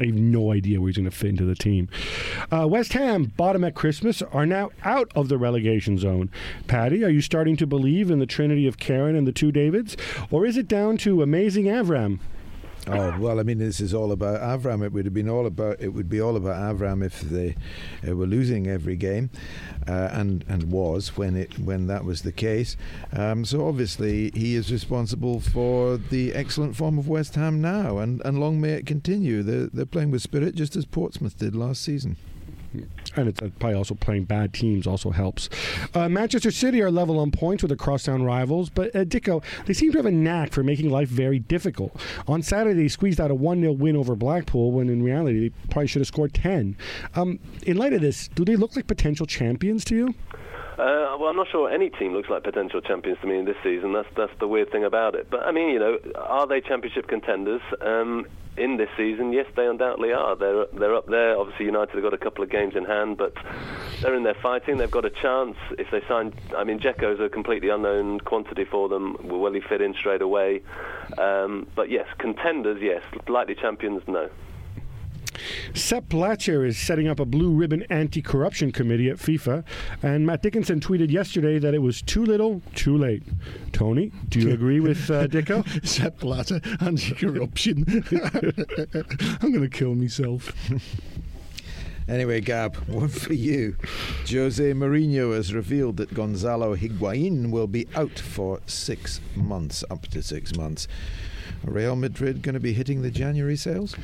I 0.00 0.06
have 0.06 0.14
no 0.14 0.50
idea 0.50 0.80
where 0.80 0.88
he's 0.88 0.96
going 0.96 1.10
to 1.10 1.16
fit 1.16 1.30
into 1.30 1.44
the 1.44 1.54
team. 1.54 1.88
Uh, 2.50 2.66
West 2.66 2.94
Ham, 2.94 3.32
bottom 3.36 3.62
at 3.64 3.74
Christmas, 3.74 4.22
are 4.22 4.46
now 4.46 4.70
out 4.82 5.10
of 5.14 5.28
the 5.28 5.36
relegation 5.36 5.98
zone. 5.98 6.30
Paddy, 6.66 7.04
are 7.04 7.10
you 7.10 7.20
starting 7.20 7.56
to 7.58 7.66
believe 7.66 8.10
in 8.10 8.18
the 8.18 8.26
trinity 8.26 8.66
of 8.66 8.78
Karren 8.78 9.16
and 9.16 9.26
the 9.26 9.32
two 9.32 9.52
Davids? 9.52 9.96
Or 10.30 10.46
is 10.46 10.56
it 10.56 10.68
down 10.68 10.96
to 10.98 11.22
amazing 11.22 11.66
Avram? 11.66 12.18
Oh 12.86 13.18
well, 13.18 13.38
I 13.38 13.42
mean, 13.42 13.58
this 13.58 13.80
is 13.80 13.92
all 13.92 14.10
about 14.10 14.40
Avram. 14.40 14.84
It 14.84 14.92
would 14.92 15.04
have 15.04 15.14
been 15.14 15.28
all 15.28 15.46
about 15.46 15.80
it 15.80 15.88
would 15.88 16.08
be 16.08 16.20
all 16.20 16.36
about 16.36 16.56
Avram 16.56 17.04
if 17.04 17.20
they 17.20 17.54
uh, 18.06 18.16
were 18.16 18.26
losing 18.26 18.66
every 18.66 18.96
game, 18.96 19.30
uh, 19.86 20.08
and 20.12 20.44
and 20.48 20.72
was 20.72 21.16
when 21.16 21.36
it 21.36 21.58
when 21.58 21.86
that 21.88 22.04
was 22.04 22.22
the 22.22 22.32
case. 22.32 22.76
Um, 23.12 23.44
so 23.44 23.68
obviously 23.68 24.30
he 24.34 24.54
is 24.54 24.72
responsible 24.72 25.40
for 25.40 25.98
the 25.98 26.34
excellent 26.34 26.74
form 26.74 26.98
of 26.98 27.06
West 27.06 27.34
Ham 27.34 27.60
now, 27.60 27.98
and, 27.98 28.22
and 28.24 28.40
long 28.40 28.60
may 28.60 28.72
it 28.72 28.86
continue. 28.86 29.42
They're 29.42 29.66
they're 29.66 29.86
playing 29.86 30.10
with 30.10 30.22
spirit 30.22 30.54
just 30.54 30.74
as 30.74 30.86
Portsmouth 30.86 31.38
did 31.38 31.54
last 31.54 31.82
season 31.82 32.16
and 32.72 33.28
it's 33.28 33.40
uh, 33.40 33.48
probably 33.58 33.76
also 33.76 33.94
playing 33.94 34.24
bad 34.24 34.52
teams 34.52 34.86
also 34.86 35.10
helps. 35.10 35.48
Uh, 35.94 36.08
Manchester 36.08 36.50
City 36.50 36.80
are 36.80 36.90
level 36.90 37.18
on 37.18 37.30
points 37.30 37.62
with 37.62 37.70
the 37.70 37.76
crosstown 37.76 38.22
rivals, 38.22 38.70
but 38.70 38.94
uh, 38.94 39.04
Dicko, 39.04 39.42
they 39.66 39.72
seem 39.72 39.92
to 39.92 39.98
have 39.98 40.06
a 40.06 40.10
knack 40.10 40.52
for 40.52 40.62
making 40.62 40.90
life 40.90 41.08
very 41.08 41.38
difficult. 41.38 41.94
On 42.28 42.42
Saturday, 42.42 42.82
they 42.82 42.88
squeezed 42.88 43.20
out 43.20 43.30
a 43.30 43.34
1 43.34 43.60
0 43.60 43.72
win 43.72 43.96
over 43.96 44.14
Blackpool 44.14 44.72
when 44.72 44.88
in 44.88 45.02
reality 45.02 45.48
they 45.48 45.54
probably 45.70 45.88
should 45.88 46.00
have 46.00 46.08
scored 46.08 46.34
10. 46.34 46.76
Um, 47.14 47.38
in 47.64 47.76
light 47.76 47.92
of 47.92 48.00
this, 48.00 48.28
do 48.28 48.44
they 48.44 48.56
look 48.56 48.76
like 48.76 48.86
potential 48.86 49.26
champions 49.26 49.84
to 49.86 49.96
you? 49.96 50.14
Uh, 50.78 51.16
well, 51.18 51.26
I'm 51.26 51.36
not 51.36 51.48
sure 51.50 51.70
any 51.70 51.90
team 51.90 52.12
looks 52.12 52.28
like 52.28 52.44
potential 52.44 52.80
champions 52.80 53.18
to 53.20 53.26
me 53.26 53.38
in 53.38 53.44
this 53.44 53.56
season. 53.62 53.92
That's 53.92 54.08
that's 54.16 54.32
the 54.38 54.48
weird 54.48 54.70
thing 54.70 54.84
about 54.84 55.14
it. 55.14 55.28
But 55.30 55.42
I 55.42 55.52
mean, 55.52 55.68
you 55.68 55.78
know, 55.78 55.98
are 56.16 56.46
they 56.46 56.60
championship 56.60 57.08
contenders? 57.08 57.60
Um, 57.80 58.26
in 58.56 58.76
this 58.76 58.88
season, 58.96 59.32
yes, 59.32 59.46
they 59.56 59.66
undoubtedly 59.66 60.12
are. 60.12 60.36
They're 60.36 60.66
they're 60.72 60.94
up 60.94 61.06
there. 61.06 61.38
Obviously, 61.38 61.66
United 61.66 61.94
have 61.94 62.02
got 62.02 62.14
a 62.14 62.18
couple 62.18 62.44
of 62.44 62.50
games 62.50 62.74
in 62.76 62.84
hand, 62.84 63.16
but 63.16 63.34
they're 64.00 64.14
in 64.14 64.22
there 64.22 64.36
fighting. 64.42 64.76
They've 64.78 64.90
got 64.90 65.04
a 65.04 65.10
chance 65.10 65.56
if 65.78 65.90
they 65.90 66.02
sign. 66.08 66.34
I 66.56 66.64
mean, 66.64 66.78
Dzeko's 66.78 67.20
a 67.20 67.28
completely 67.28 67.68
unknown 67.68 68.20
quantity 68.20 68.64
for 68.64 68.88
them. 68.88 69.16
Will 69.22 69.52
he 69.52 69.60
fit 69.60 69.80
in 69.80 69.94
straight 69.94 70.22
away? 70.22 70.62
Um, 71.16 71.68
but 71.74 71.90
yes, 71.90 72.06
contenders, 72.18 72.80
yes. 72.82 73.02
Likely 73.28 73.54
champions, 73.54 74.02
no. 74.06 74.28
Sepp 75.74 76.08
Blatter 76.08 76.64
is 76.64 76.78
setting 76.78 77.08
up 77.08 77.20
a 77.20 77.24
blue 77.24 77.50
ribbon 77.52 77.82
anti 77.90 78.22
corruption 78.22 78.72
committee 78.72 79.08
at 79.08 79.16
FIFA, 79.16 79.64
and 80.02 80.26
Matt 80.26 80.42
Dickinson 80.42 80.80
tweeted 80.80 81.10
yesterday 81.10 81.58
that 81.58 81.74
it 81.74 81.82
was 81.82 82.02
too 82.02 82.24
little, 82.24 82.62
too 82.74 82.96
late. 82.96 83.22
Tony, 83.72 84.12
do 84.28 84.40
you 84.40 84.52
agree 84.52 84.80
with 84.80 85.10
uh, 85.10 85.26
Dicko? 85.26 85.64
Sepp 85.86 86.18
Blatter, 86.20 86.60
anti 86.80 87.14
corruption. 87.14 87.84
I'm 89.42 89.52
going 89.52 89.62
to 89.62 89.68
kill 89.68 89.94
myself. 89.94 90.52
Anyway, 92.08 92.40
Gab, 92.40 92.74
one 92.88 93.08
for 93.08 93.34
you. 93.34 93.76
Jose 94.28 94.72
Mourinho 94.72 95.32
has 95.32 95.54
revealed 95.54 95.96
that 95.98 96.12
Gonzalo 96.12 96.74
Higuain 96.74 97.50
will 97.50 97.68
be 97.68 97.86
out 97.94 98.18
for 98.18 98.58
six 98.66 99.20
months, 99.36 99.84
up 99.90 100.08
to 100.08 100.20
six 100.20 100.56
months. 100.56 100.88
Real 101.64 101.96
Madrid 101.96 102.42
going 102.42 102.54
to 102.54 102.60
be 102.60 102.72
hitting 102.72 103.02
the 103.02 103.10
January 103.10 103.56
sales? 103.56 103.94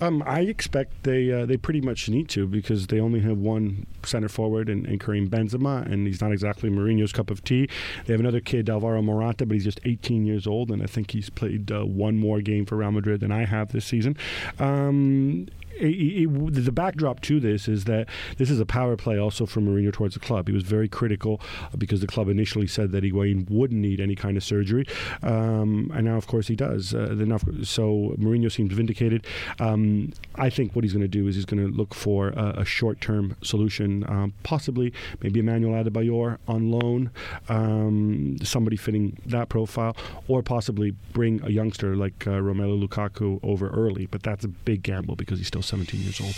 Um, 0.00 0.22
I 0.26 0.40
expect 0.40 1.02
they 1.04 1.30
uh, 1.30 1.46
they 1.46 1.56
pretty 1.56 1.80
much 1.80 2.08
need 2.08 2.28
to 2.30 2.46
because 2.46 2.86
they 2.86 3.00
only 3.00 3.20
have 3.20 3.38
one 3.38 3.86
center 4.04 4.28
forward 4.28 4.68
in 4.68 4.98
Karim 4.98 5.28
Benzema, 5.28 5.84
and 5.90 6.06
he's 6.06 6.20
not 6.20 6.32
exactly 6.32 6.70
Mourinho's 6.70 7.12
cup 7.12 7.30
of 7.30 7.44
tea. 7.44 7.68
They 8.06 8.12
have 8.12 8.20
another 8.20 8.40
kid, 8.40 8.68
Alvaro 8.68 9.02
Morata, 9.02 9.46
but 9.46 9.54
he's 9.54 9.64
just 9.64 9.80
18 9.84 10.24
years 10.24 10.46
old, 10.46 10.70
and 10.70 10.82
I 10.82 10.86
think 10.86 11.10
he's 11.10 11.30
played 11.30 11.70
uh, 11.70 11.84
one 11.84 12.18
more 12.18 12.40
game 12.40 12.66
for 12.66 12.76
Real 12.76 12.92
Madrid 12.92 13.20
than 13.20 13.32
I 13.32 13.44
have 13.44 13.72
this 13.72 13.84
season. 13.84 14.16
Um, 14.58 15.48
it, 15.76 16.28
it, 16.28 16.64
the 16.64 16.72
backdrop 16.72 17.20
to 17.22 17.40
this 17.40 17.68
is 17.68 17.84
that 17.84 18.08
this 18.36 18.50
is 18.50 18.60
a 18.60 18.66
power 18.66 18.96
play 18.96 19.18
also 19.18 19.46
from 19.46 19.66
Mourinho 19.66 19.92
towards 19.92 20.14
the 20.14 20.20
club. 20.20 20.48
He 20.48 20.54
was 20.54 20.62
very 20.62 20.88
critical 20.88 21.40
because 21.76 22.00
the 22.00 22.06
club 22.06 22.28
initially 22.28 22.66
said 22.66 22.92
that 22.92 23.04
Higuain 23.04 23.50
wouldn't 23.50 23.80
need 23.80 24.00
any 24.00 24.14
kind 24.14 24.36
of 24.36 24.44
surgery, 24.44 24.86
um, 25.22 25.90
and 25.94 26.04
now 26.04 26.16
of 26.16 26.26
course 26.26 26.48
he 26.48 26.56
does. 26.56 26.94
Uh, 26.94 27.14
so 27.62 28.14
Mourinho 28.18 28.50
seems 28.50 28.72
vindicated. 28.72 29.26
Um, 29.60 30.12
I 30.36 30.50
think 30.50 30.74
what 30.74 30.84
he's 30.84 30.92
going 30.92 31.02
to 31.02 31.08
do 31.08 31.26
is 31.26 31.36
he's 31.36 31.44
going 31.44 31.64
to 31.64 31.74
look 31.74 31.94
for 31.94 32.28
a, 32.28 32.60
a 32.60 32.64
short-term 32.64 33.36
solution, 33.42 34.04
um, 34.08 34.34
possibly 34.42 34.92
maybe 35.22 35.40
Emmanuel 35.40 35.82
Adebayor 35.82 36.38
on 36.48 36.70
loan, 36.70 37.10
um, 37.48 38.36
somebody 38.42 38.76
fitting 38.76 39.18
that 39.26 39.48
profile, 39.48 39.96
or 40.28 40.42
possibly 40.42 40.92
bring 41.12 41.42
a 41.42 41.50
youngster 41.50 41.96
like 41.96 42.26
uh, 42.26 42.30
Romelu 42.30 42.86
Lukaku 42.86 43.40
over 43.42 43.68
early. 43.68 44.06
But 44.06 44.22
that's 44.22 44.44
a 44.44 44.48
big 44.48 44.82
gamble 44.82 45.16
because 45.16 45.38
he's 45.38 45.48
still 45.48 45.62
17 45.72 46.02
years 46.02 46.20
old. 46.20 46.36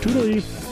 toodaloo. 0.00 0.71